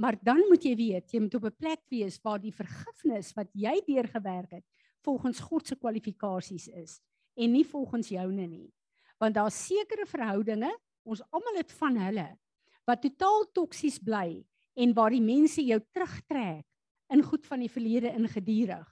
Maar 0.00 0.16
dan 0.22 0.40
moet 0.48 0.64
jy 0.64 0.74
weet, 0.76 1.12
jy 1.12 1.20
moet 1.20 1.34
op 1.34 1.44
'n 1.44 1.56
plek 1.58 1.82
wees 1.88 2.18
waar 2.22 2.40
die 2.40 2.52
vergifnis 2.52 3.32
wat 3.34 3.48
jy 3.52 3.80
deurgewerk 3.86 4.50
het, 4.50 4.64
volgens 5.04 5.40
God 5.40 5.66
se 5.66 5.76
kwalifikasies 5.76 6.68
is 6.68 7.00
en 7.36 7.52
nie 7.52 7.64
volgens 7.64 8.08
joune 8.08 8.46
nie. 8.46 8.72
Want 9.18 9.34
daar's 9.34 9.66
sekere 9.66 10.06
verhoudinge, 10.06 10.72
ons 11.04 11.22
almal 11.30 11.56
het 11.56 11.72
van 11.72 11.96
hulle 11.96 12.38
wat 12.84 13.02
totaal 13.02 13.50
toksies 13.52 13.98
bly 13.98 14.44
en 14.74 14.94
waar 14.94 15.10
die 15.10 15.22
mense 15.22 15.62
jou 15.62 15.80
terugtrek 15.92 16.64
in 17.10 17.22
goed 17.22 17.46
van 17.46 17.60
die 17.60 17.70
verlede 17.70 18.08
in 18.08 18.28
gedurig 18.28 18.88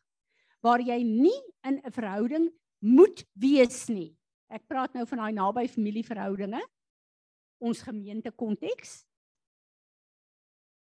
waar 0.63 0.81
jy 0.81 1.03
nie 1.03 1.41
in 1.65 1.81
'n 1.81 1.93
verhouding 1.93 2.51
moet 2.79 3.25
wees 3.33 3.89
nie. 3.89 4.17
Ek 4.49 4.67
praat 4.67 4.95
nou 4.95 5.07
van 5.07 5.19
daai 5.19 5.33
naby 5.33 5.69
familieverhoudinge. 5.69 6.61
Ons 7.61 7.83
gemeente 7.83 8.31
konteks. 8.31 9.05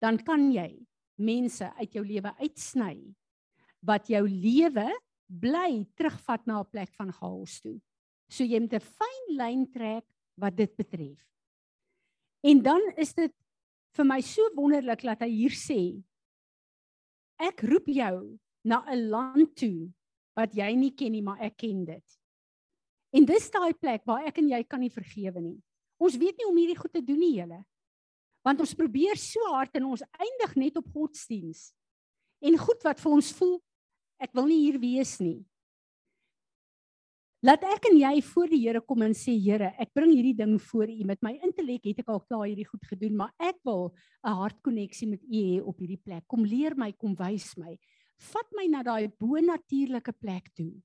Dan 0.03 0.19
kan 0.19 0.51
jy 0.51 0.71
mense 1.23 1.69
uit 1.79 1.95
jou 1.95 2.05
lewe 2.05 2.33
uitsny 2.43 2.97
wat 3.87 4.09
jou 4.11 4.23
lewe 4.27 4.89
bly 5.27 5.85
terugvat 5.97 6.47
na 6.47 6.61
'n 6.61 6.71
plek 6.71 6.91
van 6.99 7.13
chaos 7.13 7.61
toe. 7.61 7.81
So 8.29 8.45
jy 8.45 8.61
moet 8.61 8.75
'n 8.75 8.81
fyn 8.81 9.37
lyn 9.37 9.67
trek 9.71 10.05
wat 10.37 10.57
dit 10.57 10.77
betref. 10.77 11.21
En 12.43 12.63
dan 12.63 12.81
is 12.97 13.15
dit 13.15 13.33
vir 13.97 14.05
my 14.05 14.21
so 14.21 14.43
wonderlik 14.57 15.03
dat 15.03 15.21
hy 15.21 15.31
hier 15.31 15.55
sê 15.55 16.03
ek 17.39 17.63
roep 17.63 17.87
jou 17.87 18.39
na 18.65 18.83
'n 18.87 19.09
land 19.11 19.57
toe 19.57 19.93
wat 20.37 20.55
jy 20.55 20.75
nie 20.75 20.91
ken 20.91 21.13
nie 21.13 21.23
maar 21.23 21.41
ek 21.41 21.57
ken 21.57 21.85
dit. 21.85 22.19
En 23.13 23.25
dis 23.25 23.51
daai 23.51 23.75
plek 23.75 24.05
waar 24.07 24.27
ek 24.27 24.39
en 24.39 24.49
jy 24.49 24.63
kan 24.65 24.81
nie 24.81 24.91
vergewe 24.91 25.41
nie. 25.41 25.63
Ons 25.99 26.17
weet 26.17 26.37
nie 26.37 26.45
hoe 26.45 26.53
om 26.53 26.59
hierdie 26.59 26.79
goed 26.79 26.93
te 26.93 27.05
doen 27.05 27.19
nie, 27.19 27.35
julle. 27.37 27.65
Want 28.43 28.61
ons 28.65 28.75
probeer 28.75 29.19
so 29.21 29.53
hard 29.55 29.77
en 29.79 29.93
ons 29.93 30.03
eindig 30.19 30.57
net 30.59 30.77
op 30.81 30.89
godsdiens. 30.95 31.71
En 32.43 32.59
goed 32.59 32.83
wat 32.83 33.01
vir 33.01 33.15
ons 33.19 33.31
voel 33.39 33.61
ek 34.23 34.35
wil 34.39 34.47
nie 34.47 34.61
hier 34.63 34.79
wees 34.83 35.17
nie. 35.23 35.41
Laat 37.43 37.65
ek 37.67 37.89
en 37.91 37.97
jy 37.99 38.13
voor 38.23 38.53
die 38.53 38.61
Here 38.63 38.81
kom 38.87 39.03
en 39.03 39.17
sê 39.19 39.33
Here, 39.35 39.73
ek 39.83 39.91
bring 39.99 40.13
hierdie 40.15 40.37
ding 40.39 40.53
voor 40.63 40.87
U. 40.87 40.99
Met 41.09 41.19
my 41.27 41.33
intellek 41.43 41.89
het 41.91 42.05
ek 42.05 42.13
al 42.15 42.23
klaar 42.23 42.45
hierdie 42.47 42.69
goed 42.69 42.87
gedoen, 42.87 43.17
maar 43.19 43.33
ek 43.43 43.59
wil 43.67 43.91
'n 44.23 44.37
hartkonneksie 44.43 45.09
met 45.11 45.23
U 45.27 45.41
hê 45.43 45.59
op 45.59 45.79
hierdie 45.83 45.99
plek. 45.99 46.23
Kom 46.29 46.47
leer 46.47 46.77
my, 46.79 46.93
kom 46.93 47.17
wys 47.19 47.57
my. 47.59 47.75
Vat 48.31 48.49
my 48.55 48.67
na 48.71 48.83
daai 48.83 49.11
bo-natuurlike 49.19 50.15
plek 50.23 50.55
toe 50.55 50.79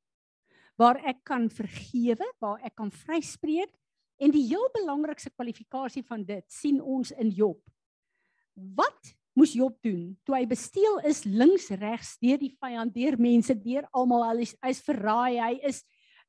waar 0.77 0.97
ek 1.09 1.23
kan 1.25 1.49
vergewe, 1.49 2.25
waar 2.39 2.61
ek 2.65 2.75
kan 2.77 2.91
vryspreek 2.93 3.73
en 4.17 4.33
die 4.33 4.45
heel 4.49 4.67
belangrikste 4.73 5.29
kwalifikasie 5.29 6.03
van 6.07 6.23
dit 6.25 6.45
sien 6.51 6.81
ons 6.81 7.11
in 7.11 7.29
Job. 7.29 7.59
Wat 8.53 9.13
moes 9.37 9.53
Job 9.53 9.77
doen 9.85 10.15
toe 10.25 10.35
hy 10.39 10.45
besteel 10.49 10.99
is 11.05 11.23
links 11.25 11.69
regs 11.77 12.15
deur 12.21 12.39
die 12.41 12.53
vyand, 12.57 12.93
deur 12.95 13.17
mense, 13.21 13.53
deur 13.53 13.85
almal, 13.93 14.25
hy 14.31 14.47
is, 14.47 14.55
hy 14.63 14.73
is 14.73 14.83
verraai, 14.85 15.37
hy 15.37 15.53
is 15.69 15.83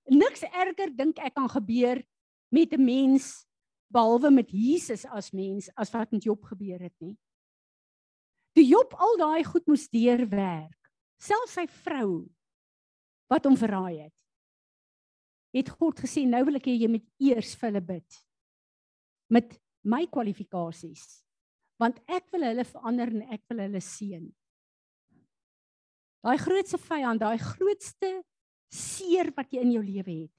niks 0.09 0.45
erger 0.49 0.93
dink 0.97 1.21
ek 1.25 1.35
kan 1.37 1.49
gebeur 1.53 2.03
met 2.53 2.73
'n 2.73 2.85
mens 2.85 3.49
behalwe 3.93 4.31
met 4.31 4.51
Jesus 4.53 5.07
as 5.07 5.33
mens 5.33 5.71
as 5.77 5.93
wat 5.93 6.13
met 6.13 6.25
Job 6.25 6.45
gebeur 6.45 6.81
het 6.81 6.95
nie. 7.01 7.17
Toe 8.55 8.65
Job 8.65 8.95
al 8.95 9.17
daai 9.17 9.45
goed 9.45 9.67
moes 9.67 9.89
deurwerk, 9.89 10.91
selfs 11.21 11.57
sy 11.57 11.67
vrou 11.67 12.29
wat 13.29 13.45
hom 13.45 13.57
verraai 13.57 14.05
het, 14.05 14.18
het 15.59 15.71
God 15.75 16.01
gesê 16.01 16.25
nou 16.27 16.45
wil 16.49 16.59
ek 16.61 16.69
hê 16.71 16.77
jy 16.79 16.91
moet 16.91 17.07
eers 17.21 17.55
vir 17.59 17.71
hulle 17.71 17.85
bid 17.93 18.21
met 19.29 19.57
my 19.85 20.07
kwalifikasies 20.11 21.05
want 21.79 22.01
ek 22.11 22.27
wil 22.35 22.47
hulle 22.49 22.67
verander 22.67 23.13
en 23.15 23.35
ek 23.35 23.45
wil 23.51 23.63
hulle 23.63 23.81
seën. 23.85 24.25
Daai 26.27 26.39
grootste 26.43 26.81
vyand, 26.83 27.23
daai 27.23 27.39
grootste 27.39 28.11
seer 28.75 29.31
wat 29.37 29.55
jy 29.55 29.63
in 29.63 29.77
jou 29.77 29.85
lewe 29.85 30.17
het. 30.25 30.35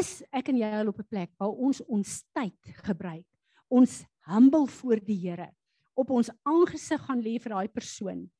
Is 0.00 0.24
ek 0.34 0.48
en 0.50 0.58
jy 0.58 0.70
al 0.74 0.90
op 0.90 0.98
'n 0.98 1.06
plek 1.06 1.30
waar 1.38 1.52
ons 1.52 1.80
ons 1.86 2.24
tyd 2.34 2.72
gebruik, 2.88 3.26
ons 3.70 4.02
humble 4.26 4.66
voor 4.66 4.98
die 4.98 5.20
Here, 5.28 5.52
op 5.94 6.10
ons 6.10 6.30
aangesig 6.42 7.00
gaan 7.06 7.20
lê 7.22 7.38
vir 7.38 7.52
daai 7.52 7.68
persoon. 7.68 8.30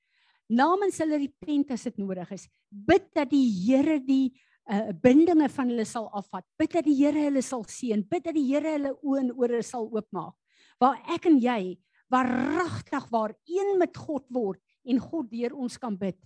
Namens 0.49 0.99
hulle 0.99 1.19
repent 1.19 1.71
as 1.71 1.85
dit 1.85 1.97
nodig 1.99 2.31
is. 2.33 2.49
Bid 2.71 3.15
dat 3.15 3.31
die 3.31 3.47
Here 3.47 4.01
die 4.01 4.35
uh, 4.71 4.93
bindinge 5.03 5.49
van 5.53 5.71
hulle 5.73 5.87
sal 5.89 6.09
afvat. 6.17 6.47
Bid 6.61 6.77
dat 6.77 6.87
die 6.87 6.97
Here 6.99 7.27
hulle 7.27 7.43
sal 7.45 7.65
seën. 7.69 8.05
Bid 8.09 8.27
dat 8.29 8.37
die 8.37 8.47
Here 8.49 8.77
hulle 8.77 8.95
oë 9.03 9.23
en 9.25 9.33
ore 9.37 9.63
sal 9.67 9.89
oopmaak. 9.93 10.37
Waar 10.83 11.01
ek 11.15 11.29
en 11.31 11.41
jy 11.43 11.77
waaragtig 12.13 13.09
waar 13.11 13.33
een 13.49 13.79
met 13.81 13.97
God 13.97 14.27
word 14.31 14.61
en 14.85 15.01
God 15.01 15.31
deur 15.33 15.55
ons 15.57 15.79
kan 15.81 15.97
bid 15.99 16.19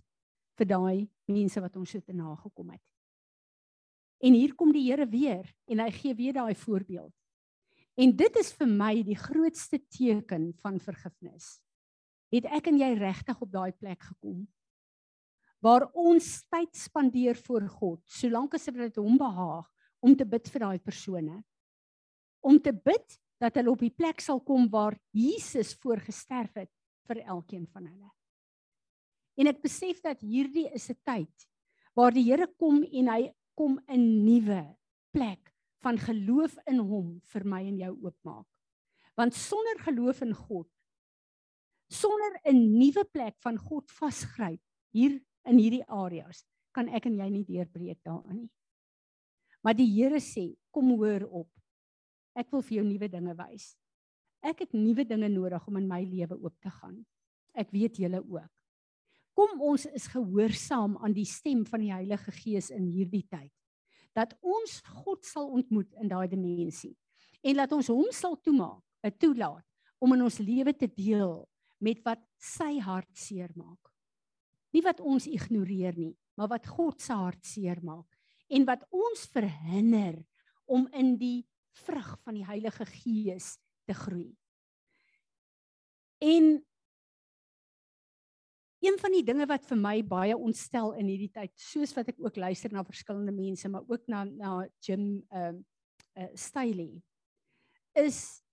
vir 0.58 0.66
daai 0.66 1.06
mense 1.30 1.60
wat 1.62 1.76
ons 1.78 1.94
so 1.94 2.02
te 2.02 2.16
nagekom 2.16 2.72
het. 2.74 2.82
En 4.18 4.34
hier 4.34 4.54
kom 4.58 4.72
die 4.74 4.88
Here 4.88 5.06
weer 5.06 5.46
en 5.70 5.84
hy 5.84 5.90
gee 5.94 6.14
weer 6.18 6.34
daai 6.34 6.54
voorbeeld. 6.58 7.14
En 7.98 8.14
dit 8.14 8.36
is 8.38 8.52
vir 8.54 8.70
my 8.70 8.92
die 9.06 9.18
grootste 9.18 9.78
teken 9.90 10.52
van 10.62 10.78
vergifnis. 10.82 11.58
Het 12.34 12.46
ek 12.58 12.68
en 12.70 12.78
jy 12.78 12.92
regtig 12.98 13.40
op 13.42 13.50
daai 13.52 13.72
plek 13.72 14.02
gekom 14.10 14.46
waar 15.64 15.88
ons 15.98 16.26
tyd 16.50 16.74
spandeer 16.76 17.38
voor 17.46 17.66
God, 17.68 18.02
solank 18.06 18.54
as 18.54 18.68
dit 18.70 19.00
hom 19.00 19.18
behaag 19.18 19.66
om 20.00 20.14
te 20.16 20.24
bid 20.24 20.46
vir 20.52 20.64
daai 20.64 20.78
persone. 20.78 21.42
Om 22.40 22.60
te 22.62 22.72
bid 22.72 23.18
dat 23.42 23.58
hulle 23.58 23.72
op 23.72 23.82
die 23.82 23.94
plek 23.94 24.20
sal 24.22 24.40
kom 24.40 24.68
waar 24.70 24.96
Jesus 25.14 25.74
voorgesterf 25.82 26.54
het 26.54 26.70
vir 27.08 27.22
elkeen 27.24 27.66
van 27.66 27.86
hulle. 27.86 28.10
En 29.38 29.50
ek 29.50 29.62
besef 29.62 30.00
dat 30.02 30.22
hierdie 30.22 30.68
is 30.74 30.90
'n 30.90 30.98
tyd 31.04 31.48
waar 31.94 32.12
die 32.12 32.26
Here 32.26 32.46
kom 32.58 32.82
en 32.82 33.08
hy 33.08 33.32
kom 33.54 33.78
'n 33.88 34.24
nuwe 34.24 34.76
plek 35.12 35.54
van 35.82 35.98
geloof 35.98 36.58
in 36.66 36.78
hom 36.78 37.20
vir 37.32 37.44
my 37.44 37.62
en 37.66 37.78
jou 37.78 37.94
oopmaak. 38.02 38.46
Want 39.16 39.34
sonder 39.34 39.78
geloof 39.82 40.22
in 40.22 40.34
God, 40.34 40.68
sonder 41.90 42.40
'n 42.44 42.78
nuwe 42.78 43.04
plek 43.04 43.36
van 43.42 43.56
God 43.56 43.90
vasgryp 43.90 44.60
hier 44.92 45.20
in 45.48 45.58
hierdie 45.60 45.84
areas, 45.88 46.44
kan 46.74 46.88
ek 46.94 47.08
en 47.08 47.18
jy 47.18 47.28
nie 47.32 47.44
deurbreek 47.48 48.00
daarin 48.06 48.44
nie. 48.44 48.50
Maar 49.64 49.74
die 49.74 49.88
Here 49.90 50.20
sê, 50.22 50.52
kom 50.70 50.92
hoor 50.94 51.24
op. 51.26 51.48
Ek 52.38 52.52
wil 52.54 52.62
vir 52.62 52.78
jou 52.78 52.84
nuwe 52.86 53.08
dinge 53.10 53.34
wys. 53.38 53.72
Ek 54.46 54.62
het 54.62 54.76
nuwe 54.76 55.02
dinge 55.08 55.28
nodig 55.32 55.64
om 55.66 55.80
in 55.80 55.88
my 55.90 56.04
lewe 56.06 56.38
oop 56.38 56.54
te 56.62 56.70
gaan. 56.70 57.00
Ek 57.58 57.72
weet 57.74 57.98
julle 57.98 58.20
ook. 58.22 58.52
Kom 59.38 59.60
ons 59.62 59.86
is 59.94 60.06
gehoorsaam 60.10 60.96
aan 61.02 61.14
die 61.14 61.26
stem 61.26 61.64
van 61.66 61.82
die 61.82 61.92
Heilige 61.92 62.32
Gees 62.34 62.70
in 62.74 62.86
hierdie 62.90 63.24
tyd. 63.30 63.52
Dat 64.14 64.34
ons 64.42 64.80
God 65.02 65.26
sal 65.26 65.50
ontmoet 65.54 65.90
in 65.98 66.10
daai 66.10 66.26
dimensie 66.30 66.94
en 67.42 67.54
laat 67.54 67.72
ons 67.74 67.90
hom 67.92 68.08
sal 68.14 68.34
toemaak 68.42 68.82
uh, 69.06 69.12
toelaat 69.14 69.62
om 70.02 70.14
in 70.16 70.24
ons 70.26 70.40
lewe 70.42 70.74
te 70.74 70.88
deel 70.90 71.44
met 71.82 72.00
wat 72.06 72.22
sy 72.38 72.78
hart 72.82 73.10
seermaak. 73.18 73.87
Nie 74.78 74.84
wat 74.86 75.00
ons 75.02 75.26
ignoreer 75.26 75.96
nie, 75.98 76.12
maar 76.38 76.52
wat 76.52 76.68
God 76.70 77.02
se 77.02 77.16
hart 77.18 77.42
seermaak 77.42 78.06
en 78.48 78.64
wat 78.68 78.84
ons 78.94 79.24
verhinder 79.34 80.20
om 80.70 80.84
in 80.94 81.16
die 81.18 81.42
vrug 81.82 82.12
van 82.22 82.38
die 82.38 82.46
Heilige 82.46 82.86
Gees 82.86 83.56
te 83.90 83.96
groei. 83.98 84.30
En 86.22 86.46
een 88.78 88.98
van 89.02 89.16
die 89.16 89.24
dinge 89.26 89.48
wat 89.50 89.66
vir 89.66 89.80
my 89.82 89.96
baie 90.06 90.36
ontstel 90.38 90.94
in 91.00 91.10
hierdie 91.10 91.32
tyd, 91.34 91.50
soos 91.58 91.90
wat 91.98 92.12
ek 92.14 92.22
ook 92.22 92.38
luister 92.38 92.70
na 92.70 92.86
verskillende 92.86 93.34
mense, 93.34 93.66
maar 93.66 93.82
ook 93.90 94.06
na 94.06 94.22
na 94.30 94.52
Jim 94.78 95.24
ehm 95.34 95.58
uh, 95.58 96.22
uh, 96.22 96.30
Staley, 96.38 97.02
is 97.98 98.44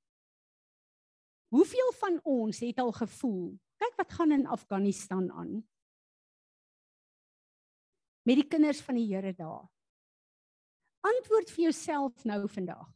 hoeveel 1.53 1.93
van 2.01 2.19
ons 2.26 2.65
het 2.65 2.82
al 2.82 2.91
gevoel, 2.97 3.53
kyk 3.78 4.01
wat 4.01 4.17
gaan 4.17 4.34
in 4.34 4.49
Afghanistan 4.49 5.30
aan 5.32 5.61
met 8.26 8.41
die 8.41 8.47
kinders 8.49 8.82
van 8.82 8.97
die 8.97 9.07
Here 9.09 9.34
daar. 9.38 9.65
Antwoord 11.05 11.51
vir 11.53 11.67
jouself 11.67 12.23
nou 12.26 12.45
vandag. 12.49 12.88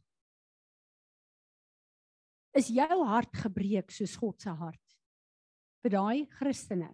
Is 2.58 2.72
jou 2.74 3.04
hart 3.06 3.36
gebreek 3.44 3.92
soos 3.94 4.16
God 4.18 4.42
se 4.42 4.50
hart 4.50 4.96
vir 5.84 5.94
daai 5.94 6.26
Christene? 6.34 6.90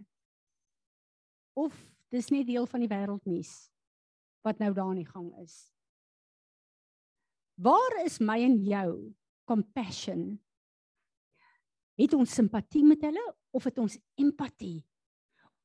Of 1.57 1.73
dis 2.13 2.29
net 2.29 2.45
deel 2.47 2.69
van 2.69 2.83
die 2.85 2.91
wêreldnuus 2.91 3.55
wat 4.45 4.61
nou 4.61 4.69
daar 4.77 4.93
in 4.93 5.01
die 5.01 5.09
gang 5.09 5.31
is? 5.41 5.55
Waar 7.57 8.03
is 8.03 8.19
my 8.21 8.37
en 8.45 8.59
jou 8.61 8.91
compassion? 9.49 10.37
Het 11.97 12.13
ons 12.13 12.37
simpatie 12.37 12.83
met 12.85 13.01
hulle 13.01 13.23
of 13.57 13.65
het 13.65 13.81
ons 13.81 13.97
empatie 14.21 14.85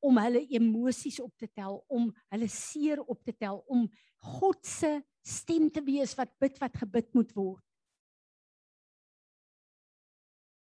om 0.03 0.19
hulle 0.19 0.43
emosies 0.51 1.19
op 1.23 1.31
te 1.39 1.47
tel, 1.47 1.79
om 1.87 2.09
hulle 2.33 2.49
seer 2.51 3.01
op 3.01 3.23
te 3.23 3.33
tel, 3.33 3.61
om 3.71 3.85
God 4.39 4.59
se 4.67 4.97
stem 5.23 5.69
te 5.71 5.83
wees 5.83 6.15
wat 6.19 6.31
bid 6.43 6.59
wat 6.61 6.75
gebid 6.81 7.13
moet 7.15 7.31
word. 7.35 7.63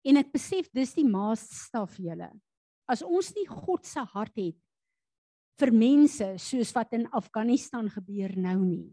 En 0.06 0.22
ek 0.22 0.30
besef 0.36 0.70
dis 0.74 0.94
die 0.94 1.08
maatstaf 1.10 1.98
julle. 1.98 2.30
As 2.86 3.02
ons 3.02 3.32
nie 3.34 3.48
God 3.50 3.88
se 3.90 4.04
hart 4.14 4.36
het 4.38 4.60
vir 5.58 5.72
mense 5.74 6.28
soos 6.44 6.74
wat 6.76 6.94
in 6.94 7.08
Afghanistan 7.16 7.88
gebeur 7.90 8.36
nou 8.38 8.60
nie, 8.62 8.92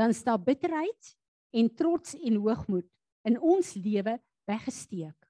dan 0.00 0.14
staan 0.16 0.40
bitterheid 0.46 1.12
en 1.52 1.68
trots 1.76 2.14
en 2.16 2.38
hoogmoed 2.40 2.88
in 3.28 3.36
ons 3.36 3.74
lewe 3.76 4.16
weggesteek. 4.48 5.28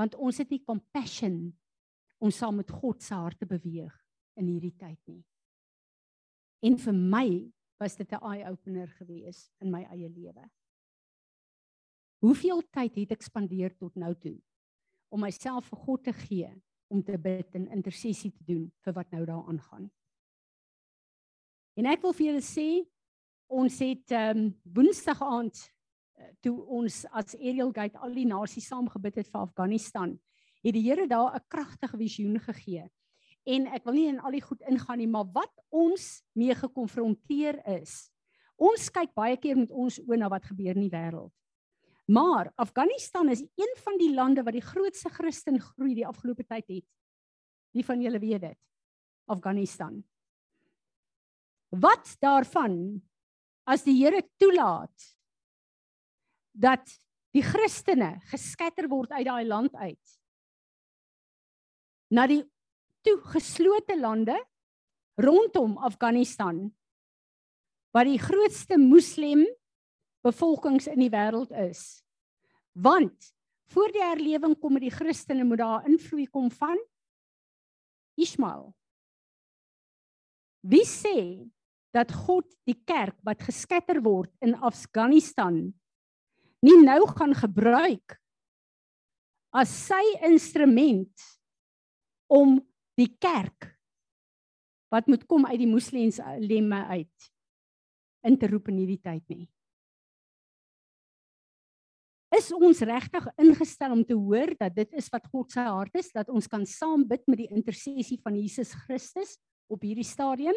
Want 0.00 0.16
ons 0.16 0.40
het 0.40 0.48
nie 0.50 0.62
compassion 0.64 1.52
om 2.18 2.30
saam 2.30 2.56
met 2.56 2.70
God 2.70 3.02
se 3.02 3.14
hart 3.14 3.38
te 3.38 3.46
beweeg 3.46 3.94
in 4.40 4.46
hierdie 4.46 4.74
tyd 4.76 5.00
nie. 5.06 5.22
En 6.64 6.78
vir 6.80 6.94
my 6.94 7.28
was 7.80 7.96
dit 7.96 8.12
'n 8.12 8.24
eye 8.32 8.50
opener 8.50 8.88
gewees 8.88 9.50
in 9.60 9.70
my 9.70 9.82
eie 9.82 10.08
lewe. 10.08 10.50
Hoeveel 12.24 12.62
tyd 12.70 12.94
het 12.94 13.10
ek 13.10 13.22
spandeer 13.22 13.76
tot 13.76 13.94
nou 13.94 14.14
toe 14.14 14.38
om 15.08 15.20
myself 15.20 15.68
vir 15.68 15.78
God 15.78 16.04
te 16.04 16.12
gee 16.12 16.62
om 16.88 17.02
te 17.02 17.18
bid 17.18 17.54
en 17.54 17.68
intersessie 17.68 18.32
te 18.32 18.44
doen 18.44 18.72
vir 18.84 18.92
wat 18.92 19.10
nou 19.10 19.24
daar 19.24 19.46
aangaan. 19.48 19.90
En 21.74 21.86
ek 21.86 22.02
wil 22.02 22.12
vir 22.12 22.26
julle 22.26 22.42
sê 22.42 22.68
ons 23.46 23.78
het 23.78 24.10
ehm 24.14 24.38
um, 24.38 24.60
Woensdag 24.74 25.22
aand 25.22 25.60
eh, 26.18 26.30
toe 26.40 26.54
ons 26.64 27.04
as 27.12 27.34
Ariel 27.34 27.72
Gate 27.72 27.98
al 27.98 28.14
die 28.14 28.26
nasies 28.26 28.66
saam 28.66 28.88
gebid 28.88 29.20
het 29.20 29.28
vir 29.28 29.40
Afghanistan 29.40 30.18
het 30.64 30.74
die 30.74 30.82
Here 30.82 31.06
daar 31.06 31.34
'n 31.36 31.44
kragtige 31.48 31.96
visioen 31.96 32.40
gegee. 32.40 32.90
En 33.44 33.66
ek 33.66 33.84
wil 33.84 33.94
nie 33.94 34.08
in 34.08 34.20
al 34.20 34.30
die 34.30 34.42
goed 34.42 34.60
ingaan 34.60 34.98
nie, 34.98 35.08
maar 35.08 35.28
wat 35.32 35.52
ons 35.68 36.22
mee 36.32 36.54
gekonfronteer 36.54 37.60
is. 37.80 38.10
Ons 38.56 38.88
kyk 38.90 39.12
baie 39.14 39.36
keer 39.36 39.56
met 39.56 39.70
ons 39.70 39.98
oë 40.00 40.16
na 40.16 40.28
wat 40.28 40.44
gebeur 40.44 40.76
in 40.76 40.88
die 40.88 40.94
wêreld. 40.94 41.32
Maar 42.06 42.52
Afghanistan 42.56 43.28
is 43.28 43.40
een 43.40 43.76
van 43.80 43.98
die 43.98 44.14
lande 44.14 44.42
wat 44.42 44.52
die 44.52 44.64
grootste 44.64 45.08
Christen 45.08 45.60
groei 45.60 45.94
die 45.94 46.06
afgelope 46.06 46.44
tyd 46.44 46.66
het. 46.68 46.86
Wie 47.72 47.84
van 47.84 48.00
julle 48.00 48.18
weet 48.18 48.40
dit? 48.40 48.58
Afghanistan. 49.26 50.02
Wat 51.68 52.16
daarvan 52.20 53.02
as 53.66 53.82
die 53.82 53.96
Here 54.04 54.22
toelaat 54.36 55.08
dat 56.52 56.84
die 57.34 57.42
Christene 57.42 58.20
geskatter 58.30 58.88
word 58.88 59.10
uit 59.10 59.26
daai 59.26 59.44
land 59.48 59.74
uit? 59.74 60.23
Na 62.10 62.26
die 62.30 62.42
toegeslote 63.04 63.96
lande 64.00 64.36
rondom 65.20 65.76
Afghanistan 65.78 66.66
wat 67.94 68.08
die 68.10 68.18
grootste 68.18 68.78
moslim 68.80 69.44
bevolkings 70.24 70.88
in 70.90 71.04
die 71.04 71.12
wêreld 71.12 71.52
is. 71.68 72.02
Want 72.74 73.30
voor 73.70 73.92
die 73.94 74.02
herlewing 74.02 74.56
kom 74.58 74.80
die 74.82 74.92
Christene 74.92 75.44
moet 75.46 75.62
daar 75.62 75.86
invloei 75.88 76.26
kom 76.26 76.50
van 76.50 76.80
Ismail. 78.20 78.72
Wie 80.64 80.84
sê 80.88 81.44
dat 81.94 82.10
God 82.24 82.48
die 82.66 82.76
kerk 82.86 83.16
wat 83.26 83.44
geskatter 83.46 84.00
word 84.02 84.32
in 84.42 84.56
Afghanistan 84.58 85.68
nie 86.64 86.76
nou 86.82 87.04
gaan 87.12 87.34
gebruik 87.36 88.16
as 89.54 89.70
sy 89.70 90.02
instrument 90.26 91.12
om 92.34 92.58
die 92.98 93.10
kerk 93.20 93.70
wat 94.94 95.08
moet 95.10 95.24
kom 95.26 95.46
uit 95.48 95.58
die 95.58 95.70
moslems 95.70 96.20
lemme 96.42 96.80
uit 96.90 97.30
in 98.24 98.38
te 98.40 98.48
roep 98.48 98.70
in 98.70 98.80
hierdie 98.80 99.02
tyd 99.02 99.24
nie. 99.34 99.46
Is 102.34 102.48
ons 102.54 102.80
regtig 102.86 103.26
ingestel 103.38 103.92
om 103.94 104.02
te 104.06 104.16
hoor 104.18 104.54
dat 104.58 104.74
dit 104.74 104.94
is 104.98 105.10
wat 105.12 105.26
God 105.30 105.52
se 105.54 105.62
hart 105.66 105.98
is 106.00 106.10
dat 106.14 106.30
ons 106.32 106.48
kan 106.50 106.64
saam 106.66 107.04
bid 107.06 107.22
met 107.30 107.44
die 107.44 107.50
intersessie 107.54 108.18
van 108.22 108.38
Jesus 108.38 108.72
Christus 108.86 109.36
op 109.70 109.84
hierdie 109.86 110.06
stadium? 110.06 110.56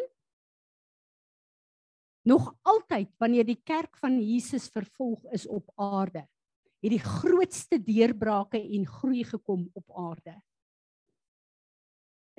Nog 2.26 2.50
altyd 2.66 3.12
wanneer 3.22 3.46
die 3.46 3.60
kerk 3.62 3.94
van 4.00 4.18
Jesus 4.18 4.66
vervolg 4.74 5.22
is 5.34 5.46
op 5.46 5.70
aarde, 5.78 6.24
het 6.82 6.92
die 6.92 7.02
grootste 7.02 7.78
deurbrake 7.82 8.58
en 8.58 8.90
groei 8.98 9.22
gekom 9.26 9.68
op 9.78 9.94
aarde 9.94 10.34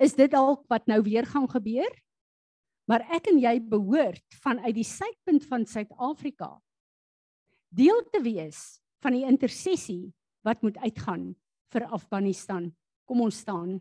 is 0.00 0.16
dit 0.16 0.30
dalk 0.32 0.64
wat 0.72 0.88
nou 0.88 1.02
weer 1.04 1.26
gaan 1.28 1.48
gebeur? 1.50 1.90
Maar 2.88 3.04
ek 3.14 3.28
en 3.30 3.38
jy 3.38 3.58
behoort 3.62 4.40
vanuit 4.42 4.74
die 4.74 4.86
suidpunt 4.86 5.44
van 5.46 5.66
Suid-Afrika 5.68 6.56
deel 7.70 8.00
te 8.10 8.18
wees 8.24 8.80
van 9.04 9.14
die 9.14 9.26
intersessie 9.28 10.10
wat 10.46 10.64
moet 10.66 10.80
uitgaan 10.82 11.30
vir 11.70 11.86
Afghanistan. 11.86 12.72
Kom 13.06 13.22
ons 13.22 13.38
staan. 13.44 13.78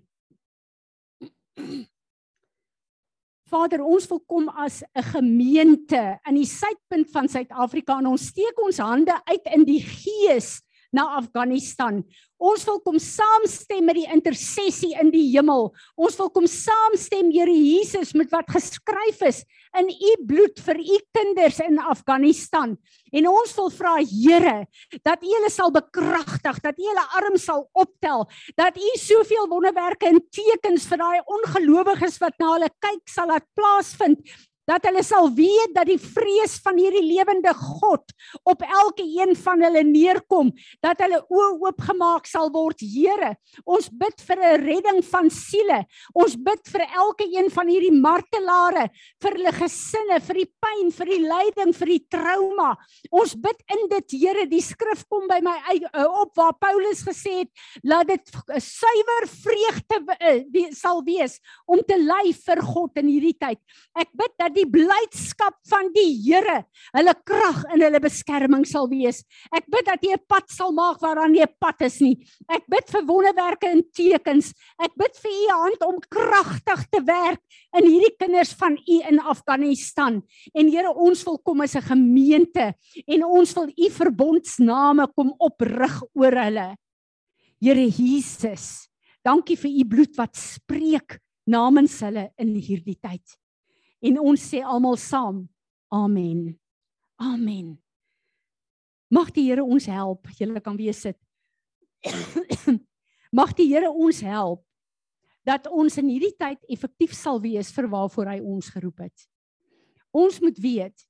Vader, 3.49 3.81
ons 3.81 4.05
wil 4.11 4.19
kom 4.29 4.49
as 4.49 4.83
'n 4.93 5.03
gemeente 5.09 6.19
in 6.29 6.35
die 6.35 6.45
suidpunt 6.45 7.09
van 7.09 7.27
Suid-Afrika 7.27 7.97
en 7.97 8.13
ons 8.13 8.27
steek 8.27 8.57
ons 8.61 8.77
hande 8.77 9.15
uit 9.25 9.45
in 9.55 9.65
die 9.65 9.81
gees 9.81 10.61
na 10.95 11.05
Afghanistan. 11.19 12.01
Ons 12.39 12.63
wil 12.63 12.79
kom 12.85 12.95
saamstem 13.03 13.83
met 13.89 13.97
die 13.99 14.07
intersessie 14.07 14.93
in 15.01 15.09
die 15.11 15.25
hemel. 15.33 15.69
Ons 15.99 16.15
wil 16.19 16.29
kom 16.31 16.47
saamstem 16.47 17.33
Here 17.35 17.53
Jesus 17.53 18.13
met 18.15 18.31
wat 18.31 18.47
geskryf 18.49 19.19
is 19.27 19.43
in 19.77 19.89
u 19.91 20.13
bloed 20.25 20.61
vir 20.65 20.79
u 20.79 20.97
kinders 21.13 21.59
in 21.61 21.77
Afghanistan. 21.83 22.77
En 23.11 23.27
ons 23.29 23.53
wil 23.57 23.69
vra 23.75 23.97
Here 23.99 24.55
dat 25.03 25.21
u 25.21 25.33
hulle 25.35 25.51
sal 25.51 25.73
bekragtig, 25.75 26.61
dat 26.63 26.79
u 26.79 26.87
hulle 26.87 27.05
arm 27.19 27.37
sal 27.37 27.67
optel, 27.77 28.25
dat 28.55 28.79
u 28.79 28.93
soveel 28.97 29.49
wonderwerke 29.51 30.09
en 30.09 30.21
tekens 30.31 30.87
vir 30.89 31.03
daai 31.03 31.19
ongelowiges 31.37 32.17
wat 32.23 32.39
na 32.39 32.53
hulle 32.55 32.71
kyk 32.79 33.03
sal 33.11 33.29
laat 33.29 33.45
plaasvind 33.57 34.23
dat 34.69 34.85
hulle 34.85 35.01
sal 35.05 35.31
weet 35.33 35.73
dat 35.73 35.89
die 35.89 35.99
vrees 36.01 36.59
van 36.61 36.77
hierdie 36.77 37.05
lewende 37.07 37.53
God 37.57 38.13
op 38.47 38.61
elke 38.61 39.03
een 39.03 39.33
van 39.39 39.63
hulle 39.65 39.83
neerkom, 39.87 40.51
dat 40.85 41.01
hulle 41.01 41.23
oë 41.25 41.49
oopgemaak 41.65 42.29
sal 42.29 42.51
word. 42.53 42.83
Here, 42.89 43.33
ons 43.65 43.89
bid 43.89 44.21
vir 44.27 44.37
'n 44.37 44.61
redding 44.65 45.01
van 45.03 45.29
siele. 45.29 45.85
Ons 46.13 46.35
bid 46.35 46.61
vir 46.69 46.85
elke 46.95 47.25
een 47.25 47.49
van 47.49 47.67
hierdie 47.67 47.93
martelare, 47.93 48.89
vir 49.21 49.31
hulle 49.37 49.53
gesinne, 49.53 50.19
vir 50.21 50.35
die 50.35 50.51
pyn, 50.61 50.91
vir 50.91 51.05
die 51.05 51.23
lyding, 51.23 51.73
vir 51.73 51.87
die 51.87 52.05
trauma. 52.09 52.77
Ons 53.11 53.35
bid 53.35 53.59
in 53.73 53.87
dit, 53.89 54.05
Here, 54.19 54.45
die 54.45 54.61
skrif 54.61 55.05
kom 55.09 55.27
by 55.27 55.39
my 55.41 55.55
eh, 55.93 56.03
op 56.03 56.35
waar 56.35 56.53
Paulus 56.59 57.03
gesê 57.03 57.39
het, 57.43 57.51
laat 57.83 58.07
dit 58.07 58.21
'n 58.49 58.59
suiwer 58.59 59.27
vreugde 59.27 60.15
eh, 60.19 60.71
sal 60.73 61.03
wees 61.03 61.39
om 61.65 61.79
te 61.85 61.97
ly 61.97 62.33
vir 62.33 62.61
God 62.61 62.97
in 62.97 63.07
hierdie 63.07 63.37
tyd. 63.37 63.59
Ek 63.95 64.09
bid 64.13 64.33
dat 64.37 64.53
die 64.59 64.67
blydskap 64.69 65.55
van 65.69 65.89
die 65.95 66.09
Here 66.19 66.63
hulle 66.95 67.13
krag 67.27 67.61
en 67.73 67.83
hulle 67.83 68.01
beskerming 68.03 68.65
sal 68.67 68.89
wees. 68.91 69.23
Ek 69.55 69.67
bid 69.71 69.85
dat 69.87 70.03
jy 70.03 70.13
'n 70.15 70.25
pad 70.27 70.49
sal 70.49 70.71
maak 70.71 71.01
waar 71.01 71.15
daar 71.15 71.29
nie 71.29 71.41
'n 71.41 71.55
pad 71.59 71.81
is 71.81 72.01
nie. 72.01 72.17
Ek 72.49 72.63
bid 72.67 72.85
vir 72.89 73.05
wonderwerke 73.05 73.67
en 73.67 73.83
tekens. 73.93 74.53
Ek 74.79 74.91
bid 74.95 75.15
vir 75.17 75.31
u 75.31 75.47
hand 75.53 75.81
om 75.83 75.99
kragtig 75.99 76.89
te 76.91 77.01
werk 77.03 77.41
in 77.77 77.85
hierdie 77.85 78.15
kinders 78.19 78.53
van 78.53 78.77
u 78.77 79.01
in 79.09 79.19
Afghanistan. 79.19 80.21
En 80.55 80.69
Here, 80.69 80.93
ons 80.93 81.23
wil 81.23 81.37
kom 81.39 81.61
as 81.61 81.75
'n 81.75 81.81
gemeente 81.81 82.73
en 83.07 83.23
ons 83.23 83.53
wil 83.53 83.67
u 83.67 83.89
verbondsname 83.89 85.07
kom 85.15 85.33
oprig 85.39 86.03
oor 86.13 86.31
hulle. 86.31 86.77
Here 87.61 87.87
Jesus, 87.89 88.89
dankie 89.23 89.57
vir 89.57 89.71
u 89.71 89.85
bloed 89.85 90.15
wat 90.17 90.35
spreek 90.35 91.19
namens 91.45 91.99
hulle 92.01 92.31
in 92.37 92.55
hierdie 92.55 92.97
tyd. 93.01 93.38
En 93.99 94.19
ons 94.19 94.39
sê 94.39 94.61
almal 94.63 94.97
saam, 94.97 95.43
amen. 95.91 96.53
Amen. 97.19 97.75
Mag 99.11 99.33
die 99.35 99.49
Here 99.49 99.65
ons 99.65 99.89
help. 99.89 100.29
Julle 100.37 100.61
kan 100.63 100.77
weer 100.79 100.95
sit. 100.95 101.17
Mag 103.39 103.51
die 103.57 103.67
Here 103.67 103.89
ons 103.91 104.21
help 104.23 104.63
dat 105.47 105.67
ons 105.67 105.97
in 105.97 106.11
hierdie 106.11 106.35
tyd 106.37 106.61
effektief 106.69 107.15
sal 107.17 107.39
wees 107.41 107.71
vir 107.73 107.89
waarvoor 107.89 108.29
hy 108.35 108.39
ons 108.39 108.69
geroep 108.69 109.01
het. 109.07 109.25
Ons 110.15 110.39
moet 110.43 110.57
weet, 110.61 111.05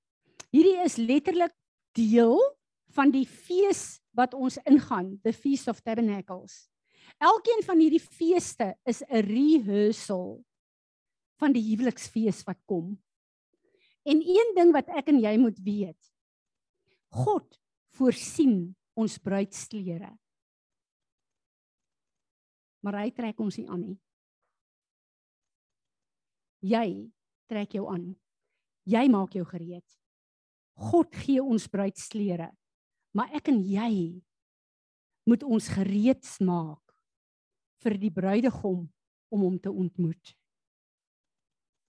hierdie 0.54 0.78
is 0.86 0.98
letterlik 1.02 1.54
deel 1.98 2.40
van 2.96 3.12
die 3.12 3.26
fees 3.28 4.00
wat 4.16 4.34
ons 4.34 4.58
ingaan, 4.66 5.18
the 5.24 5.34
Feast 5.36 5.68
of 5.72 5.82
Tabernacles. 5.84 6.70
Elkeen 7.20 7.66
van 7.68 7.82
hierdie 7.82 8.02
feeste 8.02 8.74
is 8.88 9.04
'n 9.04 9.26
rehearsal 9.28 10.40
van 11.40 11.56
die 11.56 11.64
huweliksfees 11.72 12.44
wat 12.48 12.60
kom. 12.70 12.94
En 14.08 14.22
een 14.24 14.54
ding 14.58 14.74
wat 14.76 14.90
ek 14.96 15.12
en 15.12 15.20
jy 15.22 15.36
moet 15.40 15.60
weet, 15.64 16.00
God 17.10 17.60
voorsien 17.98 18.76
ons 19.00 19.18
bruidsklere. 19.24 20.12
Maar 22.86 23.02
hy 23.04 23.10
trek 23.16 23.40
ons 23.44 23.58
nie 23.60 23.68
aan 23.68 23.82
nie. 23.84 23.98
Jy 26.64 26.88
trek 27.52 27.76
jou 27.76 27.88
aan. 27.92 28.12
Jy 28.90 29.06
maak 29.12 29.36
jou 29.36 29.46
gereed. 29.48 29.86
God 30.80 31.16
gee 31.24 31.44
ons 31.44 31.68
bruidsklere. 31.72 32.50
Maar 33.16 33.36
ek 33.40 33.52
en 33.52 33.60
jy 33.64 34.22
moet 35.30 35.44
ons 35.44 35.68
gereed 35.76 36.26
maak 36.46 36.84
vir 37.84 37.96
die 38.00 38.12
bruidegom 38.12 38.86
om 39.30 39.44
hom 39.46 39.58
te 39.62 39.72
ontmoet. 39.72 40.39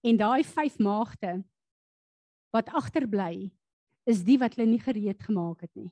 En 0.01 0.17
daai 0.17 0.43
vyf 0.43 0.77
maagde 0.81 1.41
wat 2.51 2.69
agterbly 2.75 3.51
is 4.09 4.23
die 4.25 4.37
wat 4.41 4.57
hulle 4.57 4.69
nie 4.73 4.81
gereed 4.81 5.21
gemaak 5.23 5.61
het 5.61 5.73
nie. 5.77 5.91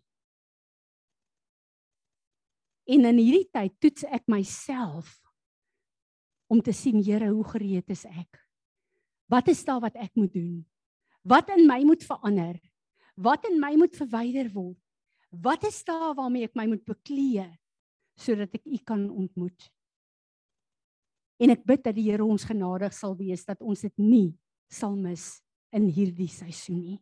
En 2.89 3.05
in 3.05 3.22
hierdie 3.22 3.47
tyd 3.53 3.76
toets 3.78 4.05
ek 4.10 4.26
myself 4.32 5.20
om 6.49 6.62
te 6.66 6.74
sien 6.74 7.03
Here 7.05 7.30
hoe 7.30 7.45
gereed 7.53 7.89
is 7.93 8.05
ek? 8.10 8.41
Wat 9.30 9.47
is 9.51 9.62
daar 9.66 9.84
wat 9.84 9.97
ek 10.01 10.16
moet 10.18 10.34
doen? 10.34 10.66
Wat 11.22 11.51
in 11.53 11.68
my 11.70 11.84
moet 11.86 12.01
verander? 12.01 12.57
Wat 13.14 13.45
in 13.45 13.60
my 13.62 13.76
moet 13.78 13.93
verwyder 13.93 14.49
word? 14.55 14.80
Wat 15.30 15.64
is 15.68 15.84
daar 15.86 16.16
waarmee 16.18 16.47
ek 16.49 16.55
my 16.57 16.66
moet 16.72 16.86
beklee 16.88 17.45
sodat 18.20 18.55
ek 18.57 18.66
U 18.66 18.80
kan 18.84 19.05
ontmoet? 19.14 19.70
En 21.40 21.54
ek 21.54 21.64
bid 21.68 21.84
dat 21.86 21.96
die 21.96 22.10
Here 22.10 22.26
ons 22.26 22.44
genadig 22.48 22.94
sal 22.96 23.16
wees 23.20 23.46
dat 23.48 23.62
ons 23.64 23.86
dit 23.86 24.02
nie 24.02 24.28
sal 24.70 24.96
mis 25.00 25.40
in 25.76 25.88
hierdie 25.88 26.30
seisoen 26.32 26.82
nie. 26.82 26.98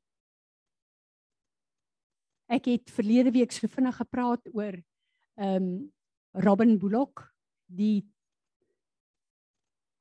Ek 2.47 2.69
het 2.69 2.93
verlede 2.93 3.33
week 3.35 3.51
so 3.51 3.67
vinnig 3.67 3.97
gepraat 3.97 4.45
oor 4.53 4.77
ehm 5.37 5.63
um, 5.63 5.69
Robin 6.37 6.75
Bullock, 6.77 7.23
die 7.65 8.05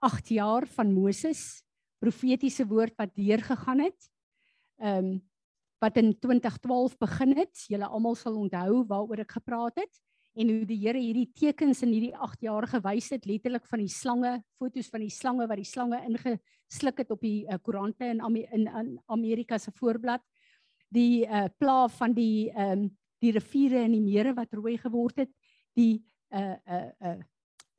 8 0.05 0.35
jaar 0.37 0.67
van 0.69 0.91
Moses, 0.93 1.63
profetiese 2.03 2.67
woord 2.69 2.93
wat 3.01 3.15
deur 3.17 3.41
gegaan 3.41 3.81
het. 3.87 4.11
Ehm 4.83 5.17
um, 5.17 5.17
wat 5.81 5.97
in 6.01 6.15
2012 6.19 6.97
begin 6.99 7.35
het. 7.37 7.65
Julle 7.69 7.89
almal 7.89 8.15
sal 8.17 8.37
onthou 8.41 8.85
waaroor 8.89 9.21
ek 9.25 9.35
gepraat 9.37 9.77
het 9.81 10.01
en 10.37 10.51
hoe 10.53 10.67
die 10.69 10.79
Here 10.83 11.01
hierdie 11.01 11.31
tekens 11.37 11.81
in 11.85 11.95
hierdie 11.95 12.15
8 12.15 12.45
jaar 12.45 12.67
gewys 12.69 13.09
het 13.15 13.27
letterlik 13.29 13.65
van 13.71 13.81
die 13.81 13.93
slange, 13.93 14.33
fotos 14.61 14.91
van 14.93 15.05
die 15.05 15.13
slange 15.13 15.47
wat 15.49 15.61
die 15.61 15.69
slange 15.69 16.01
ingesluk 16.05 17.01
het 17.01 17.13
op 17.15 17.23
die 17.25 17.47
uh, 17.49 17.57
koerante 17.63 18.11
in, 18.13 18.21
in 18.53 18.67
in 18.67 18.91
Amerika 19.13 19.59
se 19.59 19.73
voorblad. 19.73 20.23
Die 20.93 21.25
uh 21.27 21.47
pla 21.59 21.87
van 21.89 22.15
die 22.15 22.51
ehm 22.53 22.87
um, 22.87 22.91
die 23.25 23.33
riviere 23.33 23.81
en 23.81 23.95
die 23.97 24.05
mere 24.05 24.35
wat 24.37 24.53
rooi 24.53 24.77
geword 24.79 25.25
het, 25.25 25.31
die 25.75 26.05
uh 26.31 26.57
uh 26.69 26.91
uh 27.01 27.21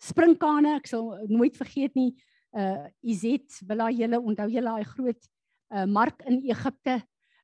sprinkane, 0.01 0.75
ek 0.77 0.89
sal 0.89 1.13
nooit 1.29 1.57
vergeet 1.57 1.93
nie, 1.95 2.15
uh 2.57 2.87
Izet, 3.01 3.61
wil 3.69 3.85
julle 3.93 4.19
onthou 4.19 4.49
julle 4.49 4.73
daai 4.73 4.89
groot 4.95 5.29
uh 5.73 5.85
mark 5.85 6.25
in 6.25 6.41
Egipte 6.49 7.03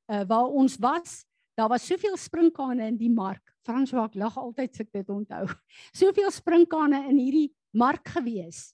uh 0.09 0.23
waar 0.25 0.49
ons 0.49 0.79
was, 0.81 1.21
daar 1.57 1.69
was 1.69 1.85
soveel 1.87 2.17
sprinkane 2.17 2.87
in 2.87 2.97
die 2.97 3.11
mark 3.13 3.53
François 3.63 4.09
ek 4.09 4.17
lag 4.19 4.35
altyd 4.37 4.73
as 4.75 4.83
ek 4.83 4.91
dit 4.91 5.11
onthou. 5.11 5.43
Soveel 6.01 6.31
sprinkane 6.35 7.05
in 7.09 7.19
hierdie 7.19 7.49
mark 7.79 8.11
gewees. 8.15 8.71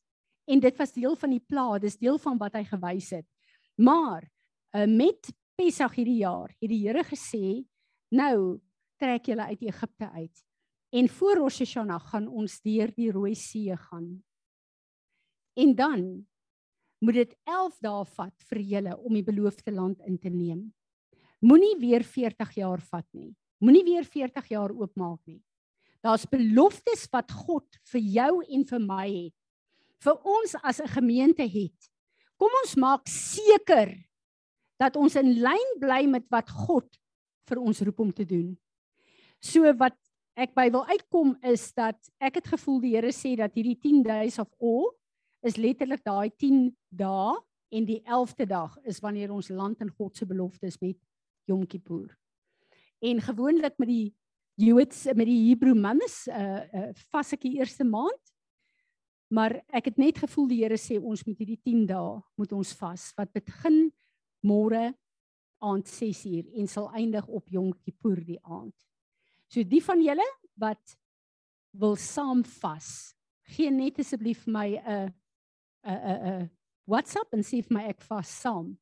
En 0.49 0.61
dit 0.61 0.79
was 0.81 0.95
deel 0.95 1.15
van 1.21 1.35
die 1.35 1.43
pla, 1.45 1.77
dis 1.81 1.99
deel 2.01 2.17
van 2.21 2.39
wat 2.41 2.57
hy 2.57 2.63
gewys 2.65 3.11
het. 3.19 3.27
Maar 3.77 4.25
uh, 4.25 4.87
met 4.89 5.29
Pessach 5.59 5.93
hierdie 5.99 6.23
jaar 6.23 6.49
het 6.55 6.71
die 6.71 6.81
Here 6.87 7.03
gesê, 7.05 7.61
nou 8.15 8.57
trek 8.99 9.29
julle 9.29 9.45
uit 9.51 9.67
Egipte 9.67 10.09
uit. 10.15 10.41
En 10.89 11.09
voor 11.19 11.43
Rosh 11.43 11.61
Hashanah 11.61 12.01
gaan 12.09 12.25
ons 12.27 12.57
deur 12.65 12.89
die 12.95 13.11
Rooi 13.13 13.35
See 13.37 13.75
gaan. 13.77 14.09
En 15.59 15.75
dan 15.77 16.03
moet 17.05 17.19
dit 17.21 17.35
11 17.45 17.77
dae 17.85 18.01
vat 18.17 18.47
vir 18.49 18.61
julle 18.73 18.97
om 18.97 19.13
die 19.13 19.23
beloofde 19.27 19.71
land 19.75 20.01
in 20.07 20.17
te 20.17 20.33
neem. 20.33 20.65
Moenie 21.39 21.75
weer 21.79 22.03
40 22.03 22.55
jaar 22.59 22.81
vat 22.91 23.05
nie. 23.15 23.31
Moenie 23.63 23.83
weer 23.83 24.07
40 24.07 24.47
jaar 24.51 24.71
oopmaak 24.71 25.19
nie. 25.27 25.41
Daar's 26.03 26.27
beloftes 26.31 27.07
wat 27.11 27.31
God 27.31 27.79
vir 27.91 28.01
jou 28.01 28.31
en 28.43 28.65
vir 28.67 28.83
my 28.83 29.05
het. 29.07 29.35
Vir 29.99 30.15
ons 30.23 30.55
as 30.63 30.79
'n 30.79 30.87
gemeente 30.87 31.43
het. 31.43 31.89
Kom 32.37 32.49
ons 32.63 32.75
maak 32.75 33.07
seker 33.07 33.91
dat 34.79 34.95
ons 34.95 35.15
in 35.15 35.41
lyn 35.43 35.79
bly 35.79 36.05
met 36.07 36.23
wat 36.31 36.49
God 36.49 36.87
vir 37.47 37.59
ons 37.59 37.81
roep 37.81 37.99
om 37.99 38.13
te 38.13 38.25
doen. 38.25 38.57
So 39.41 39.73
wat 39.73 39.97
ek 40.39 40.55
by 40.55 40.69
wil 40.71 40.85
uitkom 40.87 41.35
is 41.43 41.73
dat 41.73 41.97
ek 42.21 42.39
het 42.39 42.47
gevoel 42.47 42.79
die 42.79 42.95
Here 42.95 43.11
sê 43.11 43.35
dat 43.35 43.53
hierdie 43.53 43.79
10 43.79 44.03
days 44.03 44.39
of 44.39 44.47
all 44.61 44.87
is 45.43 45.57
letterlik 45.57 46.03
daai 46.03 46.31
10 46.37 46.75
dae 46.89 47.35
en 47.71 47.85
die 47.85 48.01
11de 48.07 48.47
dag 48.47 48.77
is 48.83 48.99
wanneer 48.99 49.31
ons 49.31 49.49
land 49.49 49.81
in 49.81 49.91
God 49.97 50.15
se 50.17 50.25
beloftes 50.25 50.79
met 50.81 50.97
Yom 51.49 51.65
Kippur 51.67 52.13
en 52.99 53.21
gewoonlik 53.21 53.77
met 53.77 53.89
die 53.89 54.07
Joods 54.59 55.05
met 55.15 55.27
die 55.27 55.39
Hebreë 55.47 55.77
mannes 55.77 56.25
uh 56.27 56.63
uh 56.75 56.89
vas 57.13 57.31
ek 57.35 57.45
die 57.47 57.57
eerste 57.61 57.85
maand. 57.87 58.33
Maar 59.31 59.59
ek 59.71 59.91
het 59.91 59.99
net 60.01 60.19
gevoel 60.19 60.49
die 60.49 60.63
Here 60.63 60.77
sê 60.77 60.97
ons 60.99 61.23
moet 61.27 61.37
hierdie 61.39 61.61
10 61.63 61.85
dae 61.87 62.17
moet 62.35 62.55
ons 62.57 62.73
vas 62.81 63.05
wat 63.15 63.31
begin 63.37 63.87
môre 64.43 64.89
aand 65.63 65.87
6uur 65.91 66.49
en 66.59 66.67
sal 66.67 66.89
eindig 66.97 67.27
op 67.27 67.47
Yom 67.51 67.71
Kippur 67.85 68.19
die 68.19 68.39
aand. 68.43 68.75
So 69.47 69.63
die 69.63 69.83
van 69.83 70.03
julle 70.03 70.27
wat 70.59 70.97
wil 71.79 71.95
saam 71.95 72.43
vas, 72.59 73.13
gee 73.55 73.71
net 73.71 73.99
asseblief 73.99 74.45
my 74.47 74.75
'n 74.75 75.13
'n 75.85 75.99
'n 76.03 76.19
'n 76.27 76.49
WhatsApp 76.85 77.33
en 77.33 77.43
sê 77.43 77.63
vir 77.63 77.73
my 77.77 77.83
ek 77.87 78.01
vas 78.01 78.27
saam. 78.27 78.77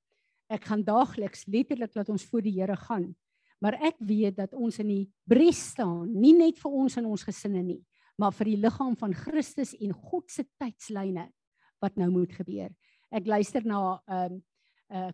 Ek 0.50 0.66
gaan 0.66 0.84
daagliks 0.84 1.46
letterlik 1.46 1.96
laat 1.96 2.10
ons 2.10 2.26
voor 2.26 2.42
die 2.42 2.60
Here 2.60 2.76
gaan 2.76 3.16
maar 3.64 3.78
ek 3.82 3.98
weet 4.06 4.38
dat 4.38 4.54
ons 4.54 4.78
in 4.82 4.90
die 4.92 5.06
bres 5.28 5.60
staan, 5.74 6.10
nie 6.14 6.34
net 6.38 6.60
vir 6.62 6.74
ons 6.84 6.98
en 7.00 7.10
ons 7.10 7.26
gesinne 7.26 7.64
nie, 7.66 7.80
maar 8.18 8.34
vir 8.38 8.52
die 8.52 8.60
liggaam 8.62 8.96
van 8.98 9.16
Christus 9.18 9.74
en 9.78 9.94
God 9.94 10.30
se 10.34 10.46
tydslyne 10.62 11.28
wat 11.84 11.98
nou 11.98 12.10
moet 12.14 12.34
gebeur. 12.34 12.70
Ek 13.14 13.28
luister 13.30 13.66
na 13.66 14.02
'n 14.10 14.42
uh, 14.92 15.10
uh 15.10 15.12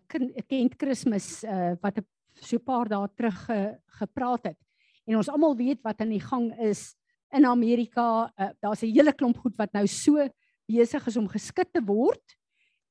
Kent 0.48 0.76
Kersfees 0.78 1.44
uh 1.44 1.76
wat 1.82 1.98
'n 1.98 2.06
so 2.40 2.56
'n 2.56 2.64
paar 2.64 2.88
dae 2.88 3.08
terug 3.16 3.48
uh, 3.50 3.74
gepraat 4.00 4.44
het. 4.44 4.58
En 5.06 5.16
ons 5.16 5.28
almal 5.28 5.56
weet 5.56 5.82
wat 5.82 6.00
aan 6.00 6.10
die 6.10 6.20
gang 6.20 6.52
is 6.60 6.96
in 7.32 7.44
Amerika. 7.44 8.32
Uh, 8.38 8.50
Daar's 8.60 8.82
'n 8.82 8.92
hele 8.92 9.12
klomp 9.12 9.36
goed 9.36 9.56
wat 9.56 9.72
nou 9.72 9.86
so 9.86 10.28
besig 10.66 11.06
is 11.06 11.16
om 11.16 11.28
geskit 11.28 11.72
te 11.72 11.84
word. 11.84 12.24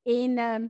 En 0.06 0.40
um 0.40 0.70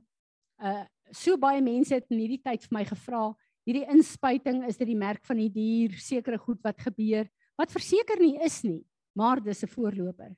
uh 0.58 0.84
so 1.14 1.38
baie 1.40 1.62
mense 1.62 1.94
het 1.94 2.10
in 2.10 2.20
hierdie 2.22 2.42
tyd 2.42 2.64
vir 2.66 2.76
my 2.78 2.84
gevra, 2.88 3.24
hierdie 3.64 3.86
inspuiting 3.94 4.64
is 4.68 4.78
dit 4.80 4.90
die 4.90 4.98
merk 4.98 5.24
van 5.24 5.40
die 5.40 5.50
dier, 5.52 5.94
sekere 5.98 6.38
goed 6.38 6.60
wat 6.64 6.80
gebeur, 6.84 7.28
wat 7.58 7.72
verseker 7.72 8.20
nie 8.20 8.36
is 8.44 8.62
nie, 8.64 8.82
maar 9.16 9.40
dis 9.40 9.62
'n 9.62 9.70
voorloper. 9.70 10.34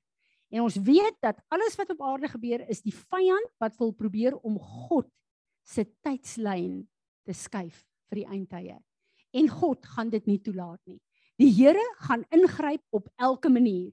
En 0.52 0.62
ons 0.62 0.76
weet 0.76 1.16
dat 1.20 1.40
alles 1.50 1.76
wat 1.76 1.90
op 1.90 2.02
aarde 2.02 2.28
gebeur 2.28 2.62
is 2.70 2.82
die 2.82 2.94
vyand 2.94 3.50
wat 3.58 3.76
wil 3.78 3.92
probeer 3.92 4.36
om 4.46 4.58
God 4.58 5.08
se 5.64 5.84
tydslyn 6.04 6.86
te 7.26 7.34
skuif 7.34 7.82
vir 8.10 8.22
die 8.22 8.28
eindtye. 8.30 8.78
En 9.34 9.48
God 9.48 9.86
gaan 9.86 10.10
dit 10.10 10.26
nie 10.26 10.38
toelaat 10.38 10.80
nie. 10.86 11.00
Die 11.36 11.50
Here 11.52 11.82
gaan 12.06 12.24
ingryp 12.30 12.82
op 12.90 13.08
elke 13.18 13.50
manier. 13.50 13.92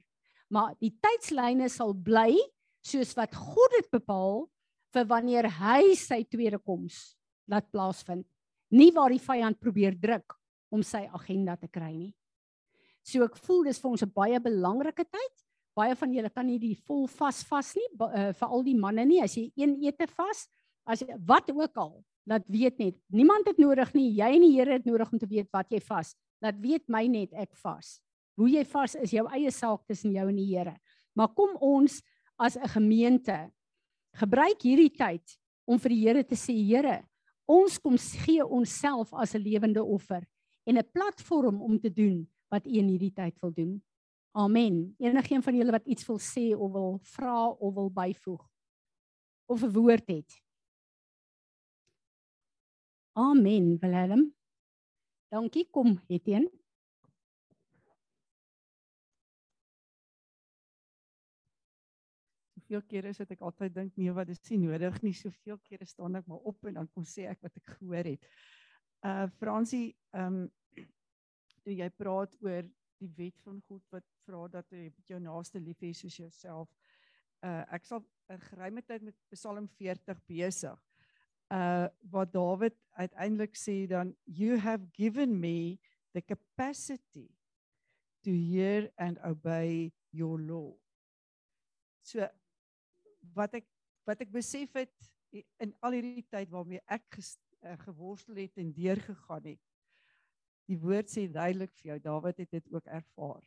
Maar 0.53 0.75
die 0.79 0.93
tydslyne 1.01 1.67
sal 1.69 1.93
bly 1.93 2.38
soos 2.86 3.15
wat 3.17 3.34
God 3.36 3.73
dit 3.79 3.89
bepaal 3.91 4.45
vir 4.94 5.08
wanneer 5.10 5.50
hy 5.60 5.96
sy 5.98 6.24
tweede 6.30 6.60
koms 6.60 7.16
laat 7.50 7.70
plaasvind, 7.74 8.26
nie 8.72 8.91
waar 8.96 9.14
die 9.14 9.22
vyand 9.22 9.60
probeer 9.60 9.96
druk 10.00 10.38
om 10.74 10.84
sy 10.86 11.04
agenda 11.14 11.56
te 11.60 11.68
kry 11.68 11.91
nie. 11.94 12.14
So 13.04 13.26
ek 13.28 13.36
voel 13.44 13.66
dis 13.68 13.82
vir 13.82 13.91
ons 13.91 14.04
'n 14.04 14.14
baie 14.16 14.39
belangrike 14.39 15.04
tyd. 15.04 15.36
Baie 15.76 15.96
van 15.96 16.14
julle 16.14 16.30
kan 16.30 16.46
nie 16.46 16.60
die 16.60 16.76
vol 16.88 17.08
vas 17.08 17.44
vas 17.44 17.76
nie, 17.76 17.88
uh, 18.00 18.08
eh, 18.14 18.34
veral 18.34 18.64
die 18.64 18.78
manne 18.78 19.06
nie. 19.06 19.22
As 19.22 19.36
jy 19.36 19.52
een 19.58 19.76
ete 19.84 20.08
vas, 20.08 20.48
as 20.86 21.02
jy, 21.02 21.16
wat 21.18 21.50
ook 21.50 21.78
al, 21.78 22.04
laat 22.26 22.48
weet 22.48 22.80
net. 22.80 22.96
Niemand 23.12 23.48
het 23.48 23.58
nodig 23.58 23.94
nie. 23.94 24.14
Jy 24.16 24.36
en 24.36 24.41
die 24.41 24.54
Here 24.56 24.72
het 24.74 24.86
nodig 24.86 25.12
om 25.12 25.20
te 25.20 25.28
weet 25.28 25.50
wat 25.52 25.70
jy 25.70 25.80
vas. 25.80 26.16
Laat 26.41 26.60
weet 26.62 26.88
my 26.88 27.08
net 27.08 27.34
ek 27.34 27.56
vas. 27.56 28.02
Hoe 28.38 28.50
jy 28.50 28.64
vas 28.64 28.96
is 28.96 29.12
jou 29.12 29.28
eie 29.28 29.52
saak 29.52 29.86
tussen 29.88 30.14
jou 30.14 30.28
en 30.30 30.36
die 30.36 30.56
Here. 30.56 30.78
Maar 31.16 31.34
kom 31.36 31.58
ons 31.60 32.02
as 32.39 32.56
'n 32.58 32.68
gemeente 32.68 33.52
Gebruik 34.14 34.61
hierdie 34.61 34.91
tyd 34.93 35.38
om 35.66 35.80
vir 35.80 35.89
die 35.89 36.01
Here 36.03 36.24
te 36.24 36.38
sê, 36.38 36.53
Here, 36.53 37.01
ons 37.49 37.80
kom 37.82 37.97
gee 37.97 38.43
onsself 38.45 39.14
as 39.14 39.36
'n 39.36 39.41
lewende 39.41 39.84
offer 39.84 40.24
en 40.66 40.78
'n 40.78 40.91
platform 40.91 41.61
om 41.61 41.80
te 41.80 41.89
doen 41.89 42.28
wat 42.49 42.68
U 42.68 42.70
in 42.70 42.88
hierdie 42.88 43.14
tyd 43.14 43.36
wil 43.41 43.51
doen. 43.51 43.82
Amen. 44.36 44.95
Enigeen 44.99 45.43
van 45.43 45.55
julle 45.55 45.72
wat 45.72 45.88
iets 45.88 46.05
wil 46.05 46.20
sê 46.20 46.55
of 46.55 46.72
wil 46.72 46.99
vra 47.01 47.49
of 47.49 47.74
wil 47.74 47.89
byvoeg 47.89 48.49
of 49.45 49.64
'n 49.64 49.72
woord 49.72 50.07
het. 50.07 50.41
Amen, 53.14 53.78
Willem. 53.80 54.36
Dankie, 55.30 55.68
kom 55.70 56.01
Etienne. 56.07 56.49
hoeveel 62.74 62.89
kere 62.89 63.09
is 63.13 63.19
dit 63.21 63.32
ek 63.36 63.41
altyd 63.45 63.74
dink 63.76 63.97
nee 63.97 64.11
wat 64.13 64.30
is 64.34 64.41
nie 64.49 64.57
nodig 64.63 64.95
nie. 65.03 65.13
Soveel 65.13 65.59
kere 65.67 65.86
staan 65.86 66.17
ek 66.17 66.28
maar 66.28 66.41
op 66.49 66.65
en 66.65 66.80
dan 66.80 66.88
kom 66.93 67.05
sê 67.05 67.28
ek 67.30 67.41
wat 67.45 67.57
ek 67.59 67.76
gehoor 67.78 68.07
het. 68.09 68.26
Uh 69.05 69.28
Fransie, 69.38 69.93
ehm 70.13 70.39
um, 70.43 70.49
toe 71.63 71.76
jy 71.76 71.89
praat 71.93 72.34
oor 72.41 72.65
die 72.99 73.11
wet 73.17 73.38
van 73.45 73.61
God 73.67 73.84
wat 73.93 74.05
vra 74.26 74.47
dat 74.49 74.65
jy 74.74 74.89
jou 75.07 75.19
naaste 75.19 75.59
lief 75.61 75.80
hê 75.84 75.93
soos 75.93 76.17
jouself. 76.17 76.69
Uh 77.45 77.61
ek 77.69 77.86
sal 77.86 78.01
'n 78.32 78.41
geruime 78.49 78.82
tyd 78.82 79.03
met 79.03 79.15
Psalm 79.30 79.67
40 79.78 80.26
besig. 80.26 80.80
Uh 81.53 81.88
wat 82.09 82.34
Dawid 82.34 82.78
uiteindelik 82.97 83.55
sê 83.55 83.86
dan 83.88 84.15
you 84.26 84.57
have 84.57 84.89
given 84.97 85.39
me 85.39 85.78
the 86.13 86.21
capacity 86.21 87.30
to 88.24 88.32
hear 88.32 88.89
and 88.97 89.19
obey 89.24 89.91
your 90.11 90.39
law. 90.39 90.74
So 92.01 92.28
wat 93.34 93.53
ek 93.61 93.67
wat 94.03 94.19
ek 94.19 94.32
besef 94.34 94.74
het 94.76 94.91
in 95.63 95.71
al 95.80 95.95
hierdie 95.95 96.26
tyd 96.28 96.49
waarmee 96.51 96.82
ek 96.91 97.05
ges, 97.15 97.38
uh, 97.63 97.78
geworstel 97.86 98.41
het 98.41 98.59
en 98.59 98.74
deurgegaan 98.76 99.45
het. 99.47 99.61
Die 100.67 100.78
woord 100.80 101.11
sê 101.11 101.26
duidelik 101.32 101.71
vir 101.80 101.93
jou, 101.93 101.99
Dawid 102.03 102.41
het 102.43 102.51
dit 102.51 102.67
ook 102.74 102.88
ervaar, 102.91 103.43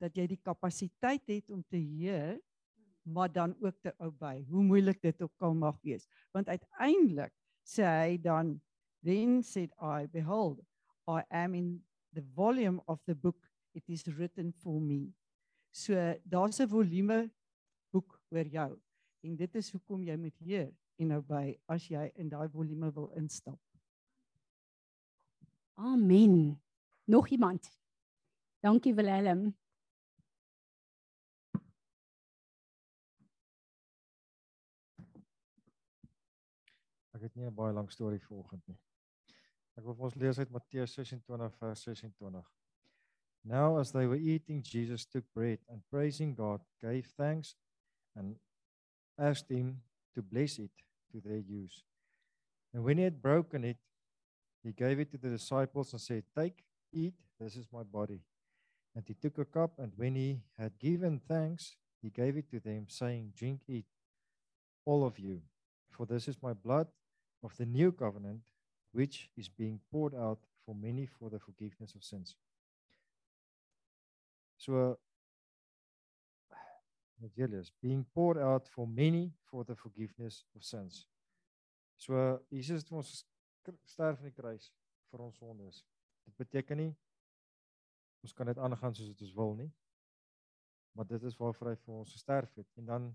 dat 0.00 0.16
jy 0.16 0.26
die 0.34 0.40
kapasiteit 0.44 1.24
het 1.32 1.50
om 1.50 1.62
te 1.72 1.80
heer, 1.80 2.36
maar 3.04 3.32
dan 3.32 3.56
ook 3.60 3.80
te 3.80 3.92
obey. 4.00 4.44
Hoe 4.48 4.62
moeilik 4.64 5.00
dit 5.02 5.22
ook 5.22 5.44
al 5.44 5.56
mag 5.56 5.80
wees, 5.84 6.06
want 6.32 6.48
uiteindelik 6.48 7.32
sê 7.64 7.84
hy 7.88 8.16
dan 8.20 8.58
then 9.04 9.42
said 9.42 9.72
I 9.80 10.06
behold 10.12 10.60
I 11.08 11.24
am 11.30 11.54
in 11.54 11.82
the 12.12 12.24
volume 12.36 12.80
of 12.88 13.00
the 13.06 13.14
book 13.14 13.36
it 13.74 13.84
is 13.88 14.04
written 14.16 14.52
for 14.52 14.80
me. 14.80 15.12
So 15.72 15.94
daar's 16.24 16.60
'n 16.60 16.68
volume 16.68 17.30
boek 17.90 18.20
oor 18.30 18.46
jou. 18.46 18.80
En 19.24 19.36
dit 19.36 19.54
is 19.54 19.70
hoekom 19.72 20.02
jy 20.04 20.16
moet 20.20 20.36
heer 20.44 20.66
en 21.00 21.08
nou 21.14 21.22
by 21.24 21.54
as 21.72 21.86
jy 21.88 22.02
in 22.20 22.28
daai 22.28 22.48
volume 22.52 22.90
wil 22.92 23.06
instap. 23.16 23.60
Amen. 25.80 26.60
Nog 27.08 27.28
iemand? 27.32 27.70
Dankie 28.60 28.92
Willem. 28.94 29.46
Ek 37.12 37.20
het 37.20 37.34
nie 37.34 37.46
'n 37.48 37.54
baie 37.54 37.72
lang 37.72 37.90
storie 37.90 38.20
vanoggend 38.20 38.66
nie. 38.66 38.78
Ek 39.74 39.84
wil 39.84 39.94
vir 39.94 40.04
ons 40.04 40.14
lees 40.14 40.38
uit 40.38 40.50
Matteus 40.50 40.92
26 40.94 41.56
vers 41.56 41.82
26. 41.82 42.52
Now 43.42 43.78
as 43.78 43.90
they 43.92 44.06
were 44.06 44.20
eating 44.20 44.62
Jesus 44.62 45.06
took 45.06 45.24
bread 45.32 45.60
and 45.68 45.88
praising 45.88 46.36
God 46.36 46.60
gave 46.80 47.08
thanks 47.16 47.56
and 48.14 48.38
asked 49.18 49.50
him 49.50 49.80
to 50.14 50.22
bless 50.22 50.58
it 50.58 50.70
to 51.12 51.20
their 51.20 51.38
use. 51.38 51.82
And 52.72 52.84
when 52.84 52.98
he 52.98 53.04
had 53.04 53.22
broken 53.22 53.64
it, 53.64 53.76
he 54.62 54.72
gave 54.72 54.98
it 54.98 55.10
to 55.12 55.18
the 55.18 55.28
disciples 55.28 55.92
and 55.92 56.00
said, 56.00 56.24
Take, 56.36 56.64
eat, 56.92 57.14
this 57.38 57.56
is 57.56 57.66
my 57.72 57.82
body. 57.82 58.20
And 58.94 59.04
he 59.06 59.14
took 59.14 59.38
a 59.38 59.44
cup, 59.44 59.72
and 59.78 59.92
when 59.96 60.14
he 60.14 60.40
had 60.58 60.78
given 60.78 61.20
thanks, 61.28 61.76
he 62.02 62.10
gave 62.10 62.36
it 62.36 62.50
to 62.50 62.60
them, 62.60 62.86
saying, 62.88 63.32
Drink 63.36 63.60
it, 63.68 63.84
all 64.84 65.04
of 65.04 65.18
you, 65.18 65.40
for 65.90 66.06
this 66.06 66.28
is 66.28 66.36
my 66.42 66.52
blood 66.52 66.88
of 67.42 67.56
the 67.56 67.66
new 67.66 67.92
covenant, 67.92 68.40
which 68.92 69.30
is 69.36 69.48
being 69.48 69.80
poured 69.90 70.14
out 70.14 70.38
for 70.64 70.74
many 70.74 71.06
for 71.06 71.30
the 71.30 71.38
forgiveness 71.38 71.94
of 71.94 72.02
sins. 72.02 72.36
So 74.56 74.92
uh, 74.92 74.94
Evangelies 77.18 77.70
being 77.80 78.04
poured 78.14 78.38
out 78.38 78.68
for 78.68 78.86
many 78.86 79.32
for 79.42 79.64
the 79.64 79.74
forgiveness 79.74 80.44
of 80.54 80.64
sins. 80.64 81.06
So 81.96 82.40
Jesus 82.50 82.82
het 82.82 82.90
vir 82.90 82.98
ons 82.98 83.24
sterf 83.86 84.18
aan 84.18 84.30
die 84.30 84.34
kruis 84.34 84.72
vir 85.10 85.22
ons 85.22 85.38
sondes. 85.38 85.84
Dit 86.26 86.36
beteken 86.36 86.80
nie 86.80 86.92
ons 88.24 88.32
kan 88.32 88.48
dit 88.48 88.58
aangaan 88.58 88.94
soos 88.96 89.12
dit 89.12 89.22
ons 89.26 89.36
wil 89.36 89.54
nie. 89.58 89.70
Maar 90.96 91.06
dit 91.10 91.22
is 91.28 91.36
waarvoor 91.36 91.72
hy 91.72 91.76
vir 91.84 91.94
ons 92.00 92.12
gesterf 92.12 92.54
het. 92.56 92.68
En 92.80 92.86
dan 92.88 93.08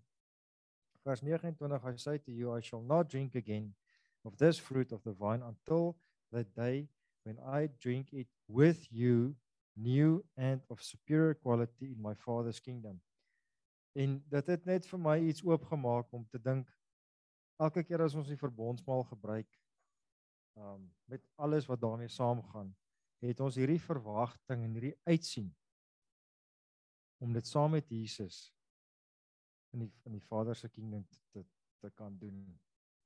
vers 1.04 1.24
29 1.26 1.86
hy 1.88 1.94
sê 1.98 2.18
to 2.22 2.32
you 2.36 2.54
I 2.56 2.62
shall 2.62 2.84
not 2.84 3.10
drink 3.10 3.36
again 3.36 3.74
of 4.24 4.38
this 4.38 4.60
fruit 4.60 4.92
of 4.92 5.04
the 5.04 5.16
vine 5.18 5.44
until 5.44 5.96
the 6.32 6.44
day 6.56 6.88
when 7.24 7.40
I 7.40 7.68
drink 7.80 8.14
it 8.14 8.28
with 8.48 8.88
you 8.92 9.36
new 9.76 10.24
and 10.38 10.62
of 10.70 10.84
superior 10.84 11.34
quality 11.34 11.92
in 11.94 12.02
my 12.02 12.14
father's 12.14 12.60
kingdom. 12.60 13.00
En 14.00 14.20
dit 14.32 14.52
het 14.54 14.66
net 14.66 14.86
vir 14.88 15.02
my 15.04 15.16
iets 15.28 15.44
oopgemaak 15.44 16.12
om 16.16 16.26
te 16.32 16.40
dink 16.40 16.70
elke 17.60 17.84
keer 17.84 18.06
as 18.06 18.16
ons 18.16 18.30
die 18.32 18.40
verbondsmaal 18.40 19.04
gebruik 19.12 19.50
um 20.60 20.86
met 21.12 21.24
alles 21.40 21.68
wat 21.70 21.82
daarmee 21.82 22.12
saamgaan, 22.12 22.72
het 23.24 23.40
ons 23.44 23.56
hierdie 23.60 23.82
verwagting 23.82 24.64
en 24.64 24.76
hierdie 24.76 24.96
uitsien 25.08 25.50
om 27.20 27.34
dit 27.36 27.48
saam 27.48 27.76
met 27.76 27.92
Jesus 27.92 28.50
in 29.76 29.84
die 29.84 29.92
in 30.08 30.16
die 30.16 30.24
Vader 30.24 30.56
se 30.56 30.70
koninkryk 30.72 31.26
te 31.36 31.44
te 31.84 31.92
kan 31.96 32.16
doen 32.20 32.40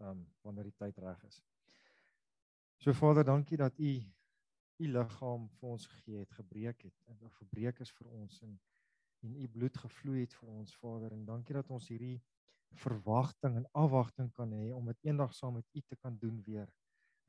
um 0.01 0.21
wanneer 0.45 0.69
die 0.69 0.77
tyd 0.77 0.97
reg 1.01 1.23
is. 1.29 1.41
So 2.81 2.93
Vader, 2.93 3.25
dankie 3.25 3.57
dat 3.57 3.79
u 3.79 3.93
u 4.81 4.87
liggaam 4.91 5.49
vir 5.57 5.69
ons 5.69 5.85
gegee 5.87 6.23
het, 6.23 6.31
gebreek 6.33 6.81
het 6.89 7.09
en 7.09 7.17
verbreek 7.39 7.79
is 7.85 7.93
vir 7.97 8.09
ons 8.21 8.41
en 8.41 8.57
en 9.23 9.35
u 9.35 9.47
bloed 9.47 9.77
gevloei 9.77 10.21
het 10.21 10.33
vir 10.39 10.49
ons 10.49 10.75
Vader 10.81 11.13
en 11.15 11.25
dankie 11.25 11.55
dat 11.55 11.69
ons 11.71 11.87
hierdie 11.87 12.19
verwagting 12.83 13.55
en 13.59 13.67
afwagting 13.71 14.31
kan 14.33 14.51
hê 14.51 14.71
om 14.73 14.89
dit 14.91 15.09
eendag 15.09 15.33
saam 15.35 15.57
met 15.59 15.67
u 15.73 15.81
te 15.81 15.95
kan 15.95 16.17
doen 16.19 16.41
weer 16.45 16.69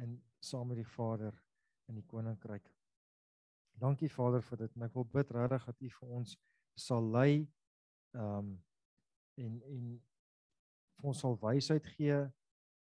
in 0.02 0.16
saam 0.40 0.68
met 0.68 0.80
die 0.80 0.92
Vader 0.96 1.36
in 1.88 1.98
die 2.00 2.06
koninkryk. 2.08 2.64
Dankie 3.78 4.10
Vader 4.10 4.42
vir 4.42 4.64
dit 4.64 4.76
en 4.76 4.86
ek 4.86 4.94
wil 4.96 5.06
bid 5.16 5.30
regtig 5.36 5.66
dat 5.70 5.82
u 5.82 5.90
vir 5.98 6.14
ons 6.20 6.36
sal 6.86 7.10
lei 7.16 7.32
ehm 8.14 8.38
um, 8.38 8.54
en 9.34 9.54
en 9.66 9.86
vir 10.98 11.08
ons 11.10 11.20
sal 11.24 11.38
wysheid 11.42 11.86
gee 11.96 12.18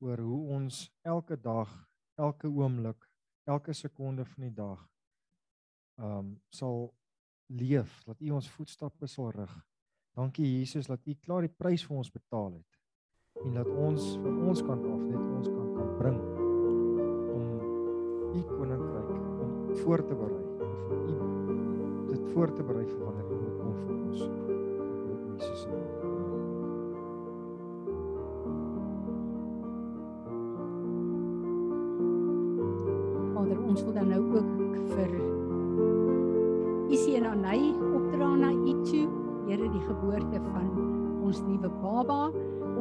oor 0.05 0.21
hoe 0.21 0.41
ons 0.59 0.81
elke 1.09 1.39
dag, 1.41 1.71
elke 2.21 2.51
oomblik, 2.53 3.07
elke 3.49 3.73
sekonde 3.73 4.27
van 4.35 4.49
die 4.49 4.57
dag 4.59 4.83
ehm 6.01 6.19
um, 6.19 6.35
sal 6.53 6.93
leef, 7.55 8.03
dat 8.07 8.21
U 8.21 8.31
ons 8.37 8.51
voetstappe 8.57 9.09
sal 9.11 9.31
rig. 9.35 9.55
Dankie 10.15 10.47
Jesus 10.59 10.87
dat 10.91 11.03
U 11.07 11.15
klaar 11.15 11.47
die 11.47 11.53
prys 11.53 11.87
vir 11.87 11.99
ons 12.03 12.13
betaal 12.13 12.53
het 12.59 12.71
en 13.43 13.57
dat 13.59 13.67
ons 13.67 14.13
van 14.23 14.37
ons 14.47 14.63
kant 14.63 14.85
af 14.87 15.03
net 15.03 15.25
ons 15.39 15.49
kan 15.51 15.73
kan 15.75 15.91
bring 15.99 16.21
om 17.35 17.49
U 18.35 18.45
koninkryk 18.53 19.11
om 19.43 19.75
voor 19.83 20.07
te 20.07 20.15
berei 20.23 20.43
vir 20.87 21.03
U 21.11 21.19
dit 22.15 22.33
voor 22.33 22.55
te 22.55 22.63
berei 22.63 22.87
vir 22.87 23.05
wanneer 23.05 23.31
U 23.31 23.55
kom 23.59 23.79
vir 23.83 23.95
ons. 23.99 24.27
In 24.27 25.39
Jesus 25.39 25.63
se 25.63 25.69
naam. 25.69 26.14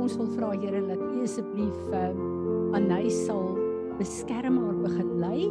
Ons 0.04 0.18
wil 0.20 0.28
vra 0.36 0.50
Here 0.60 0.82
dat 0.84 1.00
U 1.00 1.22
asseblief 1.24 1.92
uh, 1.96 2.10
Anay 2.76 3.08
sal 3.08 3.54
beskerm 3.96 4.58
haar 4.60 4.82
begelei 4.82 5.46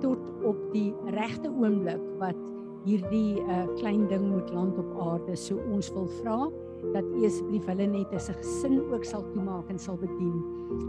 tot 0.00 0.22
op 0.48 0.62
die 0.72 0.94
regte 1.12 1.50
oomblik 1.50 2.00
wat 2.22 2.38
hierdie 2.86 3.42
uh, 3.42 3.66
klein 3.76 4.06
ding 4.08 4.24
moet 4.30 4.48
land 4.54 4.78
op 4.80 4.94
aarde. 5.02 5.36
So 5.36 5.60
ons 5.74 5.90
wil 5.92 6.08
vra 6.22 6.38
dat 6.94 7.04
U 7.04 7.26
asseblief 7.28 7.68
hulle 7.68 7.90
net 7.90 8.14
as 8.16 8.30
'n 8.32 8.38
gesin 8.40 8.80
ook 8.88 9.04
sal 9.04 9.26
toemaak 9.34 9.68
en 9.68 9.78
sal 9.78 10.00
bedien. 10.00 10.40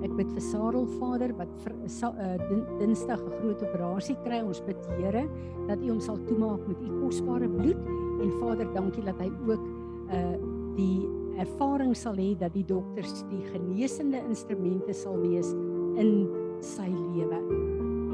Ek 0.05 0.15
bid 0.15 0.32
vir 0.38 0.45
Sarel 0.47 0.88
Vader 1.01 1.36
wat 1.36 1.51
vir 1.65 1.76
uh, 1.76 2.38
Dinsdag 2.80 3.20
'n 3.20 3.36
groot 3.41 3.67
operasie 3.67 4.15
kry. 4.24 4.39
Ons 4.47 4.63
bid 4.63 4.80
Here 4.95 5.28
dat 5.67 5.84
U 5.84 5.89
hom 5.91 5.99
sal 5.99 6.24
toemaak 6.24 6.63
met 6.67 6.80
U 6.88 7.03
kosbare 7.03 7.49
bloed 7.49 7.84
en 8.24 8.32
Vader, 8.39 8.67
dankie 8.74 9.03
dat 9.03 9.20
hy 9.20 9.32
ook 9.43 9.63
uh 10.07 10.39
die 10.80 11.18
ervaring 11.40 11.96
sal 11.96 12.18
hê 12.20 12.34
dat 12.40 12.54
die 12.54 12.66
dokters 12.68 13.24
die 13.32 13.44
genesende 13.54 14.20
instrumente 14.28 14.94
sal 14.94 15.18
wees 15.24 15.54
in 16.00 16.28
sy 16.64 16.88
lewe. 17.16 17.40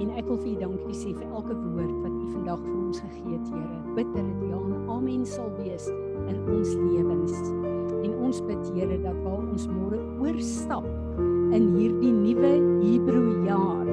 En 0.02 0.12
ek 0.20 0.26
wil 0.28 0.40
vir 0.44 0.52
U 0.52 0.56
dankie 0.62 0.98
sê 0.98 1.14
vir 1.16 1.28
elke 1.32 1.56
woord 1.56 1.96
wat 2.04 2.14
U 2.14 2.26
vandag 2.36 2.62
vir 2.66 2.76
ons 2.78 3.00
gegee 3.02 3.34
het, 3.38 3.48
Here. 3.50 3.78
Bid 3.96 4.10
dat 4.14 4.26
dit 4.28 4.42
ja 4.50 4.60
en 4.60 4.90
amen 4.92 5.24
sal 5.26 5.50
wees 5.60 5.86
in 6.30 6.38
ons 6.52 6.70
lewens. 6.76 7.36
En 8.04 8.12
ons 8.28 8.42
bid 8.50 8.64
Here 8.76 8.98
dat 9.06 9.18
waar 9.24 9.44
ons 9.44 9.66
môre 9.72 10.00
oorstap 10.22 10.86
in 11.56 11.72
hierdie 11.78 12.12
nuwe 12.14 12.54
Hebreë 12.84 13.34
jaar 13.48 13.88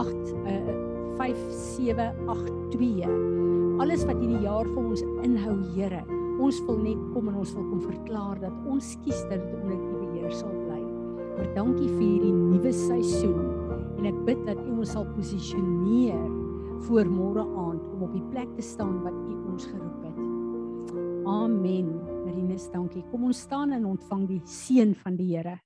8 0.00 0.14
uh 0.46 0.78
5782 1.20 3.10
alles 3.80 4.06
wat 4.08 4.16
hierdie 4.22 4.44
jaar 4.44 4.68
vir 4.68 4.82
ons 4.84 5.02
inhou 5.26 5.56
Here 5.74 6.02
ons 6.40 6.60
wil 6.66 6.80
net 6.82 7.00
kom 7.14 7.30
en 7.30 7.38
ons 7.42 7.54
wil 7.56 7.66
kom 7.68 7.80
verklaar 7.84 8.40
dat 8.42 8.68
ons 8.70 8.92
kies 9.04 9.22
dat 9.30 9.38
dit 9.38 9.56
onder 9.60 9.76
U 9.76 10.02
beheer 10.06 10.34
sal 10.34 10.52
bly 10.64 10.80
maar 11.36 11.52
dankie 11.56 11.88
vir 11.88 12.04
hierdie 12.04 12.34
nuwe 12.34 12.72
seisoen 12.74 13.48
en 14.00 14.10
ek 14.10 14.20
bid 14.28 14.44
dat 14.48 14.60
U 14.66 14.80
ons 14.80 14.94
sal 14.96 15.08
posisioneer 15.14 16.28
voor 16.88 17.08
môre 17.12 17.44
aand 17.44 17.82
om 17.94 18.06
op 18.08 18.12
die 18.16 18.26
plek 18.32 18.52
te 18.56 18.64
staan 18.64 19.02
wat 19.06 19.16
U 19.16 19.40
ons 19.52 19.68
geroep 19.68 20.04
het 20.08 20.10
Amen. 21.30 21.92
Marinus, 22.24 22.64
dankie. 22.72 23.04
Kom 23.12 23.28
ons 23.28 23.44
staan 23.44 23.74
en 23.76 23.84
ontvang 23.86 24.24
die 24.26 24.40
seën 24.48 24.96
van 24.98 25.14
die 25.20 25.28
Here. 25.36 25.60